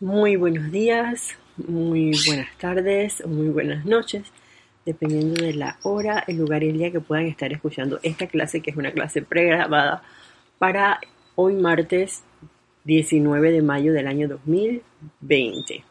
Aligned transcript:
Muy 0.00 0.36
buenos 0.36 0.72
días, 0.72 1.36
muy 1.58 2.12
buenas 2.26 2.56
tardes, 2.56 3.22
muy 3.26 3.50
buenas 3.50 3.84
noches, 3.84 4.22
dependiendo 4.86 5.44
de 5.44 5.52
la 5.52 5.76
hora, 5.82 6.24
el 6.26 6.38
lugar 6.38 6.62
y 6.62 6.70
el 6.70 6.78
día 6.78 6.90
que 6.90 7.00
puedan 7.00 7.26
estar 7.26 7.52
escuchando 7.52 8.00
esta 8.02 8.26
clase, 8.26 8.62
que 8.62 8.70
es 8.70 8.78
una 8.78 8.92
clase 8.92 9.20
pregrabada 9.20 10.02
para 10.58 11.00
hoy 11.34 11.52
martes 11.52 12.22
19 12.84 13.52
de 13.52 13.60
mayo 13.60 13.92
del 13.92 14.06
año 14.06 14.26
2020. 14.26 15.84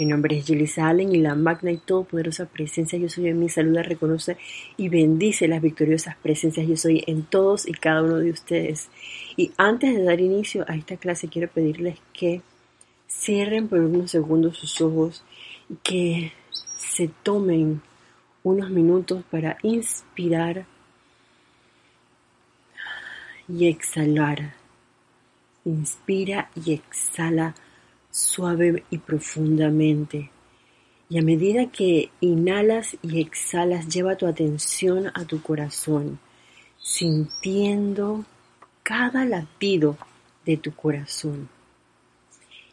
Mi 0.00 0.06
nombre 0.06 0.36
es 0.36 0.46
Julie 0.48 0.66
Salen 0.66 1.14
y 1.14 1.18
la 1.18 1.36
magna 1.36 1.70
y 1.70 1.76
todopoderosa 1.76 2.46
presencia 2.46 2.98
Yo 2.98 3.08
Soy 3.08 3.28
en 3.28 3.38
mi 3.38 3.48
saluda, 3.48 3.84
reconoce 3.84 4.38
y 4.76 4.88
bendice 4.88 5.46
las 5.46 5.62
victoriosas 5.62 6.16
presencias 6.16 6.66
Yo 6.66 6.76
Soy 6.76 7.04
en 7.06 7.22
todos 7.22 7.68
y 7.68 7.74
cada 7.74 8.02
uno 8.02 8.16
de 8.16 8.30
ustedes. 8.30 8.90
Y 9.36 9.52
antes 9.56 9.94
de 9.94 10.02
dar 10.02 10.20
inicio 10.20 10.64
a 10.66 10.74
esta 10.74 10.96
clase 10.96 11.28
quiero 11.28 11.46
pedirles 11.46 11.98
que 12.12 12.42
Cierren 13.10 13.68
por 13.68 13.80
unos 13.80 14.12
segundos 14.12 14.56
sus 14.56 14.80
ojos 14.80 15.24
y 15.68 15.74
que 15.82 16.32
se 16.76 17.08
tomen 17.08 17.82
unos 18.44 18.70
minutos 18.70 19.24
para 19.30 19.58
inspirar 19.62 20.64
y 23.48 23.66
exhalar. 23.66 24.54
Inspira 25.64 26.50
y 26.54 26.72
exhala 26.72 27.54
suave 28.10 28.84
y 28.90 28.98
profundamente. 28.98 30.30
Y 31.08 31.18
a 31.18 31.22
medida 31.22 31.66
que 31.66 32.10
inhalas 32.20 32.96
y 33.02 33.20
exhalas, 33.20 33.88
lleva 33.88 34.16
tu 34.16 34.26
atención 34.26 35.08
a 35.12 35.24
tu 35.24 35.42
corazón, 35.42 36.20
sintiendo 36.78 38.24
cada 38.84 39.24
latido 39.24 39.98
de 40.46 40.56
tu 40.56 40.72
corazón. 40.72 41.48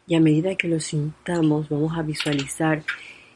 Y 0.08 0.14
a 0.14 0.20
medida 0.20 0.54
que 0.54 0.68
lo 0.68 0.80
sintamos, 0.80 1.68
vamos 1.68 1.92
a 1.98 2.00
visualizar 2.00 2.82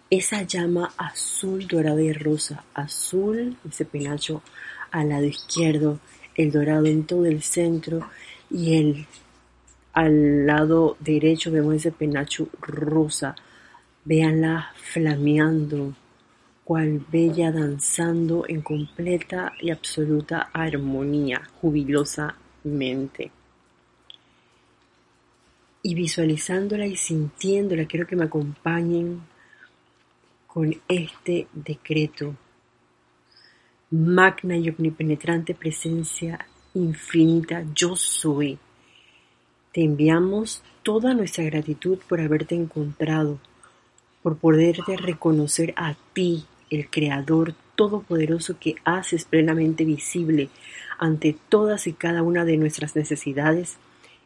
esa 0.08 0.42
llama 0.44 0.90
azul, 0.96 1.68
dorada 1.68 2.00
y 2.00 2.14
rosa. 2.14 2.64
Azul, 2.72 3.58
ese 3.68 3.84
penacho 3.84 4.40
al 4.90 5.10
lado 5.10 5.26
izquierdo, 5.26 6.00
el 6.34 6.50
dorado 6.50 6.86
en 6.86 7.04
todo 7.04 7.26
el 7.26 7.42
centro 7.42 8.08
y 8.50 8.76
el 8.76 9.06
al 9.92 10.46
lado 10.46 10.96
derecho 10.98 11.52
vemos 11.52 11.74
ese 11.74 11.92
penacho 11.92 12.48
rosa. 12.62 13.36
Véanla 14.06 14.72
flameando, 14.74 15.94
cual 16.64 17.04
bella 17.12 17.52
danzando 17.52 18.46
en 18.48 18.62
completa 18.62 19.52
y 19.60 19.70
absoluta 19.70 20.48
armonía, 20.54 21.42
jubilosamente 21.60 23.30
y 25.82 25.94
visualizándola 25.94 26.86
y 26.86 26.96
sintiéndola, 26.96 27.86
quiero 27.86 28.06
que 28.06 28.16
me 28.16 28.24
acompañen 28.24 29.22
con 30.46 30.74
este 30.88 31.48
decreto. 31.52 32.36
Magna 33.90 34.56
y 34.56 34.68
omnipenetrante 34.68 35.54
presencia 35.54 36.46
infinita, 36.74 37.64
yo 37.74 37.96
soy. 37.96 38.58
Te 39.72 39.82
enviamos 39.82 40.62
toda 40.82 41.14
nuestra 41.14 41.44
gratitud 41.44 41.98
por 42.08 42.20
haberte 42.20 42.54
encontrado, 42.54 43.38
por 44.22 44.36
poderte 44.36 44.96
reconocer 44.96 45.74
a 45.76 45.94
ti, 46.12 46.44
el 46.70 46.88
Creador 46.88 47.54
Todopoderoso 47.76 48.58
que 48.58 48.76
haces 48.84 49.24
plenamente 49.24 49.84
visible 49.84 50.48
ante 50.98 51.36
todas 51.48 51.86
y 51.86 51.92
cada 51.92 52.22
una 52.22 52.44
de 52.44 52.56
nuestras 52.56 52.96
necesidades 52.96 53.76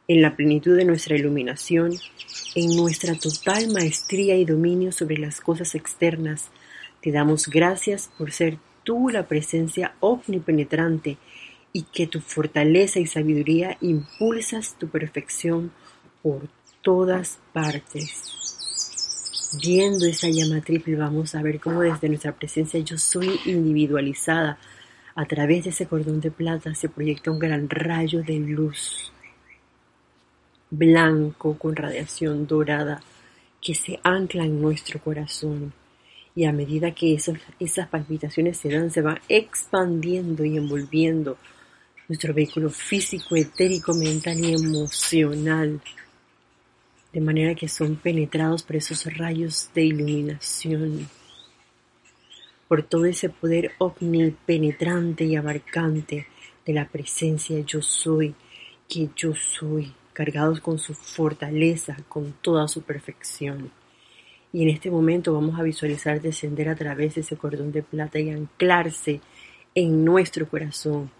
en 0.08 0.22
la 0.22 0.36
plenitud 0.36 0.76
de 0.76 0.84
nuestra 0.84 1.16
iluminación, 1.16 1.92
en 2.54 2.76
nuestra 2.76 3.14
total 3.14 3.68
maestría 3.72 4.36
y 4.36 4.44
dominio 4.44 4.92
sobre 4.92 5.18
las 5.18 5.40
cosas 5.40 5.74
externas, 5.74 6.50
te 7.02 7.10
damos 7.10 7.48
gracias 7.48 8.10
por 8.16 8.32
ser 8.32 8.58
tú 8.84 9.08
la 9.10 9.26
presencia 9.26 9.94
omnipenetrante 10.00 11.16
y 11.72 11.82
que 11.82 12.06
tu 12.06 12.20
fortaleza 12.20 13.00
y 13.00 13.06
sabiduría 13.06 13.76
impulsas 13.80 14.76
tu 14.78 14.88
perfección 14.88 15.72
por 16.22 16.48
todas 16.82 17.38
partes. 17.52 18.32
Viendo 19.62 20.06
esa 20.06 20.28
llama 20.28 20.60
triple 20.60 20.96
vamos 20.96 21.34
a 21.34 21.42
ver 21.42 21.60
cómo 21.60 21.80
desde 21.80 22.08
nuestra 22.08 22.32
presencia 22.32 22.80
yo 22.80 22.96
soy 22.96 23.40
individualizada. 23.44 24.58
A 25.14 25.24
través 25.24 25.64
de 25.64 25.70
ese 25.70 25.86
cordón 25.86 26.20
de 26.20 26.30
plata 26.30 26.74
se 26.74 26.88
proyecta 26.88 27.30
un 27.30 27.38
gran 27.38 27.68
rayo 27.68 28.22
de 28.22 28.38
luz 28.38 29.12
blanco 30.70 31.56
con 31.58 31.76
radiación 31.76 32.46
dorada 32.46 33.00
que 33.60 33.74
se 33.74 33.98
ancla 34.02 34.44
en 34.44 34.60
nuestro 34.60 35.00
corazón. 35.00 35.72
Y 36.34 36.44
a 36.44 36.52
medida 36.52 36.94
que 36.94 37.14
esas, 37.14 37.88
palpitaciones 37.88 38.58
se 38.58 38.68
dan, 38.68 38.90
se 38.90 39.00
van 39.00 39.18
expandiendo 39.28 40.44
y 40.44 40.56
envolviendo 40.56 41.38
nuestro 42.08 42.34
vehículo 42.34 42.70
físico, 42.70 43.36
etérico, 43.36 43.94
mental 43.94 44.38
y 44.38 44.52
emocional. 44.52 45.80
De 47.12 47.20
manera 47.20 47.54
que 47.54 47.68
son 47.68 47.96
penetrados 47.96 48.62
por 48.62 48.76
esos 48.76 49.04
rayos 49.16 49.70
de 49.74 49.86
iluminación. 49.86 51.08
Por 52.68 52.82
todo 52.82 53.06
ese 53.06 53.30
poder 53.30 53.72
omnipenetrante 53.78 55.24
y 55.24 55.36
abarcante 55.36 56.26
de 56.66 56.72
la 56.72 56.86
presencia 56.86 57.58
yo 57.60 57.80
soy, 57.80 58.34
que 58.88 59.08
yo 59.16 59.34
soy 59.34 59.94
cargados 60.16 60.60
con 60.60 60.78
su 60.78 60.94
fortaleza, 60.94 61.94
con 62.08 62.32
toda 62.40 62.68
su 62.68 62.80
perfección. 62.80 63.70
Y 64.50 64.62
en 64.62 64.70
este 64.70 64.90
momento 64.90 65.34
vamos 65.34 65.60
a 65.60 65.62
visualizar 65.62 66.22
descender 66.22 66.70
a 66.70 66.74
través 66.74 67.16
de 67.16 67.20
ese 67.20 67.36
cordón 67.36 67.70
de 67.70 67.82
plata 67.82 68.18
y 68.18 68.30
anclarse 68.30 69.20
en 69.74 70.06
nuestro 70.06 70.48
corazón 70.48 71.10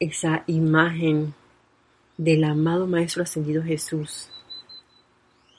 esa 0.00 0.44
imagen 0.46 1.34
del 2.16 2.44
amado 2.44 2.86
Maestro 2.86 3.22
Ascendido 3.22 3.62
Jesús, 3.62 4.30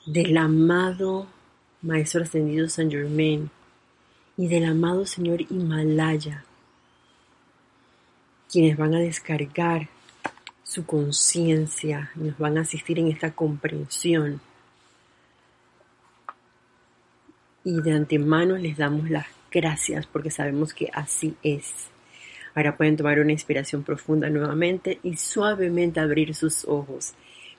del 0.08 0.36
amado 0.36 1.28
Maestro 1.84 2.24
Ascendido 2.24 2.68
San 2.70 2.90
Germain 2.90 3.52
y 4.36 4.48
del 4.48 4.66
amado 4.66 5.06
Señor 5.06 5.44
Himalaya, 5.44 6.44
quienes 8.52 8.76
van 8.78 8.96
a 8.96 9.00
descargar 9.00 9.90
su 10.70 10.86
conciencia, 10.86 12.12
nos 12.14 12.38
van 12.38 12.60
a 12.60 12.62
asistir 12.62 13.00
en 13.00 13.08
esta 13.08 13.32
comprensión. 13.32 14.40
Y 17.64 17.82
de 17.82 17.92
antemano 17.92 18.56
les 18.56 18.78
damos 18.78 19.10
las 19.10 19.26
gracias 19.52 20.06
porque 20.06 20.30
sabemos 20.30 20.76
que 20.76 20.92
así 20.94 21.34
es. 21.42 21.88
Ahora 22.54 22.78
pueden 22.78 22.98
tomar 22.98 23.20
una 23.20 23.32
inspiración 23.32 23.82
profunda 23.82 24.30
nuevamente 24.30 25.00
y 25.02 25.18
suavemente 25.18 26.02
abrir 26.02 26.36
sus 26.36 26.66
ojos. 26.66 27.14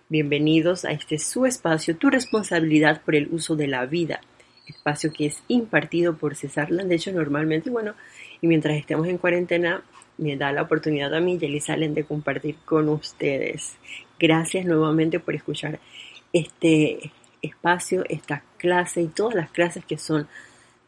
Bienvenidos 0.08 0.84
a 0.84 0.92
este 0.92 1.18
su 1.18 1.46
espacio, 1.46 1.96
tu 1.96 2.10
responsabilidad 2.10 3.02
por 3.02 3.16
el 3.16 3.26
uso 3.32 3.56
de 3.56 3.66
la 3.66 3.86
vida. 3.86 4.20
Espacio 4.68 5.12
que 5.12 5.26
es 5.26 5.42
impartido 5.48 6.16
por 6.16 6.36
César 6.36 6.68
De 6.68 6.94
hecho, 6.94 7.10
normalmente, 7.10 7.70
bueno, 7.70 7.94
y 8.40 8.46
mientras 8.46 8.76
estemos 8.76 9.08
en 9.08 9.18
cuarentena, 9.18 9.82
me 10.20 10.36
da 10.36 10.52
la 10.52 10.62
oportunidad 10.62 11.12
a 11.14 11.20
mí, 11.20 11.38
Yeli 11.38 11.60
Salen, 11.60 11.94
de 11.94 12.04
compartir 12.04 12.56
con 12.64 12.88
ustedes. 12.88 13.76
Gracias 14.18 14.66
nuevamente 14.66 15.18
por 15.18 15.34
escuchar 15.34 15.80
este 16.32 17.10
espacio, 17.42 18.04
esta 18.08 18.44
clase 18.58 19.00
y 19.02 19.08
todas 19.08 19.34
las 19.34 19.50
clases 19.50 19.84
que 19.84 19.98
son 19.98 20.28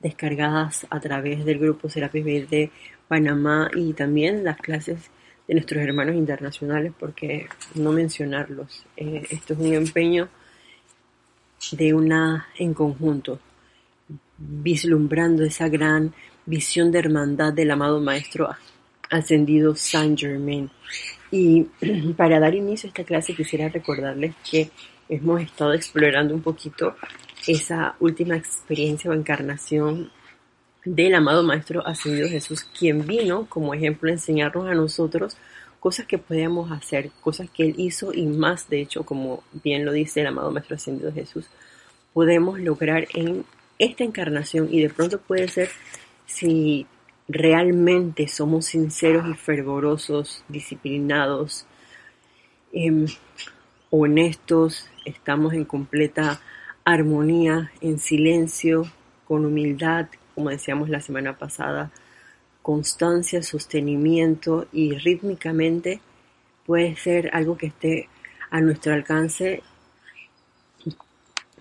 descargadas 0.01 0.87
a 0.91 1.01
través 1.01 1.45
del 1.45 1.59
grupo 1.59 1.89
Serapis 1.89 2.25
B 2.25 2.47
de 2.51 2.71
Panamá 3.09 3.71
y 3.75 3.95
también 3.95 4.45
las 4.45 4.59
clases 4.59 5.11
de 5.49 5.55
nuestros 5.55 5.83
hermanos 5.83 6.15
internacionales, 6.15 6.93
porque 6.99 7.47
no 7.75 7.93
mencionarlos. 7.93 8.85
Eh, 8.97 9.27
esto 9.31 9.55
es 9.55 9.61
un 9.61 9.73
empeño 9.73 10.29
de 11.73 11.95
una 11.95 12.49
en 12.59 12.75
conjunto, 12.75 13.41
vislumbrando 14.37 15.45
esa 15.45 15.69
gran 15.69 16.13
visión 16.45 16.91
de 16.91 16.99
hermandad 16.99 17.53
del 17.53 17.71
amado 17.71 18.01
Maestro 18.01 18.51
ascendido 19.13 19.77
Saint 19.77 20.19
Germain. 20.19 20.71
Y 21.31 21.67
para 22.17 22.41
dar 22.41 22.55
inicio 22.55 22.89
a 22.89 22.91
esta 22.91 23.05
clase 23.05 23.35
quisiera 23.35 23.69
recordarles 23.69 24.35
que 24.51 24.71
hemos 25.09 25.41
estado 25.41 25.73
explorando 25.75 26.35
un 26.35 26.43
poquito 26.43 26.97
esa 27.47 27.95
última 28.01 28.37
experiencia 28.37 29.11
o 29.11 29.15
encarnación 29.15 30.11
del 30.85 31.15
amado 31.15 31.43
Maestro 31.43 31.87
Ascendido 31.87 32.29
Jesús, 32.29 32.65
quien 32.65 33.07
vino 33.07 33.47
como 33.49 33.75
ejemplo 33.75 34.09
a 34.09 34.15
enseñarnos 34.15 34.67
a 34.69 34.75
nosotros 34.75 35.37
cosas 35.79 36.07
que 36.07 36.19
podíamos 36.19 36.71
hacer, 36.71 37.11
cosas 37.21 37.51
que 37.51 37.65
Él 37.65 37.75
hizo 37.77 38.13
y 38.13 38.25
más, 38.27 38.69
de 38.69 38.81
hecho, 38.81 39.05
como 39.05 39.43
bien 39.65 39.85
lo 39.85 39.93
dice 39.93 40.21
el 40.21 40.29
amado 40.29 40.51
Maestro 40.51 40.77
Ascendido 40.77 41.13
Jesús, 41.13 41.47
podemos 42.13 42.61
lograr 42.61 43.09
en 43.15 43.45
esta 43.79 44.05
encarnación 44.05 44.69
y 44.73 44.81
de 44.81 44.91
pronto 44.91 45.19
puede 45.19 45.49
ser 45.49 45.71
si 46.27 46.87
realmente 47.33 48.29
somos 48.29 48.67
sinceros 48.67 49.29
y 49.29 49.35
fervorosos, 49.35 50.45
disciplinados, 50.49 51.67
em, 52.73 53.07
honestos, 53.91 54.89
estamos 55.05 55.55
en 55.55 55.65
completa 55.65 56.41
armonía, 56.85 57.73
en 57.81 57.99
silencio, 57.99 58.85
con 59.27 59.45
humildad, 59.45 60.09
como 60.35 60.51
decíamos 60.51 60.89
la 60.89 61.01
semana 61.01 61.39
pasada, 61.39 61.91
constancia, 62.61 63.43
sostenimiento 63.43 64.67
y 64.73 64.95
rítmicamente 64.95 66.01
puede 66.67 66.97
ser 66.97 67.31
algo 67.33 67.57
que 67.57 67.67
esté 67.67 68.09
a 68.51 68.61
nuestro 68.61 68.93
alcance 68.93 69.63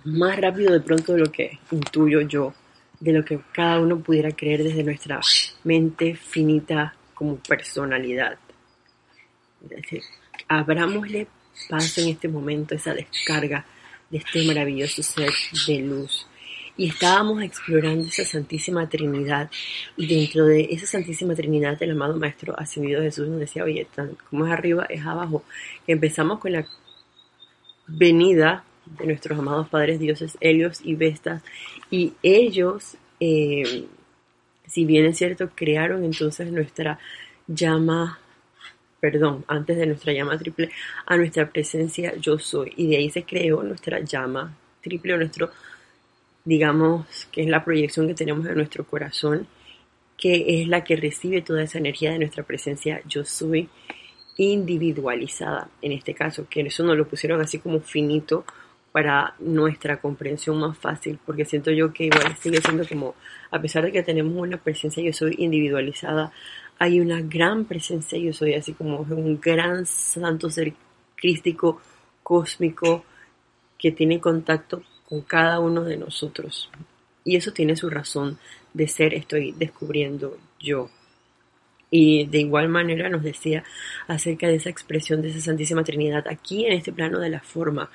más 0.04 0.40
rápido 0.40 0.74
de 0.74 0.82
pronto 0.82 1.14
de 1.14 1.20
lo 1.20 1.32
que 1.32 1.60
intuyo 1.72 2.22
yo, 2.22 2.54
de 3.02 3.12
lo 3.12 3.26
que 3.26 3.40
cada 3.52 3.80
uno 3.80 4.00
pudiera 4.00 4.32
creer 4.32 4.64
desde 4.64 4.84
nuestra 4.84 5.20
mente 5.64 6.16
finita 6.16 6.96
como 7.14 7.38
personalidad. 7.38 8.38
abramosle 10.48 11.28
paso 11.68 12.02
en 12.02 12.10
este 12.10 12.28
momento 12.28 12.76
esa 12.76 12.94
descarga 12.94 13.66
de 14.10 14.20
este 14.20 14.46
maravilloso 14.46 15.04
ser 15.04 15.32
de 15.68 15.80
luz. 15.80 16.28
Y 16.78 16.90
estábamos 16.90 17.44
explorando 17.44 18.08
esa 18.08 18.24
Santísima 18.24 18.88
Trinidad. 18.88 19.50
Y 19.98 20.08
dentro 20.08 20.46
de 20.46 20.68
esa 20.72 20.86
Santísima 20.86 21.36
Trinidad, 21.36 21.82
el 21.82 21.92
amado 21.92 22.16
Maestro 22.18 22.58
Ascendido 22.58 23.02
Jesús 23.02 23.28
nos 23.28 23.40
decía, 23.40 23.64
oye, 23.64 23.88
como 24.30 24.46
es 24.46 24.52
arriba, 24.52 24.86
es 24.90 25.06
abajo. 25.06 25.44
Empezamos 25.86 26.40
con 26.40 26.54
la 26.54 26.66
venida 27.88 28.64
de 28.98 29.06
nuestros 29.06 29.38
amados 29.38 29.70
padres 29.70 30.00
dioses 30.00 30.38
Helios 30.42 30.82
y 30.84 30.96
Vestas. 30.96 31.44
Y 31.90 32.14
ellos, 32.24 32.98
eh, 33.20 33.86
si 34.68 34.86
bien 34.86 35.06
es 35.06 35.18
cierto, 35.18 35.50
crearon 35.56 36.04
entonces 36.04 36.52
nuestra 36.52 37.00
llama 37.48 38.20
perdón, 39.02 39.44
antes 39.48 39.78
de 39.78 39.88
nuestra 39.88 40.14
llama 40.14 40.38
triple, 40.38 40.70
a 41.08 41.18
nuestra 41.18 41.50
presencia 41.50 42.16
yo 42.18 42.38
soy. 42.38 42.72
Y 42.78 42.88
de 42.88 42.98
ahí 42.98 43.10
se 43.10 43.24
creó 43.24 43.64
nuestra 43.64 44.00
llama 44.00 44.56
triple, 44.82 45.16
o 45.16 45.18
nuestro, 45.18 45.50
digamos, 46.46 47.28
que 47.32 47.42
es 47.42 47.50
la 47.50 47.66
proyección 47.66 48.08
que 48.08 48.14
tenemos 48.14 48.46
en 48.46 48.56
nuestro 48.56 48.86
corazón, 48.86 49.48
que 50.16 50.62
es 50.62 50.68
la 50.68 50.84
que 50.84 50.96
recibe 50.96 51.42
toda 51.42 51.64
esa 51.64 51.80
energía 51.80 52.12
de 52.12 52.20
nuestra 52.20 52.44
presencia 52.44 53.02
yo 53.08 53.26
soy 53.26 53.68
individualizada, 54.38 55.68
en 55.82 55.94
este 55.94 56.14
caso, 56.14 56.46
que 56.48 56.62
eso 56.62 56.84
nos 56.84 56.96
lo 56.96 57.08
pusieron 57.08 57.42
así 57.42 57.58
como 57.58 57.80
finito 57.82 58.46
para 58.92 59.36
nuestra 59.40 59.98
comprensión 60.02 60.60
más 60.60 60.78
fácil, 60.78 61.20
porque 61.26 61.46
siento 61.46 61.72
yo 61.72 61.94
que 61.94 62.06
igual 62.06 62.36
sigue 62.38 62.62
siendo 62.62 62.86
como, 62.88 63.16
a 63.50 63.62
pesar 63.62 63.86
de 63.86 63.92
que 63.92 64.04
tenemos 64.04 64.36
una 64.36 64.58
presencia 64.58 65.02
yo 65.02 65.14
soy 65.14 65.36
individualizada, 65.38 66.32
hay 66.78 67.00
una 67.00 67.22
gran 67.22 67.66
presencia, 67.66 68.18
yo 68.18 68.34
soy 68.34 68.56
así 68.56 68.74
como 68.74 68.98
un 69.02 69.40
gran 69.40 69.86
santo 69.86 70.50
ser 70.50 70.74
crístico, 71.16 71.82
cósmico, 72.24 73.06
que 73.78 73.92
tiene 73.92 74.20
contacto 74.20 74.84
con 75.08 75.22
cada 75.22 75.60
uno 75.60 75.84
de 75.84 75.98
nosotros. 75.98 76.70
Y 77.24 77.36
eso 77.36 77.52
tiene 77.52 77.76
su 77.76 77.90
razón 77.90 78.40
de 78.74 78.88
ser, 78.88 79.14
estoy 79.14 79.52
descubriendo 79.52 80.38
yo. 80.60 80.90
Y 81.90 82.26
de 82.28 82.40
igual 82.40 82.70
manera 82.70 83.10
nos 83.10 83.24
decía 83.24 83.64
acerca 84.08 84.48
de 84.48 84.56
esa 84.56 84.70
expresión 84.70 85.22
de 85.22 85.30
esa 85.30 85.42
Santísima 85.42 85.84
Trinidad 85.84 86.26
aquí 86.28 86.66
en 86.66 86.74
este 86.74 86.94
plano 86.94 87.20
de 87.20 87.30
la 87.30 87.42
forma, 87.42 87.90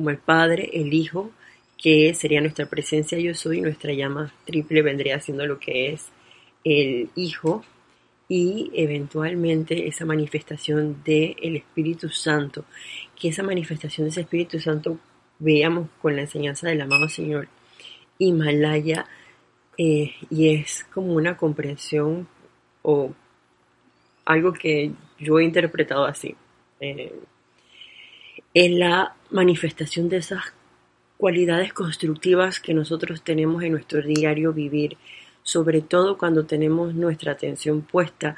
como 0.00 0.08
el 0.08 0.16
Padre, 0.16 0.70
el 0.72 0.94
Hijo, 0.94 1.30
que 1.76 2.14
sería 2.14 2.40
nuestra 2.40 2.64
presencia 2.64 3.18
yo 3.18 3.34
soy, 3.34 3.60
nuestra 3.60 3.92
llama 3.92 4.32
triple 4.46 4.80
vendría 4.80 5.20
siendo 5.20 5.44
lo 5.44 5.58
que 5.58 5.92
es 5.92 6.06
el 6.64 7.10
Hijo, 7.16 7.62
y 8.26 8.70
eventualmente 8.72 9.88
esa 9.88 10.06
manifestación 10.06 11.02
del 11.04 11.56
Espíritu 11.56 12.08
Santo, 12.08 12.64
que 13.14 13.28
esa 13.28 13.42
manifestación 13.42 14.06
de 14.06 14.12
ese 14.12 14.22
Espíritu 14.22 14.58
Santo 14.58 14.98
veamos 15.38 15.90
con 16.00 16.16
la 16.16 16.22
enseñanza 16.22 16.68
del 16.68 16.80
amado 16.80 17.06
Señor 17.10 17.48
Himalaya 18.16 19.04
eh, 19.76 20.14
y 20.30 20.54
es 20.54 20.86
como 20.94 21.12
una 21.12 21.36
comprensión 21.36 22.26
o 22.80 23.12
algo 24.24 24.54
que 24.54 24.92
yo 25.18 25.38
he 25.38 25.44
interpretado 25.44 26.06
así. 26.06 26.34
Eh, 26.80 27.12
es 28.54 28.70
la 28.70 29.14
manifestación 29.30 30.08
de 30.08 30.18
esas 30.18 30.52
cualidades 31.16 31.72
constructivas 31.72 32.60
que 32.60 32.74
nosotros 32.74 33.22
tenemos 33.22 33.62
en 33.62 33.72
nuestro 33.72 34.02
diario 34.02 34.52
vivir 34.52 34.96
sobre 35.42 35.80
todo 35.80 36.18
cuando 36.18 36.44
tenemos 36.44 36.94
nuestra 36.94 37.32
atención 37.32 37.82
puesta 37.82 38.36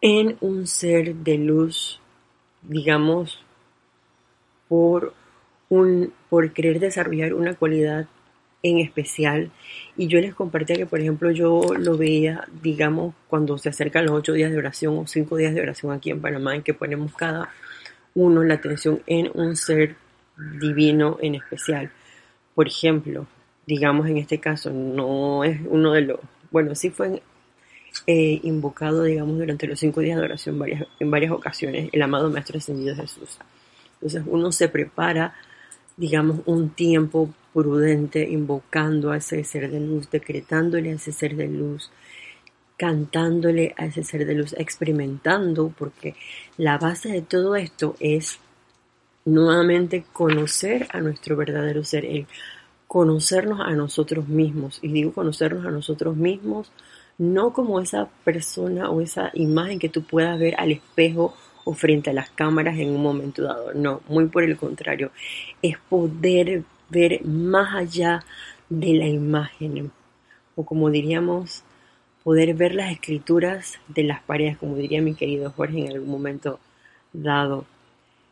en 0.00 0.36
un 0.40 0.66
ser 0.66 1.14
de 1.16 1.38
luz, 1.38 2.00
digamos, 2.62 3.42
por, 4.68 5.14
un, 5.68 6.12
por 6.28 6.52
querer 6.52 6.80
desarrollar 6.80 7.34
una 7.34 7.54
cualidad 7.54 8.06
en 8.62 8.78
especial. 8.78 9.50
Y 9.96 10.08
yo 10.08 10.20
les 10.20 10.34
compartía 10.34 10.76
que, 10.76 10.86
por 10.86 11.00
ejemplo, 11.00 11.30
yo 11.30 11.60
lo 11.78 11.96
veía, 11.96 12.46
digamos, 12.62 13.14
cuando 13.28 13.58
se 13.58 13.68
acercan 13.68 14.06
los 14.06 14.14
ocho 14.14 14.32
días 14.32 14.50
de 14.50 14.58
oración 14.58 14.98
o 14.98 15.06
cinco 15.06 15.36
días 15.36 15.54
de 15.54 15.62
oración 15.62 15.92
aquí 15.92 16.10
en 16.10 16.20
Panamá, 16.20 16.54
en 16.54 16.62
que 16.62 16.74
ponemos 16.74 17.14
cada 17.14 17.50
uno 18.16 18.42
la 18.42 18.54
atención 18.54 19.02
en 19.06 19.30
un 19.32 19.54
ser 19.54 19.94
divino 20.58 21.18
en 21.20 21.36
especial. 21.36 21.92
Por 22.54 22.66
ejemplo, 22.66 23.26
digamos 23.66 24.08
en 24.08 24.16
este 24.16 24.40
caso, 24.40 24.70
no 24.70 25.44
es 25.44 25.60
uno 25.68 25.92
de 25.92 26.00
los 26.00 26.20
bueno, 26.50 26.74
sí 26.74 26.90
fue 26.90 27.22
eh, 28.06 28.40
invocado, 28.42 29.02
digamos, 29.02 29.38
durante 29.38 29.66
los 29.66 29.78
cinco 29.78 30.00
días 30.00 30.18
de 30.18 30.24
oración 30.24 30.58
en 30.98 31.10
varias 31.10 31.32
ocasiones, 31.32 31.90
el 31.92 32.02
amado 32.02 32.30
Maestro 32.30 32.58
Ascendido 32.58 32.96
Jesús. 32.96 33.38
Entonces 33.94 34.22
uno 34.26 34.52
se 34.52 34.68
prepara, 34.68 35.34
digamos, 35.96 36.40
un 36.46 36.70
tiempo 36.70 37.34
prudente 37.52 38.28
invocando 38.28 39.10
a 39.10 39.16
ese 39.16 39.42
ser 39.44 39.70
de 39.70 39.80
luz, 39.80 40.10
decretándole 40.10 40.90
a 40.90 40.94
ese 40.94 41.12
ser 41.12 41.36
de 41.36 41.48
luz, 41.48 41.90
cantándole 42.76 43.74
a 43.76 43.86
ese 43.86 44.04
ser 44.04 44.26
de 44.26 44.34
luz, 44.34 44.54
experimentando, 44.58 45.72
porque 45.76 46.14
la 46.56 46.78
base 46.78 47.10
de 47.10 47.22
todo 47.22 47.56
esto 47.56 47.96
es 48.00 48.38
nuevamente 49.24 50.04
conocer 50.12 50.86
a 50.90 51.00
nuestro 51.00 51.36
verdadero 51.36 51.84
ser, 51.84 52.04
el 52.04 52.26
conocernos 52.86 53.60
a 53.60 53.72
nosotros 53.72 54.28
mismos. 54.28 54.78
Y 54.82 54.88
digo 54.88 55.12
conocernos 55.12 55.66
a 55.66 55.70
nosotros 55.70 56.16
mismos 56.16 56.70
no 57.18 57.52
como 57.52 57.80
esa 57.80 58.08
persona 58.24 58.90
o 58.90 59.00
esa 59.00 59.30
imagen 59.34 59.78
que 59.78 59.88
tú 59.88 60.02
puedas 60.02 60.38
ver 60.38 60.54
al 60.58 60.72
espejo 60.72 61.34
o 61.64 61.72
frente 61.74 62.10
a 62.10 62.12
las 62.12 62.30
cámaras 62.30 62.78
en 62.78 62.90
un 62.90 63.02
momento 63.02 63.42
dado. 63.42 63.72
No, 63.74 64.02
muy 64.08 64.26
por 64.26 64.44
el 64.44 64.56
contrario. 64.56 65.10
Es 65.62 65.78
poder 65.88 66.62
ver 66.90 67.24
más 67.24 67.74
allá 67.74 68.22
de 68.68 68.94
la 68.94 69.08
imagen. 69.08 69.90
O 70.54 70.64
como 70.64 70.90
diríamos, 70.90 71.64
poder 72.26 72.54
ver 72.54 72.74
las 72.74 72.90
escrituras 72.90 73.78
de 73.86 74.02
las 74.02 74.20
paredes, 74.20 74.56
como 74.56 74.74
diría 74.74 75.00
mi 75.00 75.14
querido 75.14 75.52
Jorge 75.52 75.78
en 75.78 75.92
algún 75.92 76.10
momento 76.10 76.58
dado. 77.12 77.66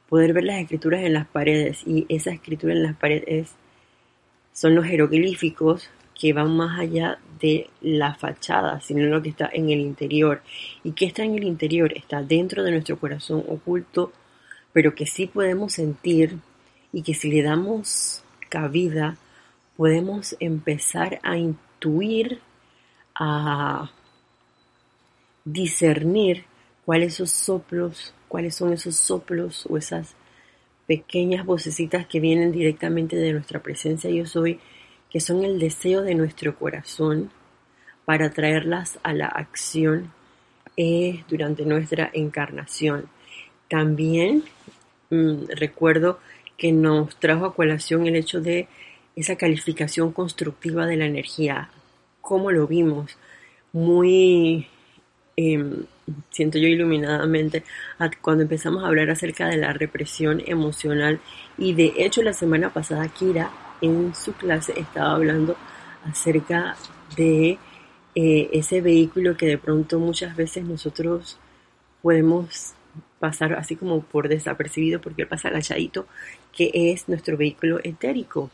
Poder 0.09 0.33
ver 0.33 0.43
las 0.43 0.61
escrituras 0.61 1.03
en 1.05 1.13
las 1.13 1.29
paredes. 1.29 1.85
Y 1.87 2.05
esa 2.09 2.33
escritura 2.33 2.73
en 2.73 2.83
las 2.83 2.97
paredes 2.97 3.53
son 4.53 4.75
los 4.75 4.85
jeroglíficos 4.85 5.91
que 6.13 6.33
van 6.33 6.57
más 6.57 6.81
allá 6.81 7.21
de 7.39 7.71
la 7.83 8.17
fachada, 8.17 8.81
sino 8.81 9.05
lo 9.07 9.23
que 9.23 9.29
está 9.29 9.49
en 9.53 9.71
el 9.71 9.79
interior. 9.79 10.43
¿Y 10.83 10.91
qué 10.91 11.05
está 11.05 11.23
en 11.23 11.37
el 11.37 11.45
interior? 11.45 11.97
Está 11.97 12.21
dentro 12.21 12.65
de 12.65 12.73
nuestro 12.73 12.99
corazón 12.99 13.45
oculto, 13.47 14.13
pero 14.73 14.97
que 14.97 15.07
sí 15.07 15.29
podemos 15.29 15.75
sentir 15.75 16.41
y 16.93 17.03
que 17.03 17.15
si 17.15 17.31
le 17.31 17.45
damos 17.45 18.25
cabida, 18.49 19.19
podemos 19.77 20.35
empezar 20.41 21.21
a 21.23 21.37
intuir, 21.37 22.41
a 23.15 23.91
discernir 25.45 26.45
cuáles 26.85 27.15
esos 27.15 27.31
soplos, 27.31 28.15
cuáles 28.29 28.55
son 28.55 28.73
esos 28.73 28.97
soplos 28.97 29.67
o 29.69 29.77
esas 29.77 30.15
pequeñas 30.87 31.47
vocecitas 31.47 32.07
que 32.07 32.21
vienen 32.21 32.53
directamente 32.53 33.17
de 33.17 33.33
nuestra 33.33 33.63
presencia 33.63 34.11
yo 34.11 34.27
soy, 34.27 34.61
que 35.11 35.21
son 35.21 35.45
el 35.45 35.59
deseo 35.59 36.03
de 36.03 36.15
nuestro 36.15 36.57
corazón 36.57 37.31
para 38.05 38.31
traerlas 38.31 38.99
a 39.03 39.13
la 39.15 39.27
acción 39.27 40.13
eh, 40.77 41.25
durante 41.29 41.65
nuestra 41.65 42.11
encarnación. 42.13 43.09
También 43.69 44.45
mm, 45.11 45.47
recuerdo 45.57 46.19
que 46.57 46.73
nos 46.73 47.17
trajo 47.17 47.47
a 47.47 47.55
colación 47.55 48.07
el 48.07 48.17
hecho 48.17 48.41
de 48.41 48.69
esa 49.17 49.37
calificación 49.37 50.13
constructiva 50.13 50.87
de 50.87 50.97
la 50.97 51.07
energía, 51.07 51.71
cómo 52.25 52.51
lo 52.51 52.67
vimos, 52.67 53.17
muy 53.73 54.67
Em, 55.37 55.85
siento 56.31 56.59
yo 56.59 56.69
iluminadamente 56.69 57.65
cuando 58.21 58.45
empezamos 58.45 58.85
a 58.85 58.87
hablar 58.87 59.11
acerca 59.11 59.49
de 59.49 59.57
la 59.57 59.73
represión 59.73 60.43
emocional 60.47 61.21
y 61.59 61.75
de 61.75 61.93
hecho 61.97 62.23
la 62.23 62.33
semana 62.33 62.73
pasada 62.73 63.09
Kira 63.09 63.51
en 63.81 64.15
su 64.15 64.33
clase 64.35 64.75
estaba 64.79 65.13
hablando 65.15 65.57
acerca 66.05 66.77
de 67.17 67.59
eh, 68.15 68.51
ese 68.53 68.81
vehículo 68.81 69.37
que 69.37 69.47
de 69.47 69.59
pronto 69.59 69.99
muchas 69.99 70.37
veces 70.37 70.65
nosotros 70.65 71.39
podemos 72.01 72.75
pasar 73.19 73.55
así 73.55 73.75
como 73.75 74.03
por 74.03 74.29
desapercibido 74.29 75.01
porque 75.01 75.27
pasa 75.27 75.49
agachadito, 75.49 76.07
que 76.53 76.71
es 76.75 77.09
nuestro 77.09 77.37
vehículo 77.37 77.81
etérico. 77.83 78.51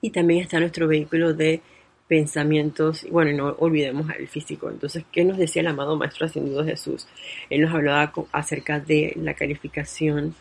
Y 0.00 0.10
también 0.10 0.40
está 0.40 0.58
nuestro 0.58 0.88
vehículo 0.88 1.34
de 1.34 1.60
pensamientos, 2.08 3.06
bueno, 3.10 3.32
no 3.32 3.56
olvidemos 3.58 4.08
al 4.10 4.28
físico. 4.28 4.70
Entonces, 4.70 5.04
¿qué 5.10 5.24
nos 5.24 5.38
decía 5.38 5.62
el 5.62 5.68
amado 5.68 5.96
Maestro 5.96 6.26
Ascendido 6.26 6.64
Jesús? 6.64 7.06
Él 7.50 7.62
nos 7.62 7.74
hablaba 7.74 8.12
acerca 8.32 8.78
de 8.80 9.12
la 9.16 9.34
calificación 9.34 10.34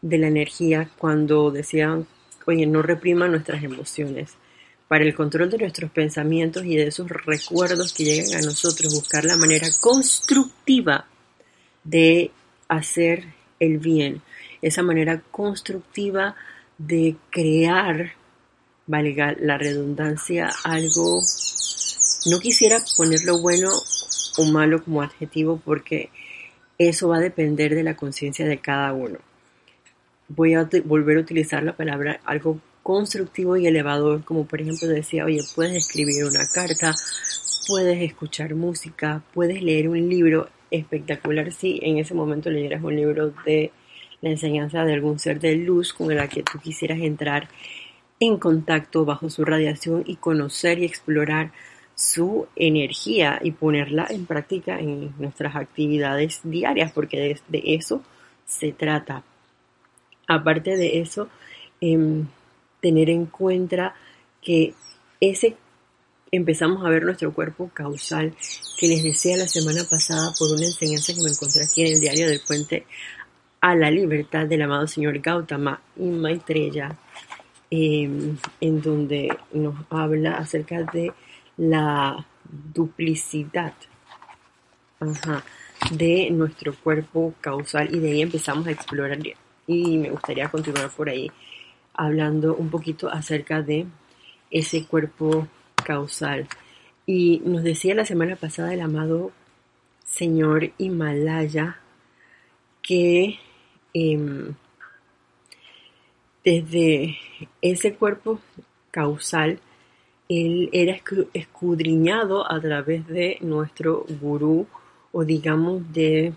de 0.00 0.18
la 0.18 0.28
energía 0.28 0.90
cuando 0.96 1.50
decían, 1.50 2.06
oye, 2.46 2.66
no 2.66 2.82
reprima 2.82 3.28
nuestras 3.28 3.62
emociones. 3.62 4.34
Para 4.86 5.04
el 5.04 5.14
control 5.14 5.50
de 5.50 5.58
nuestros 5.58 5.90
pensamientos 5.90 6.64
y 6.64 6.76
de 6.76 6.86
esos 6.86 7.08
recuerdos 7.10 7.92
que 7.92 8.04
llegan 8.04 8.40
a 8.40 8.46
nosotros, 8.46 8.94
buscar 8.94 9.24
la 9.24 9.36
manera 9.36 9.66
constructiva 9.80 11.06
de 11.84 12.30
hacer 12.68 13.26
el 13.60 13.78
bien, 13.78 14.22
esa 14.62 14.82
manera 14.82 15.20
constructiva 15.30 16.36
de 16.78 17.16
crear 17.30 18.12
valga 18.88 19.36
la 19.38 19.58
redundancia, 19.58 20.50
algo, 20.64 21.22
no 22.26 22.40
quisiera 22.40 22.82
ponerlo 22.96 23.38
bueno 23.38 23.70
o 24.38 24.44
malo 24.46 24.82
como 24.82 25.02
adjetivo 25.02 25.60
porque 25.64 26.10
eso 26.78 27.08
va 27.08 27.18
a 27.18 27.20
depender 27.20 27.74
de 27.74 27.84
la 27.84 27.96
conciencia 27.96 28.46
de 28.46 28.58
cada 28.58 28.92
uno. 28.92 29.18
Voy 30.28 30.54
a 30.54 30.68
volver 30.84 31.18
a 31.18 31.20
utilizar 31.20 31.62
la 31.62 31.76
palabra 31.76 32.20
algo 32.24 32.60
constructivo 32.82 33.56
y 33.56 33.66
elevador, 33.66 34.24
como 34.24 34.46
por 34.46 34.62
ejemplo 34.62 34.88
decía, 34.88 35.24
oye, 35.24 35.40
puedes 35.54 35.76
escribir 35.76 36.24
una 36.24 36.46
carta, 36.52 36.94
puedes 37.66 38.00
escuchar 38.02 38.54
música, 38.54 39.22
puedes 39.34 39.62
leer 39.62 39.88
un 39.88 40.08
libro 40.08 40.48
espectacular 40.70 41.52
si 41.52 41.78
en 41.82 41.98
ese 41.98 42.14
momento 42.14 42.50
leyeras 42.50 42.82
un 42.82 42.96
libro 42.96 43.34
de 43.44 43.70
la 44.20 44.30
enseñanza 44.30 44.84
de 44.84 44.94
algún 44.94 45.18
ser 45.18 45.40
de 45.40 45.56
luz 45.56 45.92
con 45.92 46.10
el 46.10 46.28
que 46.28 46.42
tú 46.42 46.58
quisieras 46.58 46.98
entrar 47.00 47.48
en 48.20 48.38
contacto 48.38 49.04
bajo 49.04 49.30
su 49.30 49.44
radiación 49.44 50.04
y 50.06 50.16
conocer 50.16 50.78
y 50.78 50.84
explorar 50.84 51.52
su 51.94 52.46
energía 52.54 53.40
y 53.42 53.50
ponerla 53.50 54.06
en 54.10 54.26
práctica 54.26 54.78
en 54.78 55.12
nuestras 55.18 55.56
actividades 55.56 56.40
diarias, 56.44 56.92
porque 56.92 57.40
de, 57.48 57.62
eso 57.64 58.02
se 58.46 58.72
trata. 58.72 59.24
Aparte 60.28 60.76
de 60.76 61.00
eso, 61.00 61.28
em, 61.80 62.26
tener 62.80 63.10
en 63.10 63.26
cuenta 63.26 63.94
que 64.40 64.74
ese 65.20 65.56
empezamos 66.30 66.84
a 66.84 66.90
ver 66.90 67.04
nuestro 67.04 67.32
cuerpo 67.32 67.70
causal 67.72 68.34
que 68.78 68.88
les 68.88 69.02
decía 69.02 69.36
la 69.36 69.48
semana 69.48 69.82
pasada 69.88 70.32
por 70.38 70.52
una 70.52 70.66
enseñanza 70.66 71.14
que 71.14 71.22
me 71.22 71.30
encontré 71.30 71.62
aquí 71.64 71.82
en 71.82 71.94
el 71.94 72.00
diario 72.00 72.28
del 72.28 72.40
puente 72.46 72.86
a 73.60 73.74
la 73.74 73.90
libertad 73.90 74.46
del 74.46 74.62
amado 74.62 74.86
señor 74.86 75.18
Gautama 75.18 75.80
y 75.96 76.04
Maitreya 76.04 76.96
Em, 77.70 78.38
en 78.62 78.80
donde 78.80 79.28
nos 79.52 79.74
habla 79.90 80.38
acerca 80.38 80.84
de 80.84 81.12
la 81.58 82.26
duplicidad 82.72 83.74
de 85.90 86.30
nuestro 86.30 86.74
cuerpo 86.74 87.34
causal 87.42 87.94
y 87.94 87.98
de 87.98 88.12
ahí 88.12 88.22
empezamos 88.22 88.66
a 88.66 88.70
explorar 88.70 89.18
y 89.66 89.98
me 89.98 90.08
gustaría 90.08 90.48
continuar 90.48 90.88
por 90.90 91.10
ahí 91.10 91.30
hablando 91.92 92.56
un 92.56 92.70
poquito 92.70 93.10
acerca 93.10 93.60
de 93.60 93.86
ese 94.50 94.86
cuerpo 94.86 95.46
causal. 95.84 96.48
Y 97.04 97.42
nos 97.44 97.62
decía 97.62 97.94
la 97.94 98.06
semana 98.06 98.36
pasada 98.36 98.72
el 98.72 98.80
amado 98.80 99.30
señor 100.06 100.72
Himalaya 100.78 101.80
que 102.80 103.38
em, 103.92 104.54
desde 106.48 107.18
ese 107.60 107.92
cuerpo 107.92 108.40
causal, 108.90 109.60
él 110.30 110.70
era 110.72 110.98
escudriñado 111.34 112.50
a 112.50 112.58
través 112.58 113.06
de 113.06 113.36
nuestro 113.42 114.06
gurú 114.20 114.66
o 115.12 115.24
digamos 115.24 115.92
de 115.92 116.32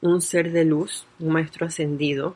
un 0.00 0.20
ser 0.20 0.50
de 0.50 0.64
luz, 0.64 1.06
un 1.20 1.28
maestro 1.28 1.64
ascendido, 1.64 2.34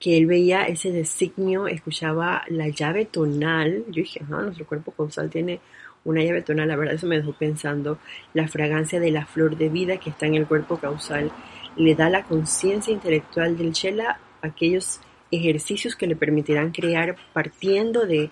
que 0.00 0.16
él 0.16 0.24
veía 0.24 0.62
ese 0.64 0.92
designio, 0.92 1.66
escuchaba 1.66 2.42
la 2.48 2.68
llave 2.68 3.04
tonal. 3.04 3.84
Yo 3.88 4.02
dije, 4.02 4.20
no, 4.26 4.40
nuestro 4.40 4.66
cuerpo 4.66 4.92
causal 4.92 5.28
tiene 5.28 5.60
una 6.04 6.22
llave 6.22 6.40
tonal, 6.40 6.68
la 6.68 6.76
verdad 6.76 6.94
eso 6.94 7.06
me 7.06 7.18
dejó 7.18 7.32
pensando, 7.34 7.98
la 8.32 8.48
fragancia 8.48 8.98
de 8.98 9.10
la 9.10 9.26
flor 9.26 9.58
de 9.58 9.68
vida 9.68 9.98
que 9.98 10.08
está 10.08 10.24
en 10.24 10.36
el 10.36 10.46
cuerpo 10.46 10.78
causal 10.78 11.30
le 11.76 11.94
da 11.94 12.08
la 12.08 12.22
conciencia 12.22 12.94
intelectual 12.94 13.58
del 13.58 13.72
Shela 13.72 14.20
a 14.40 14.46
aquellos 14.46 15.00
ejercicios 15.30 15.96
que 15.96 16.06
le 16.06 16.16
permitirán 16.16 16.72
crear 16.72 17.16
partiendo 17.32 18.06
de 18.06 18.30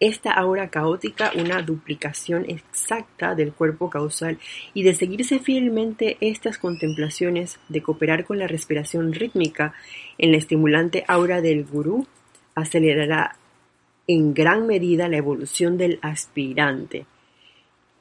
esta 0.00 0.32
aura 0.32 0.68
caótica 0.68 1.30
una 1.36 1.62
duplicación 1.62 2.44
exacta 2.50 3.36
del 3.36 3.52
cuerpo 3.52 3.88
causal 3.88 4.36
y 4.74 4.82
de 4.82 4.94
seguirse 4.94 5.38
fielmente 5.38 6.16
estas 6.20 6.58
contemplaciones, 6.58 7.60
de 7.68 7.82
cooperar 7.82 8.24
con 8.24 8.40
la 8.40 8.48
respiración 8.48 9.12
rítmica 9.12 9.74
en 10.18 10.32
la 10.32 10.38
estimulante 10.38 11.04
aura 11.06 11.40
del 11.40 11.64
gurú, 11.64 12.08
acelerará 12.56 13.36
en 14.08 14.34
gran 14.34 14.66
medida 14.66 15.08
la 15.08 15.18
evolución 15.18 15.78
del 15.78 16.00
aspirante. 16.02 17.06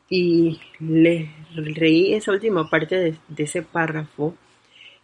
Y 0.09 0.59
le 0.79 1.29
reí 1.53 2.15
esa 2.15 2.31
última 2.31 2.67
parte 2.67 2.95
de, 2.97 3.15
de 3.27 3.43
ese 3.43 3.61
párrafo 3.61 4.35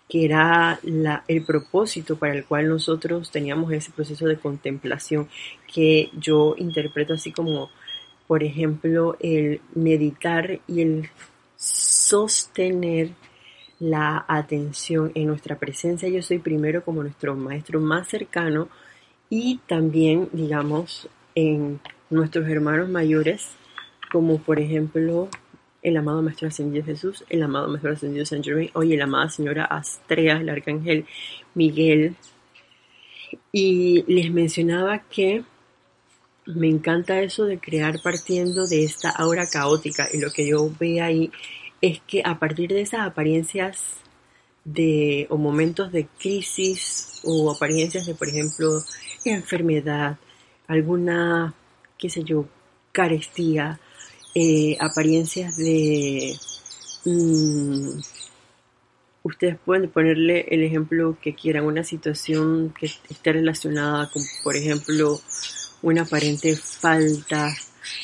que 0.09 0.25
era 0.25 0.79
el 0.83 1.45
propósito 1.45 2.17
para 2.17 2.33
el 2.33 2.45
cual 2.45 2.69
nosotros 2.69 3.29
teníamos 3.29 3.71
ese 3.73 3.91
proceso 3.91 4.25
de 4.25 4.37
contemplación 4.37 5.27
que 5.73 6.09
yo 6.17 6.55
interpreto 6.57 7.13
así 7.13 7.31
como, 7.31 7.69
por 8.27 8.43
ejemplo, 8.43 9.17
el 9.19 9.61
meditar 9.75 10.59
y 10.67 10.81
el 10.81 11.09
sostener 11.57 13.11
la 13.79 14.25
atención 14.27 15.11
en 15.13 15.27
nuestra 15.27 15.57
presencia. 15.57 16.09
Yo 16.09 16.21
soy 16.21 16.39
primero 16.39 16.83
como 16.83 17.03
nuestro 17.03 17.35
maestro 17.35 17.79
más 17.79 18.07
cercano 18.07 18.69
y 19.29 19.59
también, 19.67 20.29
digamos, 20.31 21.09
en 21.35 21.79
nuestros 22.09 22.47
hermanos 22.47 22.89
mayores, 22.89 23.49
como 24.11 24.39
por 24.39 24.59
ejemplo 24.59 25.27
el 25.81 25.97
amado 25.97 26.21
Maestro 26.21 26.47
Ascendido 26.47 26.85
Jesús, 26.85 27.23
el 27.29 27.43
amado 27.43 27.67
Maestro 27.67 27.93
Ascendido 27.93 28.25
San 28.25 28.43
Germain, 28.43 28.69
hoy 28.73 28.95
la 28.95 29.05
amada 29.05 29.29
Señora 29.29 29.65
Astrea, 29.65 30.37
el 30.37 30.49
Arcángel 30.49 31.05
Miguel. 31.53 32.15
Y 33.51 34.03
les 34.07 34.31
mencionaba 34.31 34.99
que 35.09 35.43
me 36.45 36.67
encanta 36.67 37.21
eso 37.21 37.45
de 37.45 37.59
crear 37.59 38.01
partiendo 38.01 38.67
de 38.67 38.83
esta 38.83 39.09
aura 39.09 39.47
caótica 39.47 40.07
y 40.11 40.19
lo 40.19 40.31
que 40.31 40.47
yo 40.47 40.71
veo 40.79 41.03
ahí 41.03 41.31
es 41.81 41.99
que 42.07 42.21
a 42.25 42.39
partir 42.39 42.69
de 42.69 42.81
esas 42.81 43.01
apariencias 43.01 43.83
de 44.63 45.27
o 45.29 45.37
momentos 45.37 45.91
de 45.91 46.07
crisis 46.19 47.21
o 47.23 47.51
apariencias 47.51 48.05
de 48.05 48.15
por 48.15 48.29
ejemplo 48.29 48.81
enfermedad, 49.25 50.17
alguna 50.67 51.53
qué 51.97 52.09
sé 52.09 52.23
yo, 52.23 52.45
carestía, 52.91 53.79
eh, 54.39 54.77
apariencias 54.79 55.57
de... 55.57 56.37
Mm, 57.05 57.99
ustedes 59.23 59.57
pueden 59.65 59.89
ponerle 59.89 60.45
el 60.49 60.61
ejemplo 60.61 61.17
que 61.19 61.33
quieran, 61.33 61.65
una 61.65 61.83
situación 61.83 62.71
que 62.79 62.85
esté 62.85 63.33
relacionada 63.33 64.11
con, 64.11 64.21
por 64.43 64.55
ejemplo, 64.55 65.19
una 65.81 66.03
aparente 66.03 66.55
falta 66.55 67.51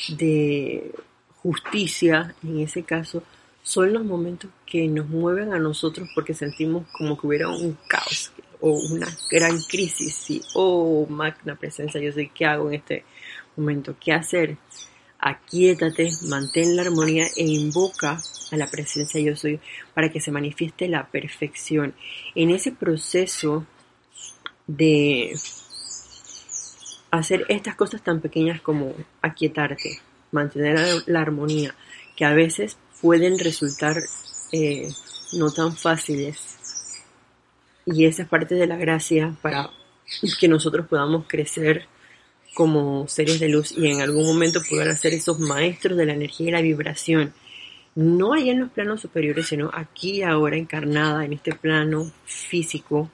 de 0.08 0.90
justicia, 1.36 2.34
en 2.42 2.58
ese 2.58 2.82
caso, 2.82 3.22
son 3.62 3.92
los 3.92 4.04
momentos 4.04 4.50
que 4.66 4.88
nos 4.88 5.08
mueven 5.08 5.52
a 5.52 5.60
nosotros 5.60 6.08
porque 6.16 6.34
sentimos 6.34 6.84
como 6.98 7.16
que 7.16 7.28
hubiera 7.28 7.48
un 7.48 7.78
caos 7.86 8.32
o 8.60 8.72
una 8.90 9.06
gran 9.30 9.56
crisis 9.68 10.30
y, 10.30 10.42
oh, 10.54 11.06
magna 11.08 11.54
presencia, 11.54 12.00
yo 12.00 12.10
sé 12.10 12.28
qué 12.34 12.44
hago 12.44 12.68
en 12.68 12.74
este 12.74 13.04
momento, 13.56 13.94
qué 14.00 14.12
hacer 14.12 14.58
aquíétate, 15.24 16.12
mantén 16.28 16.76
la 16.76 16.84
armonía 16.84 17.24
e 17.32 17.48
invoca 17.48 18.20
a 18.52 18.56
la 18.60 18.68
presencia 18.68 19.24
yo 19.24 19.34
soy 19.34 19.58
para 19.94 20.12
que 20.12 20.20
se 20.20 20.30
manifieste 20.30 20.86
la 20.86 21.08
perfección. 21.08 21.94
En 22.34 22.50
ese 22.50 22.72
proceso 22.72 23.64
de 24.66 25.32
hacer 27.10 27.46
estas 27.48 27.74
cosas 27.74 28.02
tan 28.02 28.20
pequeñas 28.20 28.60
como 28.60 28.92
aquietarte, 29.22 30.00
mantener 30.30 30.78
la 31.06 31.22
armonía, 31.22 31.74
que 32.16 32.26
a 32.26 32.34
veces 32.34 32.76
pueden 33.00 33.38
resultar 33.38 33.96
eh, 34.52 34.88
no 35.32 35.50
tan 35.50 35.74
fáciles. 35.74 36.58
Y 37.86 38.04
esa 38.04 38.22
es 38.22 38.28
parte 38.28 38.54
de 38.56 38.66
la 38.66 38.76
gracia 38.76 39.34
para 39.40 39.70
que 40.38 40.48
nosotros 40.48 40.86
podamos 40.86 41.24
crecer 41.26 41.88
como 42.54 43.06
seres 43.08 43.40
de 43.40 43.48
luz 43.48 43.72
y 43.76 43.90
en 43.90 44.00
algún 44.00 44.24
momento 44.24 44.60
poder 44.68 44.96
ser 44.96 45.12
esos 45.12 45.38
maestros 45.40 45.98
de 45.98 46.06
la 46.06 46.14
energía 46.14 46.48
y 46.48 46.52
la 46.52 46.62
vibración. 46.62 47.34
No 47.94 48.32
allá 48.32 48.52
en 48.52 48.60
los 48.60 48.70
planos 48.70 49.00
superiores, 49.00 49.48
sino 49.48 49.70
aquí 49.72 50.22
ahora 50.22 50.56
encarnada 50.56 51.24
en 51.24 51.32
este 51.32 51.54
plano 51.54 52.10
físico, 52.24 53.10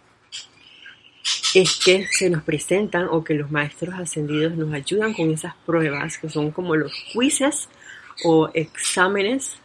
es 1.55 1.77
que 1.77 2.07
se 2.11 2.31
nos 2.31 2.43
presentan 2.43 3.09
o 3.11 3.25
que 3.25 3.35
los 3.35 3.51
maestros 3.51 3.95
ascendidos 3.95 4.57
nos 4.57 4.73
ayudan 4.73 5.13
con 5.15 5.31
esas 5.31 5.55
pruebas 5.67 6.19
que 6.19 6.29
son 6.29 6.51
como 6.51 6.77
los 6.77 6.93
quizzes 7.13 7.69
o 8.25 8.51
exámenes, 8.55 9.59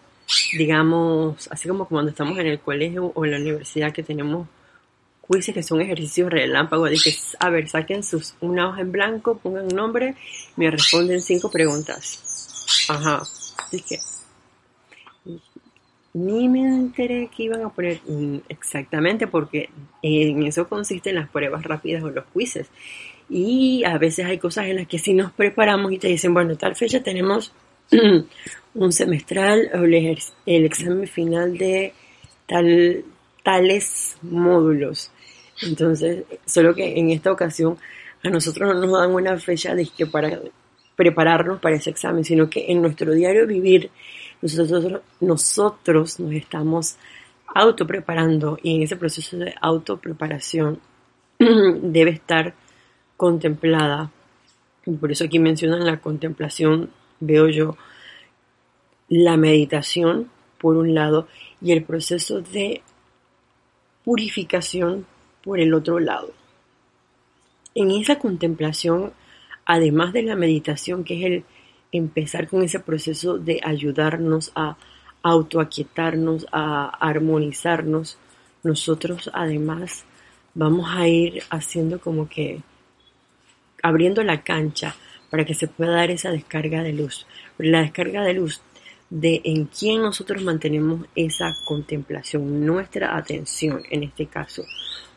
digamos, 0.57 1.47
así 1.51 1.67
como 1.67 1.87
cuando 1.87 2.11
estamos 2.11 2.37
en 2.39 2.47
el 2.47 2.59
colegio 2.59 3.11
o 3.13 3.25
en 3.25 3.31
la 3.31 3.37
universidad 3.37 3.93
que 3.93 4.03
tenemos 4.03 4.47
quizzes 5.29 5.53
que 5.53 5.63
son 5.63 5.81
ejercicios 5.81 6.29
relámpagos 6.29 6.89
de 6.89 6.97
que, 6.97 7.15
a 7.39 7.49
ver, 7.49 7.67
saquen 7.67 8.03
sus, 8.03 8.35
una 8.41 8.69
hoja 8.69 8.81
en 8.81 8.91
blanco, 8.91 9.37
pongan 9.37 9.65
un 9.65 9.75
nombre, 9.75 10.15
me 10.55 10.69
responden 10.69 11.21
cinco 11.21 11.49
preguntas. 11.49 12.87
Ajá, 12.89 13.23
así 13.57 13.81
que 13.81 13.99
ni 16.15 16.47
me 16.47 16.61
enteré 16.61 17.29
que 17.35 17.43
iban 17.43 17.61
a 17.61 17.69
poner 17.69 17.99
mm, 18.07 18.37
exactamente 18.47 19.27
porque 19.27 19.69
en 20.01 20.43
eso 20.43 20.65
consisten 20.69 21.15
las 21.15 21.27
pruebas 21.27 21.63
rápidas 21.63 22.03
o 22.03 22.09
los 22.09 22.23
quizzes. 22.33 22.67
Y 23.29 23.83
a 23.83 23.97
veces 23.97 24.25
hay 24.25 24.37
cosas 24.37 24.67
en 24.67 24.77
las 24.77 24.87
que 24.87 24.97
si 24.97 25.13
nos 25.13 25.33
preparamos 25.33 25.91
y 25.91 25.97
te 25.97 26.07
dicen, 26.07 26.33
bueno, 26.33 26.55
tal 26.55 26.73
fecha 26.75 27.03
tenemos 27.03 27.51
un 28.75 28.91
semestral 28.93 29.69
o 29.73 29.83
el, 29.83 30.17
examen 30.45 31.05
final 31.05 31.57
de 31.57 31.93
tal, 32.47 33.03
tales 33.43 34.15
módulos. 34.21 35.11
Entonces, 35.61 36.25
solo 36.45 36.73
que 36.73 36.99
en 36.99 37.09
esta 37.11 37.31
ocasión 37.31 37.77
a 38.23 38.29
nosotros 38.29 38.73
no 38.73 38.81
nos 38.81 38.99
dan 38.99 39.11
una 39.13 39.37
fecha 39.37 39.75
de 39.75 39.87
que 39.87 40.05
para 40.05 40.39
prepararnos 40.95 41.59
para 41.59 41.75
ese 41.75 41.89
examen, 41.89 42.23
sino 42.23 42.49
que 42.49 42.71
en 42.71 42.81
nuestro 42.81 43.13
diario 43.13 43.45
vivir 43.45 43.91
nosotros, 44.41 45.01
nosotros 45.19 46.19
nos 46.19 46.33
estamos 46.33 46.97
autopreparando 47.47 48.57
y 48.61 48.75
en 48.75 48.83
ese 48.83 48.95
proceso 48.95 49.37
de 49.37 49.53
autopreparación 49.61 50.79
debe 51.39 52.11
estar 52.11 52.53
contemplada. 53.17 54.11
Por 54.99 55.11
eso 55.11 55.25
aquí 55.25 55.39
mencionan 55.39 55.85
la 55.85 55.99
contemplación, 55.99 56.91
veo 57.19 57.47
yo, 57.47 57.77
la 59.07 59.37
meditación 59.37 60.29
por 60.59 60.77
un 60.77 60.93
lado 60.93 61.27
y 61.61 61.71
el 61.71 61.83
proceso 61.83 62.41
de 62.41 62.81
purificación 64.03 65.05
por 65.45 65.59
el 65.61 65.73
otro 65.73 65.99
lado. 65.99 66.33
En 67.75 67.91
esa 67.91 68.19
contemplación, 68.19 69.13
además 69.65 70.11
de 70.11 70.23
la 70.23 70.35
meditación, 70.35 71.05
que 71.05 71.19
es 71.19 71.25
el 71.25 71.45
empezar 71.91 72.49
con 72.49 72.63
ese 72.63 72.79
proceso 72.79 73.37
de 73.37 73.61
ayudarnos 73.63 74.51
a 74.55 74.75
autoaquietarnos, 75.23 76.47
a 76.51 76.87
armonizarnos, 76.87 78.17
nosotros 78.63 79.29
además 79.33 80.03
vamos 80.53 80.89
a 80.89 81.07
ir 81.07 81.43
haciendo 81.49 81.99
como 81.99 82.27
que 82.27 82.61
abriendo 83.83 84.23
la 84.23 84.41
cancha 84.41 84.95
para 85.29 85.45
que 85.45 85.53
se 85.53 85.67
pueda 85.67 85.91
dar 85.91 86.09
esa 86.09 86.31
descarga 86.31 86.81
de 86.81 86.93
luz. 86.93 87.27
La 87.57 87.81
descarga 87.81 88.23
de 88.23 88.33
luz 88.33 88.61
de 89.09 89.41
en 89.43 89.65
quién 89.65 90.01
nosotros 90.01 90.43
mantenemos 90.43 91.07
esa 91.15 91.55
contemplación, 91.65 92.65
nuestra 92.65 93.15
atención 93.15 93.83
en 93.89 94.03
este 94.03 94.25
caso, 94.25 94.63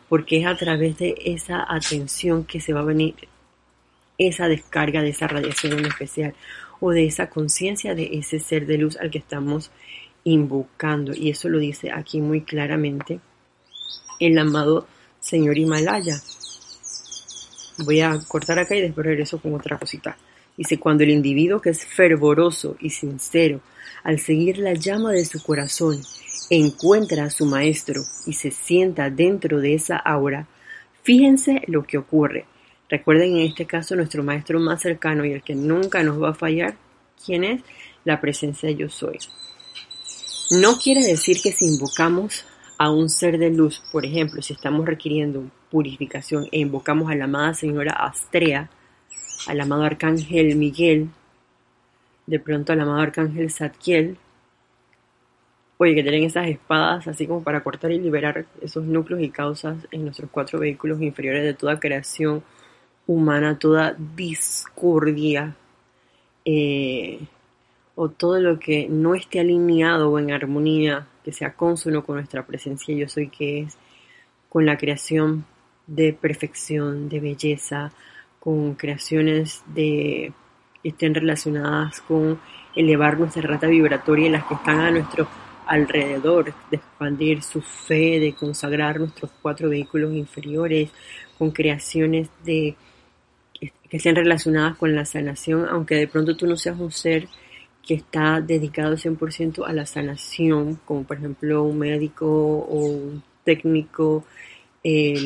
porque 0.08 0.40
es 0.40 0.46
a 0.46 0.56
través 0.56 0.98
de 0.98 1.14
esa 1.24 1.64
atención 1.68 2.44
que 2.44 2.60
se 2.60 2.72
va 2.72 2.80
a 2.80 2.84
venir 2.84 3.14
esa 4.16 4.48
descarga 4.48 5.02
de 5.02 5.10
esa 5.10 5.28
radiación 5.28 5.78
en 5.78 5.86
especial 5.86 6.34
o 6.80 6.90
de 6.90 7.06
esa 7.06 7.30
conciencia 7.30 7.94
de 7.94 8.18
ese 8.18 8.40
ser 8.40 8.66
de 8.66 8.78
luz 8.78 8.96
al 8.96 9.10
que 9.10 9.18
estamos 9.18 9.70
invocando. 10.24 11.12
Y 11.14 11.30
eso 11.30 11.48
lo 11.48 11.58
dice 11.58 11.90
aquí 11.92 12.20
muy 12.20 12.42
claramente 12.42 13.20
el 14.20 14.38
amado 14.38 14.86
señor 15.20 15.58
Himalaya. 15.58 16.20
Voy 17.84 18.00
a 18.00 18.18
cortar 18.26 18.58
acá 18.58 18.74
y 18.74 18.80
después 18.80 19.06
regreso 19.06 19.40
con 19.40 19.54
otra 19.54 19.78
cosita. 19.78 20.16
Dice, 20.56 20.78
cuando 20.78 21.04
el 21.04 21.10
individuo 21.10 21.60
que 21.60 21.70
es 21.70 21.86
fervoroso 21.86 22.76
y 22.80 22.90
sincero, 22.90 23.60
al 24.02 24.18
seguir 24.18 24.58
la 24.58 24.74
llama 24.74 25.12
de 25.12 25.24
su 25.24 25.40
corazón, 25.40 26.00
encuentra 26.50 27.24
a 27.24 27.30
su 27.30 27.46
maestro 27.46 28.02
y 28.26 28.32
se 28.34 28.50
sienta 28.50 29.10
dentro 29.10 29.60
de 29.60 29.74
esa 29.74 29.96
aura, 29.96 30.46
fíjense 31.02 31.62
lo 31.66 31.84
que 31.84 31.98
ocurre. 31.98 32.46
Recuerden 32.88 33.36
en 33.36 33.46
este 33.46 33.66
caso 33.66 33.96
nuestro 33.96 34.22
maestro 34.22 34.58
más 34.60 34.80
cercano 34.80 35.24
y 35.24 35.32
el 35.32 35.42
que 35.42 35.54
nunca 35.54 36.02
nos 36.02 36.22
va 36.22 36.30
a 36.30 36.34
fallar, 36.34 36.76
¿quién 37.24 37.44
es? 37.44 37.62
La 38.04 38.20
presencia 38.20 38.70
yo 38.70 38.88
soy. 38.88 39.18
No 40.50 40.78
quiere 40.78 41.02
decir 41.02 41.40
que 41.42 41.52
si 41.52 41.66
invocamos 41.66 42.46
a 42.78 42.90
un 42.90 43.10
ser 43.10 43.38
de 43.38 43.50
luz, 43.50 43.82
por 43.92 44.06
ejemplo, 44.06 44.40
si 44.40 44.54
estamos 44.54 44.86
requiriendo 44.86 45.50
purificación 45.70 46.46
e 46.50 46.60
invocamos 46.60 47.10
a 47.10 47.14
la 47.14 47.24
amada 47.24 47.52
señora 47.52 47.92
Astrea, 47.92 48.70
al 49.46 49.60
amado 49.60 49.82
arcángel 49.82 50.56
Miguel, 50.56 51.10
de 52.26 52.40
pronto 52.40 52.72
al 52.72 52.80
amado 52.80 53.00
arcángel 53.00 53.50
Zadkiel, 53.50 54.16
oye, 55.78 55.94
que 55.94 56.02
tienen 56.02 56.24
esas 56.24 56.48
espadas 56.48 57.06
así 57.06 57.26
como 57.26 57.42
para 57.42 57.62
cortar 57.62 57.92
y 57.92 57.98
liberar 57.98 58.46
esos 58.60 58.84
núcleos 58.84 59.22
y 59.22 59.30
causas 59.30 59.76
en 59.90 60.04
nuestros 60.04 60.30
cuatro 60.30 60.58
vehículos 60.58 61.00
inferiores 61.00 61.44
de 61.44 61.54
toda 61.54 61.80
creación 61.80 62.42
humana, 63.06 63.58
toda 63.58 63.96
discordia 64.16 65.56
eh, 66.44 67.20
o 67.94 68.08
todo 68.08 68.40
lo 68.40 68.58
que 68.58 68.88
no 68.88 69.14
esté 69.14 69.40
alineado 69.40 70.10
o 70.10 70.18
en 70.18 70.32
armonía, 70.32 71.06
que 71.24 71.32
sea 71.32 71.54
consono 71.54 72.04
con 72.04 72.16
nuestra 72.16 72.44
presencia 72.44 72.94
yo 72.94 73.08
soy 73.08 73.28
que 73.28 73.60
es, 73.60 73.78
con 74.48 74.66
la 74.66 74.76
creación 74.76 75.44
de 75.86 76.12
perfección, 76.12 77.08
de 77.08 77.20
belleza, 77.20 77.92
con 78.40 78.74
creaciones 78.74 79.62
de 79.66 80.32
estén 80.82 81.14
relacionadas 81.14 82.00
con 82.00 82.40
elevar 82.74 83.18
nuestra 83.18 83.42
rata 83.42 83.66
vibratoria 83.66 84.26
y 84.26 84.30
las 84.30 84.44
que 84.44 84.54
están 84.54 84.80
a 84.80 84.90
nuestro 84.90 85.26
alrededor, 85.68 86.54
de 86.70 86.76
expandir 86.78 87.42
su 87.42 87.60
fe, 87.60 88.18
de 88.18 88.34
consagrar 88.34 88.98
nuestros 88.98 89.30
cuatro 89.42 89.68
vehículos 89.68 90.14
inferiores, 90.14 90.90
con 91.38 91.50
creaciones 91.50 92.28
de 92.44 92.74
que 93.60 93.96
estén 93.96 94.16
relacionadas 94.16 94.76
con 94.76 94.94
la 94.94 95.04
sanación, 95.04 95.66
aunque 95.68 95.94
de 95.96 96.08
pronto 96.08 96.36
tú 96.36 96.46
no 96.46 96.56
seas 96.56 96.78
un 96.78 96.90
ser 96.90 97.28
que 97.86 97.94
está 97.94 98.40
dedicado 98.40 98.96
100% 98.96 99.66
a 99.66 99.72
la 99.72 99.86
sanación, 99.86 100.78
como 100.84 101.04
por 101.04 101.16
ejemplo 101.16 101.62
un 101.62 101.78
médico 101.78 102.26
o 102.26 102.84
un 102.84 103.22
técnico 103.44 104.24
eh, 104.84 105.20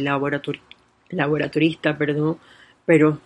laboratorista, 1.10 1.98
perdón, 1.98 2.38
pero 2.86 3.18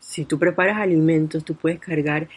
si 0.00 0.24
tú 0.24 0.38
preparas 0.38 0.78
alimentos, 0.78 1.44
tú 1.44 1.54
puedes 1.54 1.78
cargar 1.78 2.28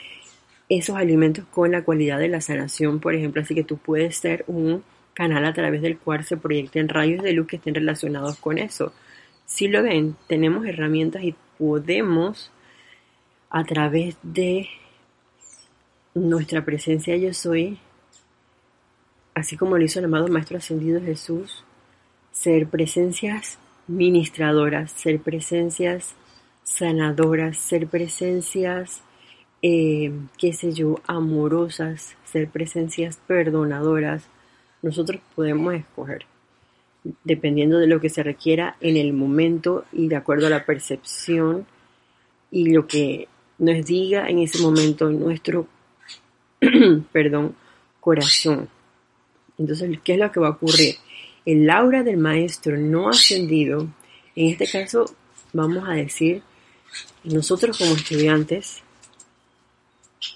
esos 0.70 0.96
alimentos 0.96 1.46
con 1.46 1.72
la 1.72 1.84
cualidad 1.84 2.20
de 2.20 2.28
la 2.28 2.42
sanación, 2.42 3.00
por 3.00 3.16
ejemplo, 3.16 3.42
así 3.42 3.54
que 3.54 3.64
tú 3.64 3.78
puedes 3.78 4.18
ser 4.18 4.44
un 4.48 4.84
canal 5.14 5.46
a 5.46 5.54
través 5.54 5.82
del 5.82 5.98
cual 5.98 6.24
se 6.24 6.38
proyecten 6.38 6.90
rayos 6.90 7.24
de 7.24 7.34
luz 7.34 7.48
que 7.48 7.56
estén 7.58 7.76
relacionados 7.76 8.38
con 8.38 8.58
eso. 8.58 8.94
Si 9.46 9.68
lo 9.68 9.84
ven, 9.84 10.16
tenemos 10.28 10.66
herramientas 10.66 11.24
y 11.24 11.36
podemos 11.58 12.52
a 13.50 13.64
través 13.64 14.18
de 14.24 14.68
nuestra 16.14 16.66
presencia 16.66 17.16
yo 17.16 17.34
soy, 17.34 17.80
así 19.34 19.56
como 19.58 19.78
lo 19.78 19.84
hizo 19.84 20.00
el 20.00 20.06
amado 20.06 20.28
Maestro 20.28 20.58
Ascendido 20.58 21.00
Jesús, 21.02 21.64
ser 22.32 22.68
presencias 22.68 23.60
ministradoras, 23.88 24.92
ser 24.92 25.20
presencias 25.20 26.16
sanadoras, 26.64 27.58
ser 27.58 27.88
presencias, 27.88 29.02
eh, 29.68 30.12
qué 30.38 30.54
sé 30.54 30.74
yo, 30.74 31.02
amorosas, 31.08 32.16
ser 32.24 32.50
presencias 32.50 33.18
perdonadoras. 33.26 34.28
Nosotros 34.84 35.20
podemos 35.34 35.74
escoger 35.74 36.28
dependiendo 37.24 37.80
de 37.80 37.88
lo 37.88 38.00
que 38.00 38.10
se 38.10 38.22
requiera 38.22 38.78
en 38.80 38.96
el 38.96 39.12
momento 39.14 39.86
y 39.92 40.08
de 40.08 40.18
acuerdo 40.18 40.46
a 40.46 40.52
la 40.52 40.66
percepción 40.66 41.66
y 42.52 42.70
lo 42.70 42.86
que 42.86 43.28
nos 43.58 43.84
diga 43.88 44.30
en 44.30 44.38
ese 44.38 44.62
momento 44.62 45.10
nuestro 45.10 45.68
perdón, 47.12 47.56
corazón. 48.00 48.70
Entonces, 49.58 50.00
¿qué 50.04 50.14
es 50.14 50.20
lo 50.20 50.32
que 50.32 50.42
va 50.42 50.50
a 50.50 50.52
ocurrir? 50.52 50.98
El 51.44 51.68
aura 51.72 52.04
del 52.04 52.18
maestro 52.18 52.78
no 52.78 53.10
ascendido, 53.10 53.88
en 54.36 54.50
este 54.50 54.68
caso 54.68 55.06
vamos 55.54 55.90
a 55.90 55.94
decir, 55.94 56.44
nosotros 57.24 57.80
como 57.80 57.96
estudiantes 57.96 58.84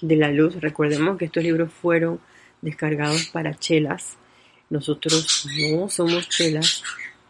de 0.00 0.16
la 0.16 0.30
luz, 0.30 0.60
recordemos 0.60 1.18
que 1.18 1.26
estos 1.26 1.42
libros 1.42 1.72
fueron 1.72 2.20
descargados 2.62 3.26
para 3.26 3.58
chelas, 3.58 4.16
nosotros 4.70 5.46
no 5.72 5.88
somos 5.88 6.28
chelas. 6.28 6.82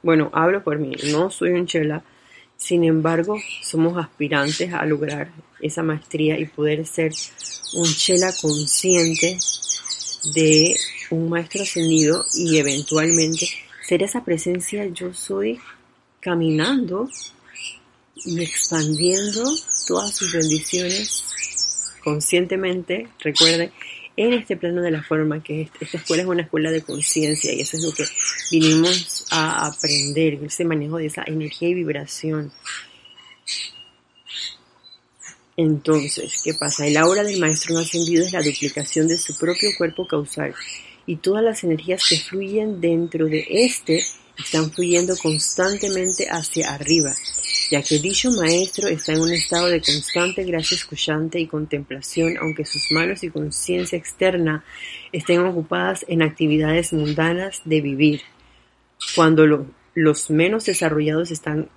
Bueno, 0.03 0.31
hablo 0.33 0.63
por 0.63 0.79
mí, 0.79 0.95
no 1.11 1.31
soy 1.31 1.51
un 1.51 1.67
chela. 1.67 2.03
Sin 2.57 2.85
embargo, 2.85 3.39
somos 3.63 3.97
aspirantes 3.97 4.73
a 4.75 4.85
lograr 4.85 5.31
esa 5.61 5.83
maestría 5.83 6.39
y 6.39 6.45
poder 6.45 6.87
ser 6.87 7.13
un 7.75 7.87
chela 7.87 8.31
consciente 8.41 9.39
de 10.35 10.77
un 11.11 11.31
maestro 11.31 11.63
ascendido 11.63 12.25
y 12.35 12.59
eventualmente 12.59 13.49
ser 13.89 14.03
esa 14.03 14.23
presencia 14.23 14.87
yo 14.87 15.15
soy 15.15 15.59
caminando 16.21 17.09
y 18.15 18.43
expandiendo 18.43 19.45
todas 19.87 20.15
sus 20.15 20.33
bendiciones 20.33 21.30
conscientemente, 22.01 23.09
recuerde, 23.21 23.73
en 24.17 24.35
este 24.35 24.57
plano 24.57 24.83
de 24.83 24.91
la 24.91 25.03
forma, 25.03 25.43
que 25.43 25.71
esta 25.81 25.97
escuela 25.97 26.23
es 26.23 26.29
una 26.29 26.43
escuela 26.43 26.71
de 26.71 26.83
conciencia 26.83 27.53
y 27.53 27.61
eso 27.61 27.77
es 27.77 27.85
lo 27.85 27.93
que 27.93 28.05
vinimos 28.51 29.27
a 29.31 29.67
aprender, 29.67 30.35
ese 30.45 30.65
manejo 30.65 30.99
de 30.99 31.07
esa 31.07 31.25
energía 31.27 31.69
y 31.69 31.75
vibración. 31.75 32.53
Entonces, 35.57 36.41
¿qué 36.45 36.55
pasa? 36.55 36.87
El 36.87 36.97
aura 36.97 37.23
del 37.23 37.39
maestro 37.39 37.75
no 37.75 37.81
ascendido 37.81 38.25
es 38.25 38.33
la 38.33 38.43
duplicación 38.43 39.09
de 39.09 39.19
su 39.19 39.37
propio 39.39 39.69
cuerpo 39.77 40.07
causal 40.07 40.55
y 41.07 41.17
todas 41.17 41.45
las 41.45 41.65
energías 41.65 42.03
que 42.09 42.19
fluyen 42.19 42.81
dentro 42.81 43.27
de 43.27 43.47
este 43.49 44.03
están 44.45 44.71
fluyendo 44.71 45.17
constantemente 45.17 46.27
hacia 46.31 46.75
arriba, 46.75 47.15
ya 47.71 47.83
que 47.83 47.99
dicho 47.99 48.31
maestro 48.31 48.89
está 48.89 49.13
en 49.13 49.21
un 49.21 49.33
estado 49.33 49.67
de 49.67 49.81
constante 49.81 50.45
gracia 50.45 50.77
escuchante 50.77 51.39
y 51.39 51.47
contemplación, 51.47 52.37
aunque 52.41 52.65
sus 52.65 52.91
manos 52.91 53.23
y 53.23 53.31
conciencia 53.31 53.99
externa 53.99 54.65
estén 55.13 55.41
ocupadas 55.41 56.05
en 56.09 56.23
actividades 56.23 56.93
mundanas 56.93 57.63
de 57.65 57.81
vivir. 57.81 58.23
Cuando 59.15 59.69
los 59.95 60.31
menos 60.31 60.67
desarrollados 60.67 61.31
están 61.31 61.69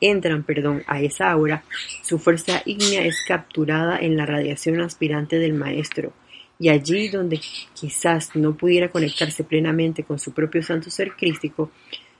entran 0.00 0.44
perdón, 0.44 0.82
a 0.86 1.00
esa 1.00 1.30
aura, 1.30 1.64
su 2.02 2.18
fuerza 2.18 2.62
ígnea 2.66 3.06
es 3.06 3.24
capturada 3.26 3.98
en 3.98 4.16
la 4.16 4.26
radiación 4.26 4.82
aspirante 4.82 5.38
del 5.38 5.54
maestro 5.54 6.12
y 6.58 6.68
allí 6.68 7.08
donde 7.08 7.40
quizás 7.74 8.34
no 8.34 8.56
pudiera 8.56 8.90
conectarse 8.90 9.44
plenamente 9.44 10.04
con 10.04 10.18
su 10.18 10.32
propio 10.32 10.62
santo 10.62 10.90
ser 10.90 11.12
crístico, 11.12 11.70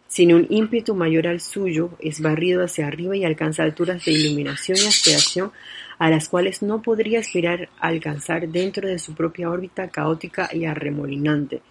sin 0.08 0.32
un 0.32 0.46
ímpetu 0.50 0.94
mayor 0.94 1.26
al 1.26 1.40
suyo, 1.40 1.90
es 1.98 2.20
barrido 2.20 2.62
hacia 2.62 2.86
arriba 2.86 3.16
y 3.16 3.24
alcanza 3.24 3.64
alturas 3.64 4.04
de 4.04 4.12
iluminación 4.12 4.78
y 4.78 4.86
aspiración 4.86 5.52
a 5.98 6.10
las 6.10 6.28
cuales 6.28 6.62
no 6.62 6.82
podría 6.82 7.20
aspirar 7.20 7.68
a 7.80 7.88
alcanzar 7.88 8.48
dentro 8.48 8.88
de 8.88 8.98
su 8.98 9.14
propia 9.14 9.50
órbita 9.50 9.88
caótica 9.88 10.48
y 10.52 10.64
arremolinante. 10.64 11.62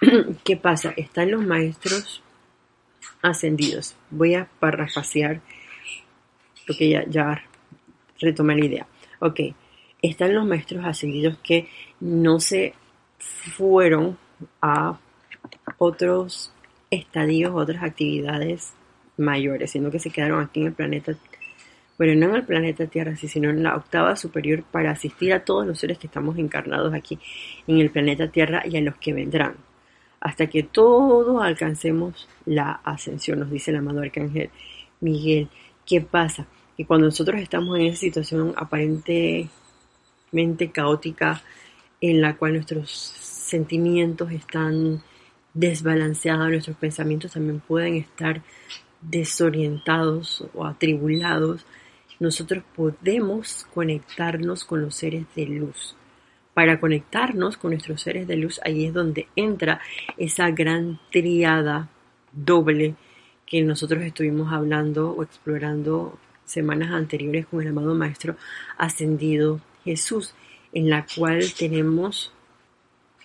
¿Qué 0.44 0.56
pasa? 0.56 0.94
Están 0.96 1.30
los 1.30 1.44
maestros 1.44 2.22
ascendidos. 3.20 3.96
Voy 4.10 4.34
a 4.34 4.48
parrafasear 4.60 5.40
porque 6.66 6.88
ya, 6.88 7.04
ya 7.08 7.42
retomé 8.20 8.56
la 8.56 8.64
idea. 8.64 8.86
Ok, 9.20 9.40
están 10.02 10.34
los 10.34 10.46
maestros 10.46 10.84
ascendidos 10.84 11.38
que 11.38 11.68
no 12.00 12.40
se 12.40 12.74
fueron 13.18 14.16
a 14.62 14.98
otros 15.78 16.52
estadios, 16.90 17.52
otras 17.54 17.82
actividades 17.82 18.72
mayores, 19.16 19.72
sino 19.72 19.90
que 19.90 19.98
se 19.98 20.10
quedaron 20.10 20.42
aquí 20.42 20.60
en 20.60 20.68
el 20.68 20.72
planeta, 20.72 21.12
bueno, 21.98 22.14
no 22.14 22.30
en 22.30 22.36
el 22.36 22.44
planeta 22.44 22.86
Tierra, 22.86 23.16
sino 23.16 23.50
en 23.50 23.62
la 23.62 23.76
octava 23.76 24.14
superior 24.16 24.62
para 24.62 24.92
asistir 24.92 25.32
a 25.32 25.44
todos 25.44 25.66
los 25.66 25.78
seres 25.78 25.98
que 25.98 26.06
estamos 26.06 26.38
encarnados 26.38 26.94
aquí 26.94 27.18
en 27.66 27.78
el 27.78 27.90
planeta 27.90 28.28
Tierra 28.28 28.62
y 28.64 28.76
a 28.76 28.80
los 28.80 28.96
que 28.96 29.12
vendrán, 29.12 29.56
hasta 30.20 30.46
que 30.46 30.62
todos 30.62 31.42
alcancemos 31.42 32.28
la 32.46 32.80
ascensión, 32.84 33.40
nos 33.40 33.50
dice 33.50 33.72
el 33.72 33.78
amado 33.78 34.00
Arcángel 34.00 34.50
Miguel. 35.00 35.48
¿Qué 35.84 36.00
pasa? 36.00 36.46
Que 36.76 36.86
cuando 36.86 37.06
nosotros 37.06 37.40
estamos 37.40 37.76
en 37.78 37.86
esa 37.86 37.98
situación 37.98 38.54
aparentemente 40.28 40.70
caótica, 40.70 41.42
en 42.00 42.20
la 42.20 42.36
cual 42.36 42.54
nuestros 42.54 42.90
sentimientos 42.90 44.30
están 44.30 45.02
desbalanceados, 45.54 46.50
nuestros 46.50 46.76
pensamientos 46.76 47.32
también 47.32 47.60
pueden 47.60 47.94
estar 47.94 48.42
desorientados 49.00 50.44
o 50.54 50.64
atribulados, 50.64 51.64
nosotros 52.20 52.62
podemos 52.76 53.66
conectarnos 53.72 54.64
con 54.64 54.82
los 54.82 54.94
seres 54.94 55.24
de 55.34 55.46
luz. 55.46 55.94
Para 56.54 56.80
conectarnos 56.80 57.56
con 57.56 57.70
nuestros 57.70 58.02
seres 58.02 58.26
de 58.26 58.36
luz, 58.36 58.60
ahí 58.64 58.86
es 58.86 58.92
donde 58.92 59.28
entra 59.36 59.80
esa 60.16 60.50
gran 60.50 60.98
triada 61.12 61.88
doble 62.32 62.96
que 63.46 63.62
nosotros 63.62 64.02
estuvimos 64.02 64.52
hablando 64.52 65.12
o 65.12 65.22
explorando 65.22 66.18
semanas 66.44 66.90
anteriores 66.90 67.46
con 67.46 67.62
el 67.62 67.68
amado 67.68 67.94
Maestro 67.94 68.36
Ascendido 68.76 69.60
Jesús 69.88 70.34
en 70.72 70.90
la 70.90 71.06
cual 71.16 71.52
tenemos, 71.54 72.30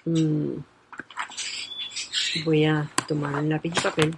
mm, 0.06 0.56
voy 2.45 2.65
a 2.65 2.89
tomar 3.08 3.36
un 3.36 3.49
lápiz 3.49 3.73
y 3.76 3.82
papel, 3.82 4.15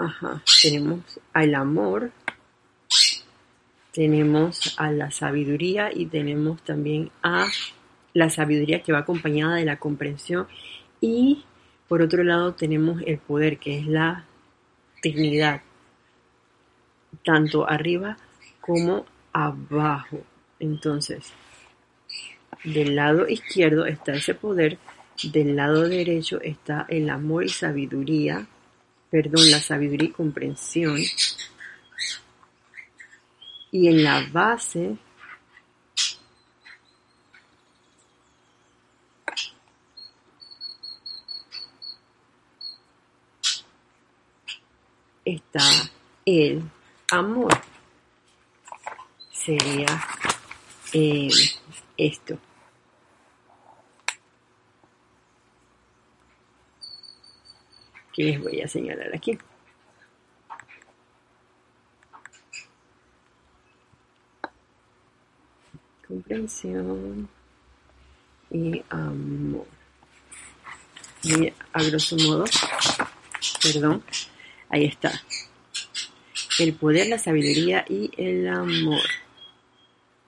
Ajá, 0.00 0.40
tenemos 0.62 1.00
al 1.32 1.56
amor, 1.56 2.12
tenemos 3.92 4.76
a 4.78 4.92
la 4.92 5.10
sabiduría 5.10 5.90
y 5.92 6.06
tenemos 6.06 6.62
también 6.62 7.10
a 7.20 7.48
la 8.14 8.30
sabiduría 8.30 8.80
que 8.84 8.92
va 8.92 9.00
acompañada 9.00 9.56
de 9.56 9.64
la 9.64 9.80
comprensión. 9.80 10.46
Y 11.00 11.44
por 11.88 12.00
otro 12.00 12.22
lado 12.22 12.54
tenemos 12.54 13.02
el 13.06 13.18
poder 13.18 13.58
que 13.58 13.80
es 13.80 13.88
la 13.88 14.24
dignidad 15.02 15.62
tanto 17.24 17.68
arriba 17.68 18.16
como 18.60 19.06
abajo. 19.32 20.24
Entonces, 20.58 21.32
del 22.64 22.96
lado 22.96 23.28
izquierdo 23.28 23.86
está 23.86 24.14
ese 24.14 24.34
poder, 24.34 24.78
del 25.22 25.56
lado 25.56 25.88
derecho 25.88 26.40
está 26.40 26.86
el 26.88 27.10
amor 27.10 27.44
y 27.44 27.48
sabiduría, 27.48 28.46
perdón, 29.10 29.50
la 29.50 29.60
sabiduría 29.60 30.08
y 30.08 30.12
comprensión. 30.12 30.98
Y 33.70 33.88
en 33.88 34.02
la 34.02 34.26
base 34.32 34.96
está 45.24 45.60
el 46.24 46.62
amor 47.10 47.52
sería 49.32 49.86
eh, 50.92 51.28
esto. 51.96 52.38
Que 58.12 58.24
les 58.24 58.40
voy 58.42 58.60
a 58.60 58.68
señalar 58.68 59.14
aquí. 59.14 59.38
Comprensión 66.06 67.28
y 68.50 68.82
amor. 68.90 69.66
Y 71.22 71.48
a 71.72 71.82
grosso 71.82 72.16
modo, 72.16 72.44
perdón, 73.62 74.02
ahí 74.70 74.84
está 74.86 75.12
el 76.58 76.74
poder, 76.74 77.08
la 77.08 77.18
sabiduría 77.18 77.84
y 77.88 78.10
el 78.16 78.48
amor. 78.48 79.00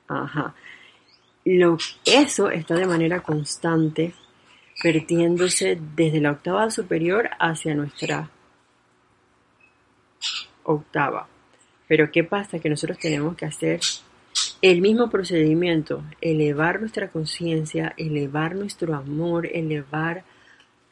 Ajá. 0.08 0.54
Lo, 1.44 1.78
eso 2.04 2.50
está 2.50 2.74
de 2.74 2.86
manera 2.86 3.20
constante 3.22 4.14
vertiéndose 4.82 5.78
desde 5.96 6.20
la 6.20 6.32
octava 6.32 6.70
superior 6.70 7.30
hacia 7.38 7.74
nuestra 7.74 8.30
octava. 10.64 11.28
Pero 11.88 12.10
¿qué 12.10 12.24
pasa? 12.24 12.58
Que 12.58 12.70
nosotros 12.70 12.98
tenemos 12.98 13.36
que 13.36 13.46
hacer 13.46 13.80
el 14.62 14.80
mismo 14.80 15.10
procedimiento, 15.10 16.04
elevar 16.20 16.80
nuestra 16.80 17.08
conciencia, 17.08 17.94
elevar 17.96 18.54
nuestro 18.54 18.94
amor, 18.94 19.46
elevar 19.46 20.24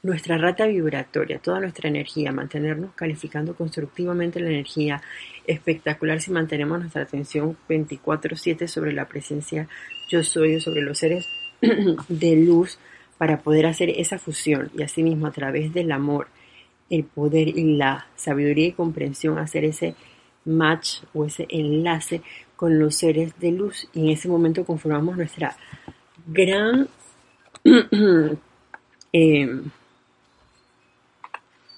nuestra 0.03 0.39
rata 0.39 0.67
vibratoria, 0.67 1.39
toda 1.39 1.61
nuestra 1.61 1.89
energía, 1.89 2.33
mantenernos 2.33 2.93
calificando 2.95 3.55
constructivamente 3.55 4.41
la 4.41 4.49
energía, 4.49 5.03
espectacular 5.47 6.21
si 6.21 6.31
mantenemos 6.31 6.79
nuestra 6.79 7.03
atención 7.03 7.57
24/7 7.69 8.69
sobre 8.69 8.93
la 8.93 9.07
presencia 9.07 9.69
yo 10.09 10.23
soy, 10.23 10.61
sobre 10.61 10.83
los 10.83 10.99
seres 10.99 11.27
de 12.09 12.37
luz, 12.37 12.79
para 13.19 13.41
poder 13.41 13.67
hacer 13.67 13.91
esa 13.91 14.19
fusión 14.19 14.71
y 14.77 14.83
asimismo 14.83 15.27
a 15.27 15.33
través 15.33 15.75
del 15.75 15.91
amor, 15.91 16.29
el 16.89 17.05
poder 17.05 17.49
y 17.49 17.77
la 17.77 18.07
sabiduría 18.15 18.69
y 18.69 18.73
comprensión 18.73 19.39
hacer 19.39 19.65
ese 19.65 19.95
match 20.45 21.01
o 21.13 21.27
ese 21.27 21.47
enlace 21.51 22.23
con 22.57 22.79
los 22.79 22.95
seres 22.95 23.39
de 23.41 23.53
luz. 23.53 23.89
Y 23.93 24.03
en 24.03 24.09
ese 24.11 24.29
momento 24.29 24.65
conformamos 24.65 25.17
nuestra 25.17 25.57
gran 26.27 26.89
eh, 29.13 29.61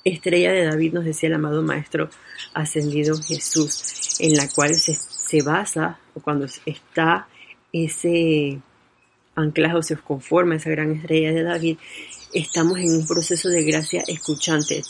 estrella 0.05 0.53
de 0.53 0.65
David, 0.65 0.95
nos 0.95 1.05
decía 1.05 1.29
el 1.29 1.35
amado 1.35 1.63
Maestro 1.63 2.09
ascendido 2.55 3.17
Jesús, 3.23 4.19
en 4.21 4.35
la 4.35 4.49
cual 4.49 4.75
se, 4.75 4.95
se 4.95 5.43
basa, 5.43 5.99
o 6.15 6.21
cuando 6.21 6.47
está 6.67 7.29
ese 7.73 8.61
anclaje 9.35 9.77
o 9.77 9.83
se 9.83 9.97
conforma 9.97 10.57
esa 10.57 10.71
gran 10.71 10.93
estrella 10.93 11.33
de 11.33 11.43
David, 11.43 11.79
estamos 12.33 12.79
en 12.79 12.91
un 12.91 13.07
proceso 13.07 13.49
de 13.49 13.65
gracia 13.65 14.03
escuchante. 14.07 14.83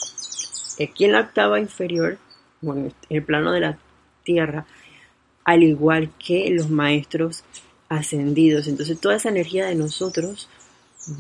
Aquí 0.83 1.05
en 1.05 1.13
la 1.13 1.21
octava 1.21 1.61
inferior, 1.61 2.19
bueno, 2.61 2.87
en 3.09 3.17
el 3.17 3.23
plano 3.23 3.53
de 3.53 3.61
la 3.61 3.79
tierra, 4.25 4.67
al 5.45 5.63
igual 5.63 6.11
que 6.19 6.51
los 6.51 6.71
maestros 6.71 7.45
ascendidos. 7.89 8.69
Entonces 8.69 9.01
toda 9.01 9.17
esa 9.17 9.29
energía 9.29 9.67
de 9.67 9.75
nosotros 9.75 10.49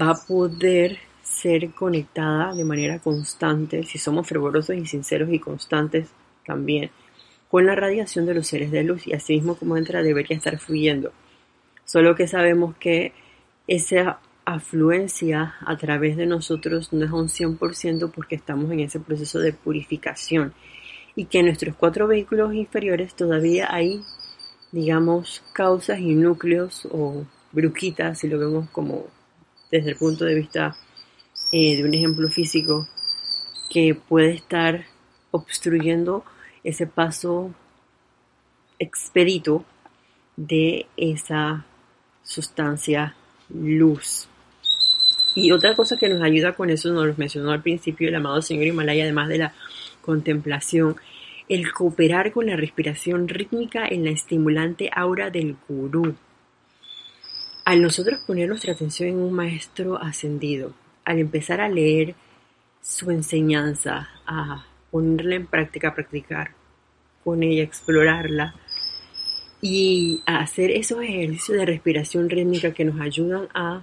va 0.00 0.10
a 0.10 0.26
poder 0.26 0.98
ser 1.30 1.70
conectada 1.70 2.54
de 2.54 2.64
manera 2.64 2.98
constante, 2.98 3.84
si 3.84 3.98
somos 3.98 4.26
fervorosos 4.26 4.76
y 4.76 4.84
sinceros 4.84 5.30
y 5.32 5.38
constantes 5.38 6.08
también, 6.44 6.90
con 7.48 7.66
la 7.66 7.74
radiación 7.74 8.26
de 8.26 8.34
los 8.34 8.48
seres 8.48 8.70
de 8.70 8.84
luz 8.84 9.06
y 9.06 9.12
así 9.12 9.34
mismo 9.34 9.56
como 9.56 9.76
entra 9.76 10.02
debería 10.02 10.36
estar 10.36 10.58
fluyendo. 10.58 11.12
Solo 11.84 12.14
que 12.14 12.26
sabemos 12.26 12.76
que 12.76 13.12
esa 13.66 14.20
afluencia 14.44 15.54
a 15.64 15.76
través 15.76 16.16
de 16.16 16.26
nosotros 16.26 16.92
no 16.92 17.04
es 17.04 17.12
un 17.12 17.28
100% 17.28 18.10
porque 18.10 18.34
estamos 18.34 18.70
en 18.72 18.80
ese 18.80 19.00
proceso 19.00 19.38
de 19.38 19.52
purificación 19.52 20.52
y 21.14 21.26
que 21.26 21.40
en 21.40 21.46
nuestros 21.46 21.76
cuatro 21.76 22.06
vehículos 22.08 22.54
inferiores 22.54 23.14
todavía 23.14 23.68
hay, 23.70 24.02
digamos, 24.72 25.42
causas 25.52 26.00
y 26.00 26.14
núcleos 26.14 26.88
o 26.90 27.24
brujitas, 27.52 28.18
si 28.18 28.28
lo 28.28 28.38
vemos 28.38 28.68
como 28.70 29.06
desde 29.70 29.90
el 29.90 29.96
punto 29.96 30.24
de 30.24 30.34
vista 30.34 30.76
eh, 31.52 31.76
de 31.76 31.84
un 31.84 31.94
ejemplo 31.94 32.28
físico, 32.28 32.88
que 33.70 33.94
puede 33.94 34.32
estar 34.32 34.84
obstruyendo 35.30 36.24
ese 36.64 36.86
paso 36.86 37.54
expedito 38.78 39.64
de 40.36 40.86
esa 40.96 41.64
sustancia 42.22 43.14
luz. 43.48 44.28
Y 45.34 45.52
otra 45.52 45.74
cosa 45.76 45.96
que 45.96 46.08
nos 46.08 46.22
ayuda 46.22 46.54
con 46.54 46.70
eso, 46.70 46.92
nos 46.92 47.06
lo 47.06 47.14
mencionó 47.16 47.52
al 47.52 47.62
principio 47.62 48.08
el 48.08 48.14
amado 48.14 48.42
Señor 48.42 48.66
Himalaya, 48.66 49.04
además 49.04 49.28
de 49.28 49.38
la 49.38 49.54
contemplación, 50.02 50.96
el 51.48 51.72
cooperar 51.72 52.32
con 52.32 52.46
la 52.46 52.56
respiración 52.56 53.28
rítmica 53.28 53.86
en 53.86 54.04
la 54.04 54.10
estimulante 54.10 54.90
aura 54.94 55.30
del 55.30 55.56
gurú. 55.68 56.14
Al 57.64 57.82
nosotros 57.82 58.20
poner 58.26 58.48
nuestra 58.48 58.72
atención 58.72 59.10
en 59.10 59.16
un 59.16 59.32
maestro 59.32 60.00
ascendido, 60.00 60.72
al 61.10 61.18
empezar 61.18 61.60
a 61.60 61.68
leer 61.68 62.14
su 62.80 63.10
enseñanza, 63.10 64.08
a 64.26 64.64
ponerla 64.92 65.34
en 65.34 65.46
práctica, 65.46 65.88
a 65.88 65.94
practicar 65.94 66.52
con 67.24 67.42
ella, 67.42 67.64
explorarla 67.64 68.54
y 69.60 70.22
a 70.24 70.38
hacer 70.38 70.70
esos 70.70 71.02
ejercicios 71.02 71.58
de 71.58 71.66
respiración 71.66 72.30
rítmica 72.30 72.72
que 72.72 72.84
nos 72.84 73.00
ayudan 73.00 73.48
a 73.54 73.82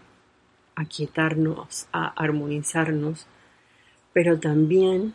aquietarnos, 0.76 1.88
a 1.92 2.08
armonizarnos, 2.08 3.28
pero 4.14 4.40
también 4.40 5.14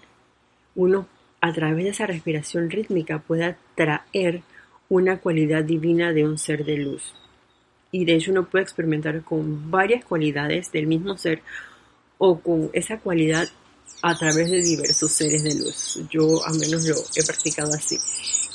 uno 0.74 1.06
a 1.40 1.52
través 1.52 1.84
de 1.84 1.90
esa 1.90 2.06
respiración 2.06 2.68
rítmica 2.68 3.20
puede 3.20 3.44
atraer 3.44 4.42
una 4.90 5.18
cualidad 5.18 5.64
divina 5.64 6.12
de 6.12 6.26
un 6.28 6.36
ser 6.36 6.64
de 6.66 6.76
luz. 6.76 7.14
Y 7.90 8.04
de 8.04 8.14
hecho 8.14 8.32
uno 8.32 8.44
puede 8.44 8.64
experimentar 8.64 9.22
con 9.22 9.70
varias 9.70 10.04
cualidades 10.04 10.70
del 10.72 10.86
mismo 10.86 11.16
ser 11.16 11.42
o 12.24 12.38
con 12.38 12.70
esa 12.72 13.00
cualidad 13.00 13.48
a 14.00 14.16
través 14.16 14.48
de 14.48 14.62
diversos 14.62 15.10
seres 15.10 15.42
de 15.42 15.56
luz. 15.56 16.00
Yo 16.08 16.46
al 16.46 16.56
menos 16.56 16.86
lo 16.86 16.94
he 17.16 17.26
practicado 17.26 17.74
así. 17.74 17.98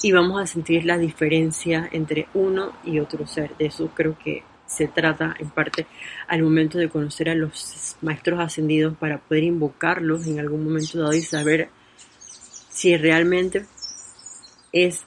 Y 0.02 0.14
vamos 0.14 0.42
a 0.42 0.48
sentir 0.48 0.86
la 0.86 0.98
diferencia 0.98 1.90
entre 1.92 2.30
uno 2.34 2.72
y 2.86 3.00
otro 3.00 3.28
ser. 3.28 3.58
De 3.58 3.66
eso 3.66 3.92
creo 3.94 4.18
que 4.18 4.42
se 4.66 4.88
trata 4.88 5.36
en 5.38 5.50
parte 5.50 5.86
al 6.30 6.44
momento 6.44 6.78
de 6.78 6.88
conocer 6.88 7.30
a 7.30 7.36
los 7.36 7.98
maestros 8.02 8.40
ascendidos 8.40 8.96
para 8.96 9.18
poder 9.18 9.44
invocarlos 9.44 10.26
en 10.28 10.40
algún 10.40 10.64
momento 10.64 11.00
dado 11.00 11.14
y 11.14 11.22
saber 11.22 11.68
si 12.70 12.96
realmente 12.96 13.66
es 14.72 15.02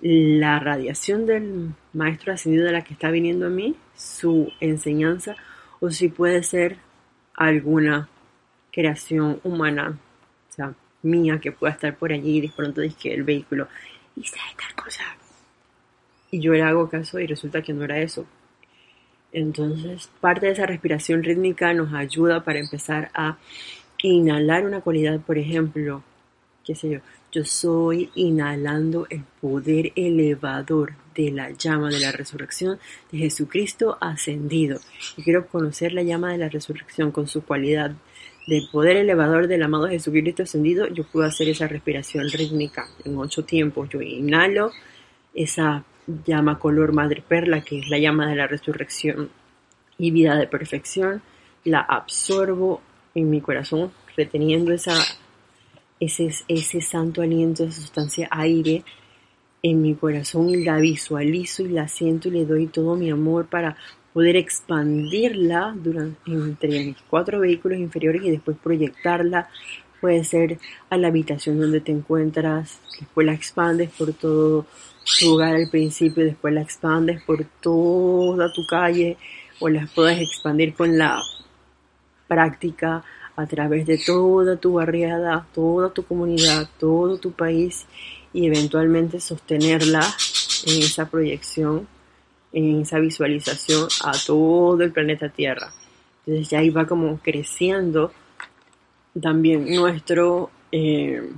la 0.00 0.58
radiación 0.58 1.26
del 1.26 1.74
maestro 1.92 2.32
ascendido 2.32 2.66
de 2.66 2.72
la 2.72 2.82
que 2.82 2.94
está 2.94 3.12
viniendo 3.12 3.46
a 3.46 3.50
mí, 3.50 3.76
su 3.94 4.50
enseñanza, 4.58 5.36
o 5.78 5.92
si 5.92 6.08
puede 6.08 6.42
ser 6.42 6.87
alguna 7.38 8.08
creación 8.72 9.40
humana, 9.44 9.98
o 10.48 10.52
sea, 10.52 10.74
mía, 11.02 11.38
que 11.40 11.52
pueda 11.52 11.72
estar 11.72 11.96
por 11.96 12.12
allí 12.12 12.38
y 12.38 12.40
de 12.42 12.52
pronto 12.54 12.80
dice 12.80 13.14
el 13.14 13.22
vehículo 13.22 13.68
dice 14.14 14.36
tal 14.56 14.84
cosa. 14.84 15.04
Y 16.30 16.40
yo 16.40 16.52
le 16.52 16.62
hago 16.62 16.88
caso 16.88 17.18
y 17.18 17.26
resulta 17.26 17.62
que 17.62 17.72
no 17.72 17.84
era 17.84 17.98
eso. 17.98 18.26
Entonces, 19.32 20.10
parte 20.20 20.46
de 20.46 20.52
esa 20.52 20.66
respiración 20.66 21.22
rítmica 21.22 21.72
nos 21.74 21.92
ayuda 21.92 22.44
para 22.44 22.58
empezar 22.58 23.10
a 23.14 23.38
inhalar 24.02 24.64
una 24.64 24.80
cualidad, 24.80 25.20
por 25.20 25.38
ejemplo, 25.38 26.02
qué 26.64 26.74
sé 26.74 26.90
yo, 26.90 27.00
yo 27.30 27.44
soy 27.44 28.10
inhalando 28.14 29.06
el 29.10 29.22
poder 29.40 29.92
elevador 29.96 30.94
de 31.18 31.32
la 31.32 31.50
llama 31.50 31.90
de 31.90 31.98
la 31.98 32.12
resurrección 32.12 32.78
de 33.10 33.18
Jesucristo 33.18 33.98
ascendido. 34.00 34.78
Y 35.16 35.24
quiero 35.24 35.48
conocer 35.48 35.92
la 35.92 36.04
llama 36.04 36.30
de 36.30 36.38
la 36.38 36.48
resurrección 36.48 37.10
con 37.10 37.26
su 37.26 37.42
cualidad 37.42 37.90
del 38.46 38.68
poder 38.70 38.96
elevador 38.98 39.48
del 39.48 39.64
amado 39.64 39.88
Jesucristo 39.88 40.44
ascendido. 40.44 40.86
Yo 40.86 41.02
puedo 41.02 41.26
hacer 41.26 41.48
esa 41.48 41.66
respiración 41.66 42.30
rítmica 42.30 42.86
en 43.04 43.18
ocho 43.18 43.44
tiempos. 43.44 43.88
Yo 43.88 44.00
inhalo 44.00 44.70
esa 45.34 45.84
llama 46.24 46.60
color 46.60 46.92
madre 46.92 47.20
perla, 47.26 47.62
que 47.62 47.80
es 47.80 47.88
la 47.88 47.98
llama 47.98 48.28
de 48.30 48.36
la 48.36 48.46
resurrección 48.46 49.28
y 49.98 50.12
vida 50.12 50.36
de 50.36 50.46
perfección. 50.46 51.20
La 51.64 51.80
absorbo 51.80 52.80
en 53.16 53.28
mi 53.28 53.40
corazón, 53.40 53.90
reteniendo 54.16 54.72
esa 54.72 54.94
ese, 55.98 56.30
ese 56.46 56.80
santo 56.80 57.22
aliento, 57.22 57.64
esa 57.64 57.80
sustancia 57.80 58.28
aire 58.30 58.84
en 59.62 59.82
mi 59.82 59.94
corazón 59.94 60.50
y 60.50 60.64
la 60.64 60.76
visualizo 60.78 61.62
y 61.62 61.68
la 61.68 61.88
siento 61.88 62.28
y 62.28 62.32
le 62.32 62.44
doy 62.44 62.66
todo 62.66 62.96
mi 62.96 63.10
amor 63.10 63.46
para 63.46 63.76
poder 64.12 64.36
expandirla 64.36 65.74
durante, 65.76 66.18
entre 66.30 66.68
mis 66.68 66.96
cuatro 67.08 67.40
vehículos 67.40 67.78
inferiores 67.78 68.22
y 68.24 68.30
después 68.30 68.56
proyectarla. 68.62 69.48
Puede 70.00 70.22
ser 70.22 70.58
a 70.90 70.96
la 70.96 71.08
habitación 71.08 71.60
donde 71.60 71.80
te 71.80 71.90
encuentras, 71.90 72.80
después 73.00 73.26
la 73.26 73.32
expandes 73.32 73.90
por 73.90 74.12
todo 74.12 74.66
tu 75.18 75.34
hogar 75.34 75.56
al 75.56 75.68
principio, 75.70 76.24
después 76.24 76.54
la 76.54 76.62
expandes 76.62 77.22
por 77.24 77.44
toda 77.60 78.52
tu 78.52 78.64
calle 78.66 79.16
o 79.58 79.68
las 79.68 79.90
puedes 79.90 80.20
expandir 80.20 80.74
con 80.74 80.96
la 80.96 81.20
práctica 82.28 83.02
a 83.34 83.46
través 83.46 83.86
de 83.86 83.98
toda 83.98 84.56
tu 84.56 84.74
barriada, 84.74 85.46
toda 85.54 85.90
tu 85.90 86.04
comunidad, 86.04 86.68
todo 86.78 87.18
tu 87.18 87.32
país 87.32 87.86
y 88.38 88.46
eventualmente 88.46 89.18
sostenerla 89.18 89.98
en 90.64 90.82
esa 90.82 91.10
proyección, 91.10 91.88
en 92.52 92.82
esa 92.82 93.00
visualización 93.00 93.88
a 94.04 94.12
todo 94.24 94.80
el 94.80 94.92
planeta 94.92 95.28
Tierra. 95.28 95.72
Entonces 96.24 96.48
ya 96.48 96.60
ahí 96.60 96.70
va 96.70 96.86
como 96.86 97.18
creciendo 97.18 98.12
también 99.20 99.74
nuestro 99.74 100.52
eh, 100.70 101.32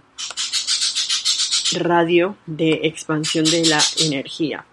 radio 1.79 2.37
de 2.45 2.81
expansión 2.83 3.47
de 3.47 3.65
la 3.65 3.81
energía. 4.01 4.67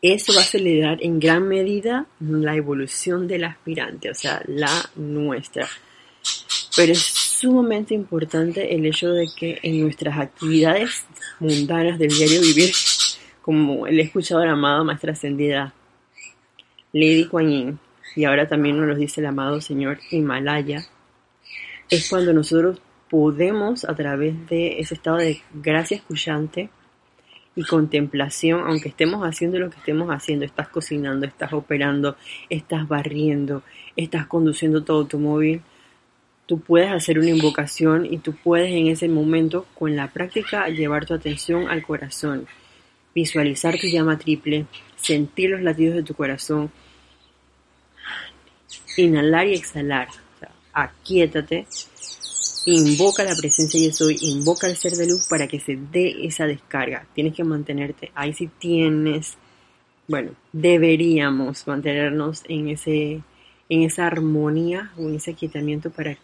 Eso 0.00 0.32
va 0.34 0.38
a 0.38 0.44
acelerar 0.44 1.02
en 1.02 1.18
gran 1.18 1.48
medida 1.48 2.06
la 2.20 2.54
evolución 2.54 3.26
del 3.26 3.42
aspirante, 3.42 4.08
o 4.08 4.14
sea, 4.14 4.40
la 4.46 4.88
nuestra. 4.94 5.68
Pero 6.76 6.92
es 6.92 7.27
sumamente 7.38 7.94
importante 7.94 8.74
el 8.74 8.84
hecho 8.84 9.12
de 9.12 9.28
que 9.36 9.58
en 9.62 9.80
nuestras 9.80 10.18
actividades 10.18 11.06
mundanas 11.38 11.98
del 11.98 12.10
diario 12.10 12.40
vivir, 12.40 12.72
como 13.42 13.86
he 13.86 14.00
escuchado 14.00 14.44
la 14.44 14.52
amada 14.52 14.82
maestra 14.82 15.12
ascendida 15.12 15.72
Lady 16.92 17.26
Kuan 17.26 17.48
Yin, 17.48 17.78
y 18.16 18.24
ahora 18.24 18.48
también 18.48 18.76
nos 18.76 18.88
lo 18.88 18.96
dice 18.96 19.20
el 19.20 19.26
amado 19.26 19.60
señor 19.60 19.98
Himalaya, 20.10 20.86
es 21.88 22.08
cuando 22.08 22.32
nosotros 22.32 22.80
podemos 23.08 23.84
a 23.84 23.94
través 23.94 24.48
de 24.48 24.80
ese 24.80 24.94
estado 24.94 25.18
de 25.18 25.40
gracia 25.54 25.96
escuchante 25.96 26.70
y 27.54 27.64
contemplación, 27.64 28.60
aunque 28.66 28.88
estemos 28.88 29.22
haciendo 29.26 29.58
lo 29.58 29.70
que 29.70 29.78
estemos 29.78 30.08
haciendo, 30.10 30.44
estás 30.44 30.68
cocinando, 30.68 31.26
estás 31.26 31.52
operando, 31.52 32.16
estás 32.50 32.86
barriendo, 32.86 33.62
estás 33.96 34.26
conduciendo 34.26 34.84
tu 34.84 34.92
automóvil, 34.92 35.62
tú 36.48 36.60
puedes 36.60 36.90
hacer 36.90 37.18
una 37.18 37.28
invocación 37.28 38.06
y 38.06 38.18
tú 38.18 38.32
puedes 38.32 38.72
en 38.72 38.86
ese 38.86 39.06
momento 39.06 39.66
con 39.74 39.94
la 39.94 40.08
práctica 40.08 40.68
llevar 40.70 41.04
tu 41.04 41.12
atención 41.12 41.68
al 41.68 41.82
corazón, 41.82 42.46
visualizar 43.14 43.78
tu 43.78 43.86
llama 43.86 44.18
triple, 44.18 44.64
sentir 44.96 45.50
los 45.50 45.60
latidos 45.60 45.96
de 45.96 46.02
tu 46.02 46.14
corazón 46.14 46.72
inhalar 48.96 49.46
y 49.46 49.54
exhalar. 49.54 50.08
O 50.40 50.46
aquíétate, 50.72 51.66
invoca 52.64 53.24
la 53.24 53.36
presencia 53.36 53.80
de 53.80 53.92
soy, 53.92 54.16
invoca 54.22 54.68
el 54.68 54.76
ser 54.76 54.92
de 54.92 55.06
luz 55.06 55.26
para 55.28 55.46
que 55.46 55.60
se 55.60 55.76
dé 55.76 56.26
esa 56.26 56.46
descarga. 56.46 57.06
Tienes 57.14 57.34
que 57.34 57.44
mantenerte. 57.44 58.10
Ahí 58.14 58.32
si 58.32 58.46
tienes, 58.46 59.36
bueno, 60.06 60.30
deberíamos 60.52 61.66
mantenernos 61.66 62.42
en 62.48 62.70
ese 62.70 63.20
en 63.70 63.82
esa 63.82 64.06
armonía 64.06 64.92
o 64.96 65.02
en 65.02 65.16
ese 65.16 65.32
aquietamiento 65.32 65.90
para 65.90 66.16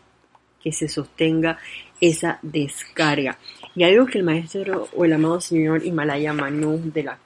que 0.64 0.72
se 0.72 0.88
sostenga 0.88 1.59
esa 2.00 2.38
descarga. 2.40 3.38
Y 3.77 3.85
algo 3.85 4.07
que 4.07 4.18
el 4.18 4.24
maestro 4.24 4.88
o 4.96 5.05
el 5.05 5.12
amado 5.12 5.40
señor 5.42 5.85
Himalaya 5.85 6.33
Manu 6.33 6.81
de 6.92 7.03
la 7.03 7.18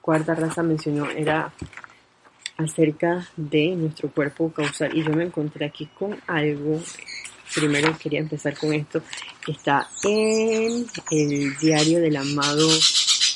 cuarta 0.00 0.34
raza 0.34 0.64
mencionó 0.64 1.08
era 1.08 1.52
acerca 2.56 3.28
de 3.36 3.76
nuestro 3.76 4.10
cuerpo 4.10 4.52
causal. 4.52 4.96
Y 4.96 5.04
yo 5.04 5.10
me 5.10 5.24
encontré 5.24 5.66
aquí 5.66 5.86
con 5.86 6.18
algo. 6.26 6.82
Primero 7.54 7.96
quería 7.98 8.18
empezar 8.18 8.56
con 8.56 8.72
esto, 8.72 9.02
está 9.46 9.86
en 10.04 10.86
el 11.10 11.56
diario 11.58 12.00
del 12.00 12.16
amado 12.16 12.66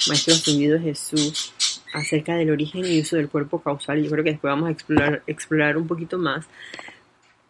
Maestro 0.08 0.32
Ascendido 0.32 0.80
Jesús 0.80 1.52
acerca 1.92 2.34
del 2.34 2.50
origen 2.50 2.84
y 2.86 3.00
uso 3.00 3.16
del 3.16 3.28
cuerpo 3.28 3.60
causal. 3.60 4.02
Yo 4.02 4.10
creo 4.10 4.24
que 4.24 4.30
después 4.30 4.50
vamos 4.50 4.68
a 4.68 4.72
explorar, 4.72 5.22
explorar 5.26 5.76
un 5.76 5.86
poquito 5.86 6.18
más. 6.18 6.46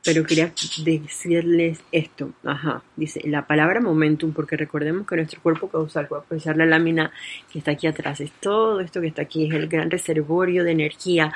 Pero 0.06 0.24
quería 0.24 0.52
decirles 0.84 1.80
esto. 1.90 2.30
Ajá. 2.44 2.82
Dice 2.96 3.20
la 3.24 3.46
palabra 3.46 3.80
momentum, 3.80 4.32
porque 4.32 4.56
recordemos 4.56 5.06
que 5.06 5.16
nuestro 5.16 5.42
cuerpo 5.42 5.68
causal, 5.68 6.08
a 6.10 6.16
aprovechar 6.18 6.56
la 6.56 6.64
lámina 6.64 7.10
que 7.52 7.58
está 7.58 7.72
aquí 7.72 7.88
atrás, 7.88 8.20
es 8.20 8.30
todo 8.40 8.80
esto 8.80 9.00
que 9.00 9.08
está 9.08 9.22
aquí, 9.22 9.46
es 9.46 9.54
el 9.54 9.66
gran 9.66 9.90
reservorio 9.90 10.62
de 10.62 10.70
energía 10.70 11.34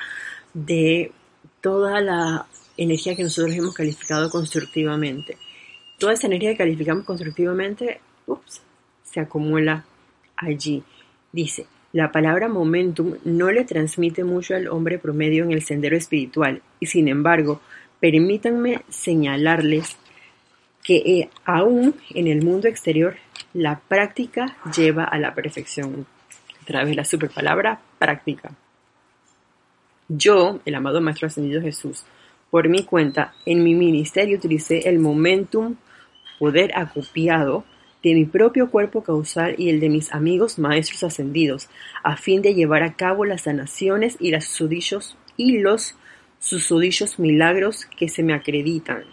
de 0.54 1.12
toda 1.60 2.00
la 2.00 2.46
energía 2.76 3.16
que 3.16 3.24
nosotros 3.24 3.54
hemos 3.54 3.74
calificado 3.74 4.30
constructivamente. 4.30 5.36
Toda 5.98 6.12
esa 6.12 6.28
energía 6.28 6.52
que 6.52 6.58
calificamos 6.58 7.04
constructivamente, 7.04 8.00
ups, 8.26 8.62
se 9.02 9.20
acumula 9.20 9.84
allí. 10.36 10.82
Dice, 11.32 11.66
la 11.92 12.12
palabra 12.12 12.48
momentum 12.48 13.16
no 13.24 13.50
le 13.50 13.64
transmite 13.64 14.22
mucho 14.22 14.54
al 14.54 14.68
hombre 14.68 14.98
promedio 14.98 15.42
en 15.42 15.50
el 15.50 15.62
sendero 15.62 15.96
espiritual 15.96 16.62
y 16.78 16.86
sin 16.86 17.08
embargo, 17.08 17.60
permítanme 18.00 18.82
señalarles 18.88 19.96
que 20.82 20.96
eh, 20.96 21.30
aún 21.44 21.94
en 22.10 22.26
el 22.26 22.42
mundo 22.42 22.68
exterior 22.68 23.16
la 23.52 23.80
práctica 23.80 24.56
lleva 24.74 25.04
a 25.04 25.18
la 25.18 25.34
perfección. 25.34 26.06
A 26.62 26.64
través 26.64 26.90
de 26.90 26.96
la 26.96 27.04
superpalabra 27.04 27.80
práctica. 27.98 28.52
Yo, 30.08 30.60
el 30.64 30.74
amado 30.74 31.00
Maestro 31.00 31.26
Ascendido 31.26 31.60
Jesús, 31.60 32.04
por 32.50 32.68
mi 32.68 32.84
cuenta, 32.84 33.34
en 33.46 33.62
mi 33.62 33.74
ministerio 33.74 34.38
utilicé 34.38 34.88
el 34.88 34.98
momentum, 34.98 35.76
poder 36.38 36.72
acopiado 36.76 37.64
de 38.02 38.14
mi 38.14 38.24
propio 38.24 38.70
cuerpo 38.70 39.02
causal 39.02 39.54
y 39.58 39.68
el 39.68 39.78
de 39.78 39.88
mis 39.88 40.12
amigos 40.12 40.58
maestros 40.58 41.04
ascendidos, 41.04 41.68
a 42.02 42.16
fin 42.16 42.42
de 42.42 42.54
llevar 42.54 42.82
a 42.82 42.94
cabo 42.94 43.24
las 43.24 43.42
sanaciones 43.42 44.16
y, 44.18 44.30
las 44.30 44.46
susodichos, 44.46 45.16
y 45.36 45.58
los 45.58 45.94
susodichos 46.40 47.18
milagros 47.18 47.86
que 47.96 48.08
se 48.08 48.24
me 48.24 48.34
acreditan. 48.34 49.04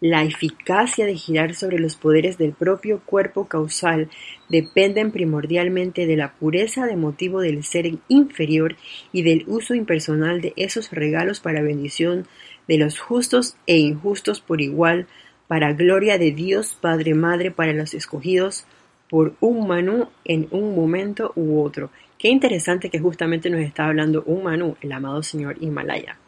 La 0.00 0.24
eficacia 0.24 1.06
de 1.06 1.14
girar 1.14 1.54
sobre 1.54 1.78
los 1.78 1.94
poderes 1.94 2.36
del 2.36 2.52
propio 2.52 3.00
cuerpo 3.06 3.46
causal 3.46 4.10
dependen 4.48 5.12
primordialmente 5.12 6.06
de 6.06 6.16
la 6.16 6.32
pureza 6.34 6.86
de 6.86 6.96
motivo 6.96 7.40
del 7.40 7.62
ser 7.62 7.88
inferior 8.08 8.74
y 9.12 9.22
del 9.22 9.44
uso 9.46 9.76
impersonal 9.76 10.40
de 10.40 10.54
esos 10.56 10.90
regalos 10.90 11.38
para 11.38 11.62
bendición 11.62 12.26
de 12.66 12.78
los 12.78 12.98
justos 12.98 13.54
e 13.68 13.76
injustos 13.78 14.40
por 14.40 14.60
igual, 14.60 15.06
para 15.46 15.72
gloria 15.72 16.18
de 16.18 16.32
Dios 16.32 16.76
Padre 16.80 17.14
Madre 17.14 17.52
para 17.52 17.72
los 17.72 17.94
escogidos 17.94 18.66
por 19.08 19.36
un 19.38 19.68
Manú 19.68 20.08
en 20.24 20.48
un 20.50 20.74
momento 20.74 21.30
u 21.36 21.62
otro. 21.62 21.90
Qué 22.22 22.28
interesante 22.28 22.88
que 22.88 23.00
justamente 23.00 23.50
nos 23.50 23.62
está 23.62 23.86
hablando 23.86 24.22
un 24.26 24.44
Manú, 24.44 24.76
el 24.80 24.92
amado 24.92 25.24
Señor 25.24 25.56
Himalaya. 25.60 26.18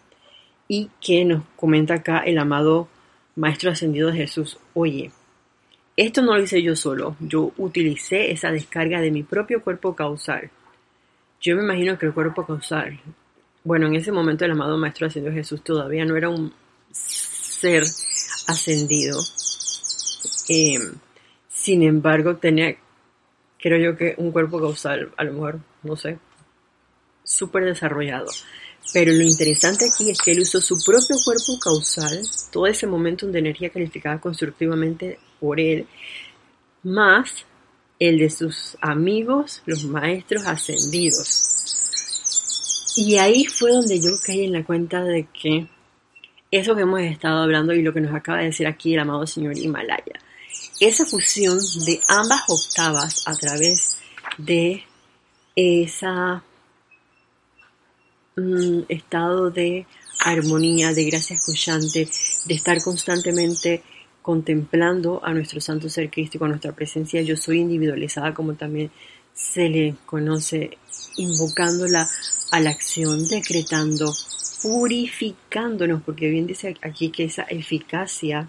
Y 0.66 0.90
que 1.00 1.24
nos 1.24 1.44
comenta 1.54 1.94
acá 1.94 2.18
el 2.18 2.36
amado 2.38 2.88
Maestro 3.36 3.70
Ascendido 3.70 4.10
de 4.10 4.16
Jesús. 4.16 4.58
Oye, 4.72 5.12
esto 5.96 6.20
no 6.20 6.34
lo 6.34 6.42
hice 6.42 6.60
yo 6.64 6.74
solo, 6.74 7.14
yo 7.20 7.52
utilicé 7.58 8.32
esa 8.32 8.50
descarga 8.50 9.00
de 9.00 9.12
mi 9.12 9.22
propio 9.22 9.62
cuerpo 9.62 9.94
causal. 9.94 10.50
Yo 11.40 11.54
me 11.54 11.62
imagino 11.62 11.96
que 11.96 12.06
el 12.06 12.12
cuerpo 12.12 12.44
causal, 12.44 12.98
bueno, 13.62 13.86
en 13.86 13.94
ese 13.94 14.10
momento 14.10 14.44
el 14.44 14.50
amado 14.50 14.76
Maestro 14.76 15.06
Ascendido 15.06 15.32
de 15.32 15.42
Jesús 15.42 15.62
todavía 15.62 16.04
no 16.04 16.16
era 16.16 16.28
un 16.28 16.52
ser 16.90 17.82
ascendido. 18.48 19.16
Eh, 20.48 20.76
sin 21.48 21.84
embargo, 21.84 22.34
tenía, 22.34 22.74
creo 23.64 23.78
yo 23.78 23.96
que 23.96 24.14
un 24.18 24.30
cuerpo 24.30 24.60
causal, 24.60 25.10
a 25.16 25.24
lo 25.24 25.32
mejor, 25.32 25.58
no 25.82 25.96
sé, 25.96 26.18
súper 27.22 27.64
desarrollado. 27.64 28.26
Pero 28.92 29.10
lo 29.10 29.22
interesante 29.22 29.86
aquí 29.86 30.10
es 30.10 30.20
que 30.20 30.32
él 30.32 30.40
usó 30.40 30.60
su 30.60 30.76
propio 30.84 31.16
cuerpo 31.24 31.58
causal, 31.58 32.20
todo 32.52 32.66
ese 32.66 32.86
momento 32.86 33.26
de 33.26 33.38
energía 33.38 33.70
calificada 33.70 34.20
constructivamente 34.20 35.18
por 35.40 35.58
él, 35.58 35.86
más 36.82 37.46
el 37.98 38.18
de 38.18 38.28
sus 38.28 38.76
amigos, 38.82 39.62
los 39.64 39.86
maestros 39.86 40.46
ascendidos. 40.46 41.32
Y 42.98 43.16
ahí 43.16 43.46
fue 43.46 43.70
donde 43.70 43.98
yo 43.98 44.10
caí 44.26 44.44
en 44.44 44.52
la 44.52 44.62
cuenta 44.62 45.02
de 45.02 45.26
que 45.32 45.68
eso 46.50 46.76
que 46.76 46.82
hemos 46.82 47.00
estado 47.00 47.42
hablando 47.42 47.72
y 47.72 47.80
lo 47.80 47.94
que 47.94 48.02
nos 48.02 48.14
acaba 48.14 48.40
de 48.40 48.44
decir 48.44 48.66
aquí 48.66 48.92
el 48.92 49.00
amado 49.00 49.26
señor 49.26 49.56
Himalaya. 49.56 50.20
Esa 50.80 51.06
fusión 51.06 51.58
de 51.86 52.00
ambas 52.08 52.42
octavas 52.48 53.22
a 53.26 53.34
través 53.36 53.96
de 54.38 54.84
esa 55.56 56.42
mm, 58.36 58.80
estado 58.88 59.50
de 59.50 59.86
armonía, 60.20 60.92
de 60.92 61.04
gracia 61.04 61.36
escuchante, 61.36 62.08
de 62.46 62.54
estar 62.54 62.82
constantemente 62.82 63.82
contemplando 64.22 65.20
a 65.22 65.32
nuestro 65.34 65.60
santo 65.60 65.88
ser 65.88 66.10
crístico, 66.10 66.46
a 66.46 66.48
nuestra 66.48 66.72
presencia 66.72 67.20
yo 67.22 67.36
soy 67.36 67.60
individualizada 67.60 68.32
como 68.32 68.54
también 68.54 68.90
se 69.34 69.68
le 69.68 69.96
conoce, 70.06 70.78
invocándola 71.16 72.08
a 72.50 72.60
la 72.60 72.70
acción, 72.70 73.28
decretando 73.28 74.14
purificándonos, 74.62 76.02
porque 76.02 76.30
bien 76.30 76.46
dice 76.46 76.74
aquí 76.80 77.10
que 77.10 77.24
esa 77.24 77.42
eficacia 77.42 78.48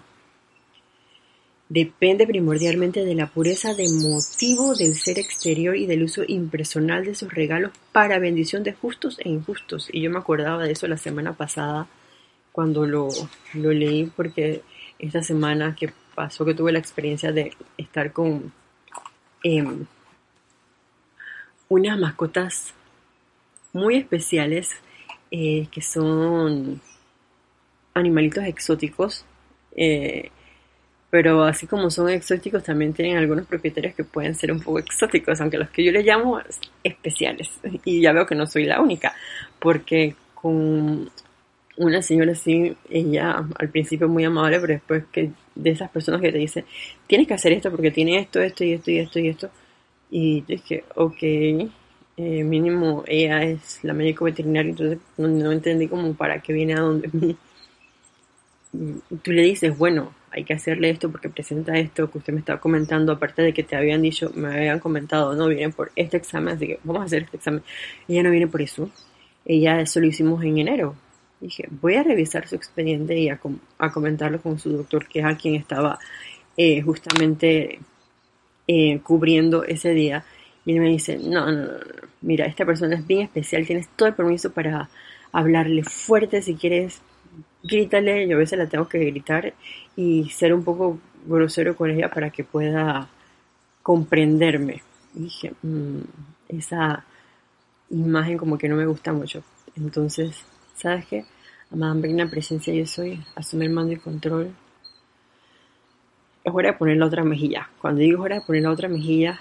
depende 1.68 2.26
primordialmente 2.26 3.04
de 3.04 3.14
la 3.14 3.26
pureza 3.26 3.74
de 3.74 3.86
motivo 3.88 4.74
del 4.74 4.94
ser 4.94 5.18
exterior 5.18 5.76
y 5.76 5.86
del 5.86 6.04
uso 6.04 6.22
impersonal 6.26 7.04
de 7.04 7.14
sus 7.14 7.32
regalos 7.32 7.72
para 7.92 8.18
bendición 8.18 8.62
de 8.62 8.72
justos 8.72 9.18
e 9.18 9.28
injustos. 9.28 9.88
Y 9.92 10.02
yo 10.02 10.10
me 10.10 10.18
acordaba 10.18 10.64
de 10.64 10.72
eso 10.72 10.86
la 10.86 10.96
semana 10.96 11.32
pasada 11.32 11.88
cuando 12.52 12.86
lo, 12.86 13.08
lo 13.54 13.72
leí 13.72 14.06
porque 14.16 14.62
esta 14.98 15.22
semana 15.22 15.74
que 15.74 15.92
pasó 16.14 16.44
que 16.44 16.54
tuve 16.54 16.72
la 16.72 16.78
experiencia 16.78 17.32
de 17.32 17.52
estar 17.76 18.12
con 18.12 18.52
em, 19.42 19.86
unas 21.68 21.98
mascotas 21.98 22.72
muy 23.72 23.96
especiales 23.96 24.70
eh, 25.30 25.66
que 25.70 25.82
son 25.82 26.80
animalitos 27.92 28.44
exóticos, 28.44 29.24
eh, 29.76 30.30
pero 31.10 31.44
así 31.44 31.66
como 31.66 31.90
son 31.90 32.08
exóticos 32.08 32.64
también 32.64 32.92
tienen 32.92 33.16
algunos 33.16 33.46
propietarios 33.46 33.94
que 33.94 34.04
pueden 34.04 34.34
ser 34.34 34.52
un 34.52 34.60
poco 34.60 34.78
exóticos, 34.78 35.40
aunque 35.40 35.58
los 35.58 35.70
que 35.70 35.84
yo 35.84 35.92
les 35.92 36.04
llamo 36.04 36.40
especiales. 36.82 37.50
Y 37.84 38.00
ya 38.00 38.12
veo 38.12 38.26
que 38.26 38.34
no 38.34 38.46
soy 38.46 38.64
la 38.64 38.80
única, 38.80 39.14
porque 39.58 40.16
con 40.34 41.10
una 41.76 42.02
señora 42.02 42.32
así, 42.32 42.76
ella 42.90 43.44
al 43.58 43.68
principio 43.68 44.08
muy 44.08 44.24
amable, 44.24 44.60
pero 44.60 44.72
después 44.74 45.04
que 45.12 45.30
de 45.54 45.70
esas 45.70 45.90
personas 45.90 46.20
que 46.20 46.32
te 46.32 46.38
dicen, 46.38 46.64
tienes 47.06 47.26
que 47.26 47.34
hacer 47.34 47.52
esto 47.52 47.70
porque 47.70 47.90
tiene 47.90 48.18
esto, 48.18 48.40
esto 48.40 48.64
y 48.64 48.72
esto 48.72 48.90
y 48.90 48.98
esto 48.98 49.18
y 49.18 49.28
esto. 49.28 49.50
Y 50.10 50.40
dije, 50.42 50.84
ok, 50.94 51.22
eh, 51.22 52.44
mínimo 52.44 53.04
ella 53.06 53.42
es 53.42 53.80
la 53.82 53.92
médico 53.92 54.24
veterinaria, 54.24 54.70
entonces 54.70 54.98
no, 55.18 55.52
entendí 55.52 55.88
como 55.88 56.14
para 56.14 56.40
qué 56.40 56.52
viene 56.52 56.74
a 56.74 56.80
donde 56.80 57.08
mí. 57.12 57.36
Tú 59.22 59.32
le 59.32 59.42
dices, 59.42 59.76
bueno, 59.76 60.12
hay 60.36 60.44
que 60.44 60.52
hacerle 60.52 60.90
esto 60.90 61.10
porque 61.10 61.30
presenta 61.30 61.78
esto 61.78 62.10
que 62.10 62.18
usted 62.18 62.32
me 62.34 62.40
estaba 62.40 62.60
comentando, 62.60 63.12
aparte 63.12 63.42
de 63.42 63.54
que 63.54 63.62
te 63.62 63.74
habían 63.74 64.02
dicho, 64.02 64.30
me 64.34 64.48
habían 64.48 64.80
comentado, 64.80 65.34
no, 65.34 65.48
vienen 65.48 65.72
por 65.72 65.90
este 65.96 66.18
examen, 66.18 66.54
así 66.54 66.66
que 66.66 66.80
vamos 66.84 67.02
a 67.02 67.06
hacer 67.06 67.22
este 67.22 67.38
examen. 67.38 67.62
Ella 68.06 68.22
no 68.22 68.30
viene 68.30 68.46
por 68.46 68.60
eso, 68.60 68.90
ella 69.46 69.80
eso 69.80 69.98
lo 69.98 70.06
hicimos 70.06 70.44
en 70.44 70.58
enero. 70.58 70.94
Dije, 71.40 71.66
voy 71.70 71.94
a 71.94 72.02
revisar 72.02 72.46
su 72.46 72.54
expediente 72.54 73.16
y 73.18 73.30
a, 73.30 73.40
comentarlo 73.92 74.40
con 74.40 74.58
su 74.58 74.70
doctor, 74.70 75.08
que 75.08 75.20
es 75.20 75.24
a 75.24 75.36
quien 75.36 75.54
estaba 75.54 75.98
eh, 76.56 76.82
justamente 76.82 77.80
eh, 78.68 79.00
cubriendo 79.02 79.64
ese 79.64 79.90
día 79.94 80.24
y 80.66 80.72
él 80.72 80.80
me 80.80 80.88
dice, 80.88 81.16
no, 81.16 81.46
no, 81.50 81.62
no, 81.62 81.78
mira, 82.20 82.44
esta 82.44 82.66
persona 82.66 82.96
es 82.96 83.06
bien 83.06 83.22
especial, 83.22 83.64
tienes 83.64 83.88
todo 83.94 84.08
el 84.08 84.14
permiso 84.14 84.50
para 84.50 84.90
hablarle 85.32 85.84
fuerte 85.84 86.42
si 86.42 86.56
quieres, 86.56 87.00
grítale, 87.66 88.28
yo 88.28 88.36
a 88.36 88.38
veces 88.38 88.58
la 88.58 88.68
tengo 88.68 88.88
que 88.88 88.98
gritar 88.98 89.54
y 89.96 90.28
ser 90.30 90.54
un 90.54 90.64
poco 90.64 90.98
grosero 91.26 91.76
con 91.76 91.90
ella 91.90 92.10
para 92.10 92.30
que 92.30 92.44
pueda 92.44 93.08
comprenderme. 93.82 94.82
dije, 95.14 95.52
mm, 95.62 96.00
esa 96.48 97.04
imagen 97.90 98.36
como 98.36 98.58
que 98.58 98.68
no 98.68 98.76
me 98.76 98.86
gusta 98.86 99.12
mucho. 99.12 99.42
Entonces, 99.76 100.44
¿sabes 100.74 101.06
qué? 101.06 101.24
Amada 101.72 101.94
Reina 102.00 102.28
Presencia 102.28 102.72
yo 102.74 102.86
soy, 102.86 103.24
asumir 103.34 103.70
mando 103.70 103.92
y 103.92 103.96
control. 103.96 104.54
Es 106.44 106.54
hora 106.54 106.72
de 106.72 106.78
poner 106.78 106.96
la 106.98 107.06
otra 107.06 107.24
mejilla. 107.24 107.68
Cuando 107.80 108.00
digo 108.00 108.22
hora 108.22 108.36
de 108.36 108.42
poner 108.42 108.62
la 108.62 108.70
otra 108.70 108.88
mejilla, 108.88 109.40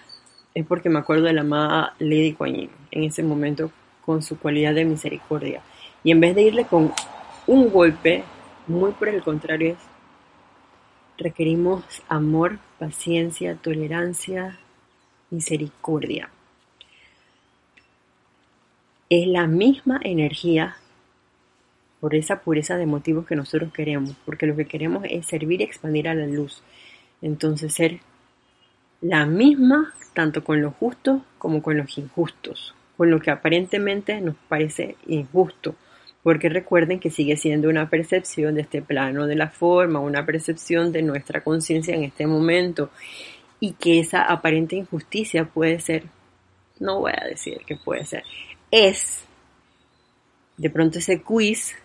es 0.53 0.65
porque 0.65 0.89
me 0.89 0.99
acuerdo 0.99 1.25
de 1.25 1.33
la 1.33 1.41
amada 1.41 1.93
Lady 1.99 2.33
Kuan 2.33 2.69
en 2.91 3.03
ese 3.03 3.21
momento 3.21 3.71
con 4.05 4.21
su 4.23 4.39
cualidad 4.39 4.73
de 4.73 4.85
misericordia. 4.85 5.61
Y 6.03 6.11
en 6.11 6.19
vez 6.19 6.35
de 6.35 6.43
irle 6.43 6.65
con 6.65 6.93
un 7.47 7.69
golpe, 7.69 8.23
muy 8.67 8.91
por 8.91 9.09
el 9.09 9.21
contrario, 9.21 9.73
es, 9.73 9.77
requerimos 11.17 11.83
amor, 12.07 12.59
paciencia, 12.79 13.55
tolerancia, 13.55 14.59
misericordia. 15.29 16.29
Es 19.09 19.27
la 19.27 19.47
misma 19.47 19.99
energía 20.03 20.77
por 21.99 22.15
esa 22.15 22.41
pureza 22.41 22.77
de 22.77 22.85
motivos 22.85 23.25
que 23.25 23.35
nosotros 23.35 23.71
queremos, 23.71 24.15
porque 24.25 24.45
lo 24.45 24.55
que 24.55 24.65
queremos 24.65 25.05
es 25.09 25.25
servir 25.25 25.61
y 25.61 25.63
expandir 25.63 26.07
a 26.07 26.15
la 26.15 26.27
luz. 26.27 26.63
Entonces 27.21 27.73
ser 27.73 27.99
la 29.01 29.25
misma 29.25 29.93
tanto 30.13 30.43
con 30.43 30.61
los 30.61 30.73
justos 30.75 31.21
como 31.37 31.61
con 31.61 31.77
los 31.77 31.97
injustos, 31.97 32.73
con 32.97 33.11
lo 33.11 33.19
que 33.19 33.31
aparentemente 33.31 34.19
nos 34.21 34.35
parece 34.47 34.95
injusto, 35.07 35.75
porque 36.25 36.49
recuerden 36.49 36.99
que 36.99 37.11
sigue 37.11 37.37
siendo 37.37 37.69
una 37.69 37.87
percepción 37.87 38.55
de 38.55 38.61
este 38.61 38.81
plano 38.81 39.27
de 39.27 39.35
la 39.35 39.49
forma, 39.49 39.99
una 39.99 40.25
percepción 40.25 40.91
de 40.91 41.03
nuestra 41.03 41.43
conciencia 41.43 41.93
en 41.93 42.03
este 42.03 42.25
momento, 42.25 42.89
y 43.59 43.73
que 43.73 43.99
esa 43.99 44.23
aparente 44.23 44.75
injusticia 44.75 45.45
puede 45.45 45.79
ser, 45.79 46.05
no 46.79 47.01
voy 47.01 47.11
a 47.15 47.27
decir 47.27 47.59
que 47.67 47.75
puede 47.75 48.05
ser, 48.05 48.23
es 48.71 49.23
de 50.57 50.71
pronto 50.71 50.97
ese 50.97 51.21
quiz 51.21 51.75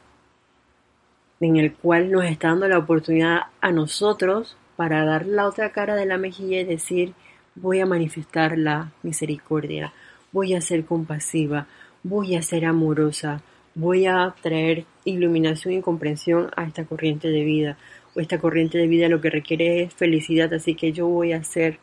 en 1.40 1.56
el 1.56 1.74
cual 1.74 2.10
nos 2.10 2.24
está 2.24 2.48
dando 2.48 2.66
la 2.66 2.78
oportunidad 2.78 3.40
a 3.60 3.72
nosotros 3.72 4.56
para 4.76 5.04
dar 5.04 5.26
la 5.26 5.46
otra 5.46 5.70
cara 5.72 5.96
de 5.96 6.06
la 6.06 6.16
mejilla 6.16 6.60
y 6.60 6.64
decir, 6.64 7.12
voy 7.56 7.80
a 7.80 7.86
manifestar 7.86 8.56
la 8.56 8.90
misericordia, 9.02 9.92
voy 10.32 10.54
a 10.54 10.62
ser 10.62 10.86
compasiva, 10.86 11.66
voy 12.02 12.36
a 12.36 12.42
ser 12.42 12.64
amorosa, 12.64 13.42
voy 13.80 14.06
a 14.06 14.34
traer 14.42 14.84
iluminación 15.04 15.74
y 15.74 15.80
comprensión 15.80 16.50
a 16.56 16.64
esta 16.64 16.84
corriente 16.84 17.28
de 17.28 17.44
vida. 17.44 17.78
O 18.14 18.20
esta 18.20 18.38
corriente 18.38 18.78
de 18.78 18.86
vida 18.86 19.08
lo 19.08 19.20
que 19.20 19.30
requiere 19.30 19.82
es 19.82 19.94
felicidad, 19.94 20.52
así 20.52 20.74
que 20.74 20.92
yo 20.92 21.06
voy 21.06 21.32
a 21.32 21.42
ser 21.44 21.78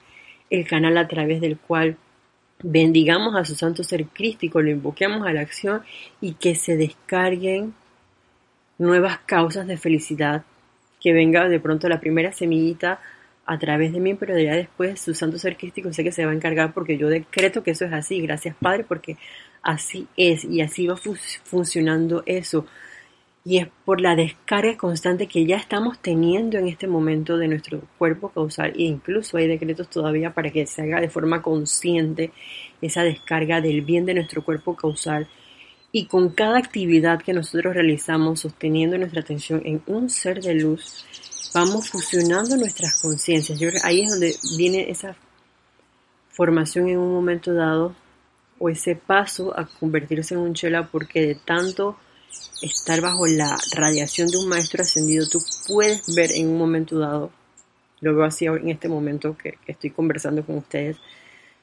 el 0.49 0.67
canal 0.67 0.97
a 0.97 1.07
través 1.07 1.41
del 1.41 1.57
cual 1.57 1.97
bendigamos 2.61 3.35
a 3.35 3.45
su 3.45 3.55
santo 3.55 3.83
ser 3.83 4.05
crístico, 4.05 4.61
lo 4.61 4.69
invoquemos 4.69 5.25
a 5.25 5.33
la 5.33 5.41
acción 5.41 5.83
y 6.21 6.33
que 6.33 6.55
se 6.55 6.75
descarguen 6.75 7.73
nuevas 8.77 9.19
causas 9.19 9.67
de 9.67 9.77
felicidad, 9.77 10.43
que 10.99 11.13
venga 11.13 11.47
de 11.47 11.59
pronto 11.59 11.87
la 11.89 11.99
primera 11.99 12.31
semillita 12.31 12.99
a 13.45 13.57
través 13.57 13.93
de 13.93 13.99
mí, 13.99 14.13
pero 14.13 14.37
ya 14.37 14.55
después 14.55 14.99
su 14.99 15.13
santo 15.13 15.37
ser 15.37 15.55
crístico 15.55 15.93
sé 15.93 16.03
que 16.03 16.11
se 16.11 16.25
va 16.25 16.31
a 16.31 16.35
encargar 16.35 16.73
porque 16.73 16.97
yo 16.97 17.07
decreto 17.07 17.63
que 17.63 17.71
eso 17.71 17.85
es 17.85 17.93
así. 17.93 18.21
Gracias 18.21 18.55
Padre 18.59 18.83
porque 18.83 19.17
así 19.67 20.07
es 20.15 20.45
y 20.45 20.61
así 20.61 20.87
va 20.87 20.95
funcionando 21.43 22.23
eso. 22.25 22.65
Y 23.43 23.59
es 23.59 23.67
por 23.85 24.01
la 24.01 24.15
descarga 24.15 24.75
constante 24.77 25.27
que 25.27 25.45
ya 25.45 25.57
estamos 25.57 25.99
teniendo 25.99 26.57
en 26.57 26.67
este 26.67 26.87
momento 26.87 27.37
de 27.37 27.47
nuestro 27.47 27.81
cuerpo 27.97 28.29
causal 28.29 28.73
e 28.77 28.83
incluso 28.83 29.37
hay 29.37 29.47
decretos 29.47 29.89
todavía 29.89 30.33
para 30.33 30.51
que 30.51 30.65
se 30.65 30.81
haga 30.81 31.01
de 31.01 31.09
forma 31.09 31.41
consciente 31.41 32.31
esa 32.81 33.03
descarga 33.03 33.61
del 33.61 33.81
bien 33.81 34.05
de 34.05 34.15
nuestro 34.15 34.43
cuerpo 34.43 34.75
causal 34.75 35.27
y 35.91 36.05
con 36.05 36.29
cada 36.29 36.57
actividad 36.57 37.21
que 37.21 37.33
nosotros 37.33 37.73
realizamos 37.73 38.41
sosteniendo 38.41 38.97
nuestra 38.97 39.21
atención 39.21 39.61
en 39.65 39.81
un 39.87 40.09
ser 40.09 40.41
de 40.41 40.55
luz, 40.55 41.05
vamos 41.53 41.89
fusionando 41.89 42.55
nuestras 42.57 43.01
conciencias. 43.01 43.59
Ahí 43.83 44.03
es 44.03 44.11
donde 44.11 44.33
viene 44.57 44.89
esa 44.89 45.15
formación 46.29 46.87
en 46.89 46.99
un 46.99 47.13
momento 47.13 47.53
dado 47.53 47.95
o 48.59 48.69
ese 48.69 48.95
paso 48.95 49.57
a 49.57 49.65
convertirse 49.65 50.33
en 50.33 50.41
un 50.41 50.53
chela 50.53 50.87
porque 50.91 51.25
de 51.25 51.35
tanto 51.35 51.97
estar 52.61 53.01
bajo 53.01 53.27
la 53.27 53.57
radiación 53.75 54.29
de 54.29 54.37
un 54.37 54.49
maestro 54.49 54.81
ascendido, 54.81 55.27
tú 55.27 55.39
puedes 55.67 56.15
ver 56.15 56.31
en 56.31 56.47
un 56.47 56.57
momento 56.57 56.99
dado, 56.99 57.31
lo 58.01 58.15
veo 58.15 58.25
así 58.25 58.45
en 58.45 58.69
este 58.69 58.89
momento 58.89 59.37
que 59.37 59.57
estoy 59.67 59.91
conversando 59.91 60.45
con 60.45 60.57
ustedes, 60.57 60.97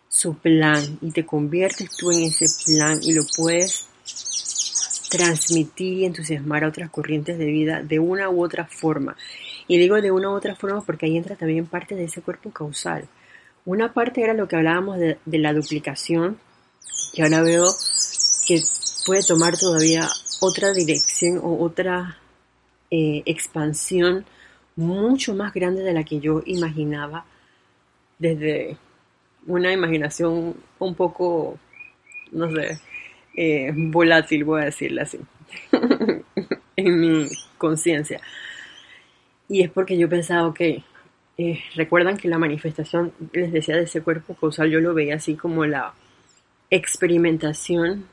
su 0.09 0.39
plan 0.39 0.99
y 1.01 1.11
te 1.11 1.27
conviertes 1.27 1.91
tú 1.97 2.13
en 2.13 2.23
ese 2.23 2.47
plan 2.65 3.01
y 3.03 3.15
lo 3.15 3.23
puedes 3.37 3.89
transmitir 5.11 5.99
y 5.99 6.05
entusiasmar 6.05 6.65
a 6.65 6.69
otras 6.69 6.91
corrientes 6.91 7.39
de 7.39 7.47
vida 7.47 7.83
de 7.83 7.99
una 7.99 8.31
u 8.31 8.43
otra 8.43 8.67
forma. 8.67 9.17
Y 9.67 9.79
digo 9.79 10.01
de 10.01 10.11
una 10.11 10.31
u 10.31 10.35
otra 10.35 10.55
forma 10.55 10.83
porque 10.83 11.07
ahí 11.07 11.17
entra 11.17 11.37
también 11.37 11.67
parte 11.67 11.95
de 11.95 12.05
ese 12.05 12.21
cuerpo 12.21 12.51
causal. 12.51 13.09
Una 13.65 13.93
parte 13.93 14.23
era 14.23 14.35
lo 14.35 14.47
que 14.47 14.57
hablábamos 14.57 14.99
de, 14.99 15.19
la 15.25 15.53
duplicación, 15.53 16.39
que 17.15 17.23
ahora 17.23 17.43
veo 17.43 17.65
que 18.47 18.63
puede 19.07 19.23
tomar 19.23 19.57
todavía 19.57 20.09
otra 20.41 20.73
dirección 20.73 21.39
o 21.43 21.63
otra 21.63 22.19
eh, 22.91 23.23
expansión 23.27 24.25
mucho 24.77 25.35
más 25.35 25.53
grande 25.53 25.83
de 25.83 25.93
la 25.93 26.05
que 26.05 26.21
yo 26.21 26.43
imaginaba 26.47 27.25
desde 28.19 28.77
una 29.47 29.73
imaginación 29.73 30.57
un 30.79 30.95
poco, 30.95 31.59
no 32.33 32.51
sé, 32.51 32.79
eh, 33.37 33.73
volátil, 33.75 34.45
voy 34.45 34.63
a 34.63 34.67
decirlo 34.67 35.03
así, 35.03 35.19
en 36.77 37.01
mi 37.01 37.29
conciencia. 37.59 38.21
Y 39.49 39.63
es 39.63 39.71
porque 39.71 39.99
yo 39.99 40.09
pensaba, 40.09 40.49
ok, 40.49 40.61
eh, 41.37 41.61
recuerdan 41.75 42.17
que 42.17 42.29
la 42.29 42.39
manifestación, 42.39 43.13
les 43.33 43.53
decía, 43.53 43.77
de 43.77 43.83
ese 43.83 44.03
cuerpo 44.03 44.35
causal, 44.35 44.71
yo 44.71 44.81
lo 44.81 44.95
veía 44.95 45.17
así 45.17 45.35
como 45.35 45.67
la 45.67 45.93
experimentación 46.75 48.07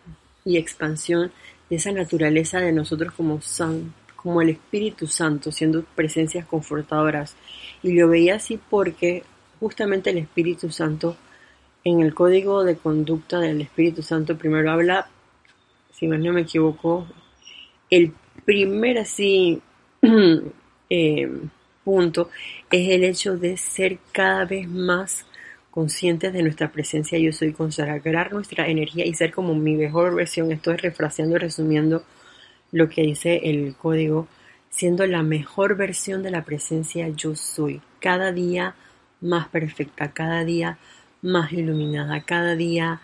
y 0.46 0.58
expansión 0.58 1.32
de 1.70 1.78
esa 1.78 1.92
naturaleza 1.92 2.60
de 2.60 2.72
nosotros 2.72 3.14
como 3.14 3.42
san, 3.42 3.94
como 4.16 4.42
el 4.42 4.50
Espíritu 4.50 5.08
Santo, 5.08 5.52
siendo 5.52 5.84
presencias 5.96 6.46
confortadoras. 6.46 7.36
Y 7.82 7.94
lo 7.94 8.08
veía 8.08 8.36
así 8.36 8.60
porque 8.70 9.24
justamente 9.60 10.12
el 10.12 10.20
Espíritu 10.20 10.72
Santo 10.72 11.18
en 11.84 12.02
el 12.02 12.14
código 12.14 12.64
de 12.64 12.76
conducta 12.76 13.40
del 13.40 13.62
Espíritu 13.62 14.04
Santo 14.04 14.38
primero 14.38 14.72
habla, 14.72 15.08
si 15.94 16.06
no 16.08 16.34
me 16.34 16.42
equivoco, 16.42 17.08
el 17.90 18.14
primer 18.46 19.00
así 19.00 19.62
eh, 20.90 21.32
punto 21.84 22.30
es 22.70 22.90
el 22.90 23.04
hecho 23.04 23.38
de 23.38 23.58
ser 23.58 23.98
cada 24.12 24.46
vez 24.46 24.68
más 24.68 25.26
conscientes 25.72 26.34
de 26.34 26.44
nuestra 26.44 26.72
presencia 26.72 27.18
yo 27.18 27.32
soy, 27.32 27.54
consagrar 27.54 28.32
nuestra 28.34 28.68
energía 28.68 29.06
y 29.06 29.14
ser 29.14 29.32
como 29.32 29.56
mi 29.56 29.76
mejor 29.76 30.14
versión. 30.14 30.52
Estoy 30.52 30.76
refraseando 30.76 31.38
y 31.38 31.40
resumiendo 31.40 32.04
lo 32.72 32.90
que 32.90 33.02
dice 33.02 33.42
el 33.46 33.76
código, 33.76 34.28
siendo 34.70 35.06
la 35.08 35.24
mejor 35.24 35.76
versión 35.76 36.24
de 36.24 36.32
la 36.32 36.44
presencia 36.44 37.10
yo 37.10 37.36
soy, 37.36 37.82
cada 38.00 38.32
día 38.32 38.76
más 39.22 39.48
perfecta, 39.48 40.12
cada 40.12 40.44
día 40.44 40.78
más 41.22 41.52
iluminada, 41.54 42.22
cada 42.22 42.56
día 42.56 43.02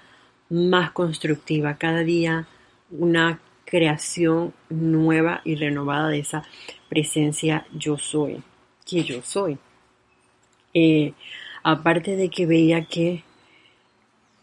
más 0.49 0.91
constructiva, 0.91 1.78
cada 1.78 2.03
día 2.03 2.47
una 2.89 3.39
creación 3.65 4.53
nueva 4.70 5.41
y 5.43 5.55
renovada 5.55 6.09
de 6.09 6.20
esa 6.20 6.43
presencia 6.89 7.65
yo 7.74 7.97
soy, 7.97 8.41
que 8.86 9.03
yo 9.03 9.22
soy. 9.22 9.57
Eh, 10.74 11.13
aparte 11.70 12.15
de 12.15 12.30
que 12.30 12.45
veía 12.45 12.86
que 12.86 13.24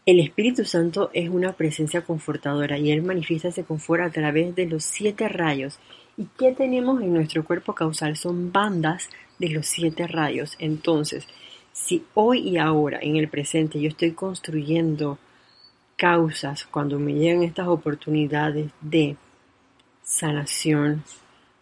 el 0.04 0.20
Espíritu 0.20 0.66
Santo 0.66 1.08
es 1.14 1.30
una 1.30 1.54
presencia 1.54 2.02
confortadora 2.02 2.76
y 2.76 2.90
Él 2.90 3.00
manifiesta 3.00 3.48
ese 3.48 3.64
confort 3.64 4.02
a 4.02 4.10
través 4.10 4.54
de 4.54 4.66
los 4.66 4.84
siete 4.84 5.26
rayos. 5.30 5.78
¿Y 6.18 6.26
qué 6.38 6.52
tenemos 6.52 7.00
en 7.00 7.14
nuestro 7.14 7.42
cuerpo 7.42 7.74
causal? 7.74 8.18
Son 8.18 8.52
bandas 8.52 9.08
de 9.38 9.48
los 9.48 9.64
siete 9.64 10.06
rayos. 10.06 10.54
Entonces, 10.58 11.26
si 11.72 12.04
hoy 12.12 12.40
y 12.40 12.58
ahora, 12.58 12.98
en 13.00 13.16
el 13.16 13.28
presente, 13.28 13.80
yo 13.80 13.88
estoy 13.88 14.12
construyendo 14.12 15.18
causas, 15.96 16.66
cuando 16.66 16.98
me 16.98 17.14
llegan 17.14 17.42
estas 17.42 17.68
oportunidades 17.68 18.70
de 18.82 19.16
sanación, 20.02 21.02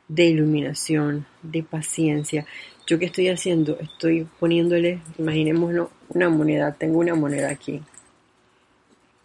de 0.08 0.24
iluminación, 0.24 1.24
de 1.40 1.62
paciencia, 1.62 2.46
¿yo 2.92 2.98
qué 2.98 3.06
estoy 3.06 3.28
haciendo? 3.28 3.78
Estoy 3.80 4.26
poniéndole, 4.38 5.00
imaginémoslo, 5.18 5.90
una 6.10 6.28
moneda, 6.28 6.74
tengo 6.74 6.98
una 6.98 7.14
moneda 7.14 7.48
aquí. 7.48 7.80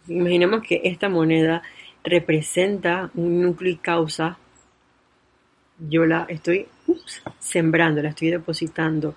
Imaginemos 0.06 0.62
que 0.62 0.80
esta 0.84 1.10
moneda 1.10 1.62
representa 2.02 3.10
un 3.14 3.42
núcleo 3.42 3.74
y 3.74 3.76
causa, 3.76 4.38
yo 5.78 6.06
la 6.06 6.24
estoy 6.30 6.66
sembrando, 7.38 8.00
la 8.00 8.08
estoy 8.08 8.30
depositando. 8.30 9.16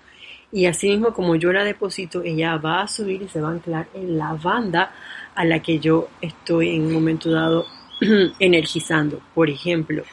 Y 0.51 0.65
así 0.65 0.89
mismo 0.89 1.13
como 1.13 1.37
yo 1.37 1.53
la 1.53 1.63
deposito, 1.63 2.21
ella 2.21 2.57
va 2.57 2.81
a 2.81 2.89
subir 2.89 3.21
y 3.21 3.29
se 3.29 3.39
va 3.39 3.47
a 3.47 3.53
anclar 3.53 3.87
en 3.93 4.17
la 4.17 4.33
banda 4.33 4.91
a 5.33 5.45
la 5.45 5.61
que 5.61 5.79
yo 5.79 6.09
estoy 6.19 6.75
en 6.75 6.87
un 6.87 6.91
momento 6.91 7.31
dado 7.31 7.67
energizando. 8.39 9.21
Por 9.33 9.49
ejemplo, 9.49 10.03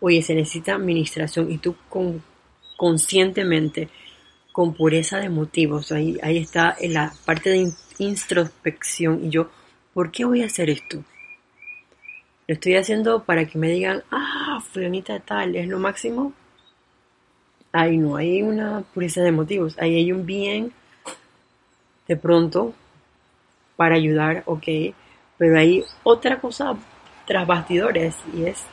oye, 0.00 0.20
se 0.20 0.34
necesita 0.34 0.74
administración 0.74 1.48
y 1.52 1.58
tú 1.58 1.76
con, 1.88 2.20
conscientemente, 2.76 3.88
con 4.52 4.74
pureza 4.74 5.18
de 5.18 5.28
motivos, 5.28 5.90
ahí, 5.92 6.18
ahí 6.22 6.38
está 6.38 6.76
en 6.78 6.94
la 6.94 7.12
parte 7.24 7.50
de 7.50 7.72
introspección 7.98 9.24
y 9.24 9.30
yo, 9.30 9.50
¿por 9.92 10.10
qué 10.10 10.24
voy 10.24 10.42
a 10.42 10.46
hacer 10.46 10.70
esto? 10.70 11.02
Lo 12.46 12.54
estoy 12.54 12.76
haciendo 12.76 13.24
para 13.24 13.46
que 13.46 13.58
me 13.58 13.70
digan, 13.70 14.02
ah, 14.10 14.62
fulanita 14.70 15.18
tal, 15.20 15.56
es 15.56 15.66
lo 15.66 15.78
máximo. 15.78 16.32
Ahí 17.72 17.96
no 17.96 18.16
hay 18.16 18.42
una 18.42 18.82
pureza 18.82 19.22
de 19.22 19.32
motivos, 19.32 19.76
ahí 19.78 19.96
hay 19.96 20.12
un 20.12 20.26
bien 20.26 20.72
de 22.06 22.16
pronto 22.16 22.74
para 23.76 23.96
ayudar, 23.96 24.42
ok, 24.46 24.68
pero 25.38 25.58
hay 25.58 25.82
otra 26.04 26.40
cosa 26.40 26.76
tras 27.26 27.46
bastidores 27.46 28.14
y 28.34 28.44
es 28.44 28.64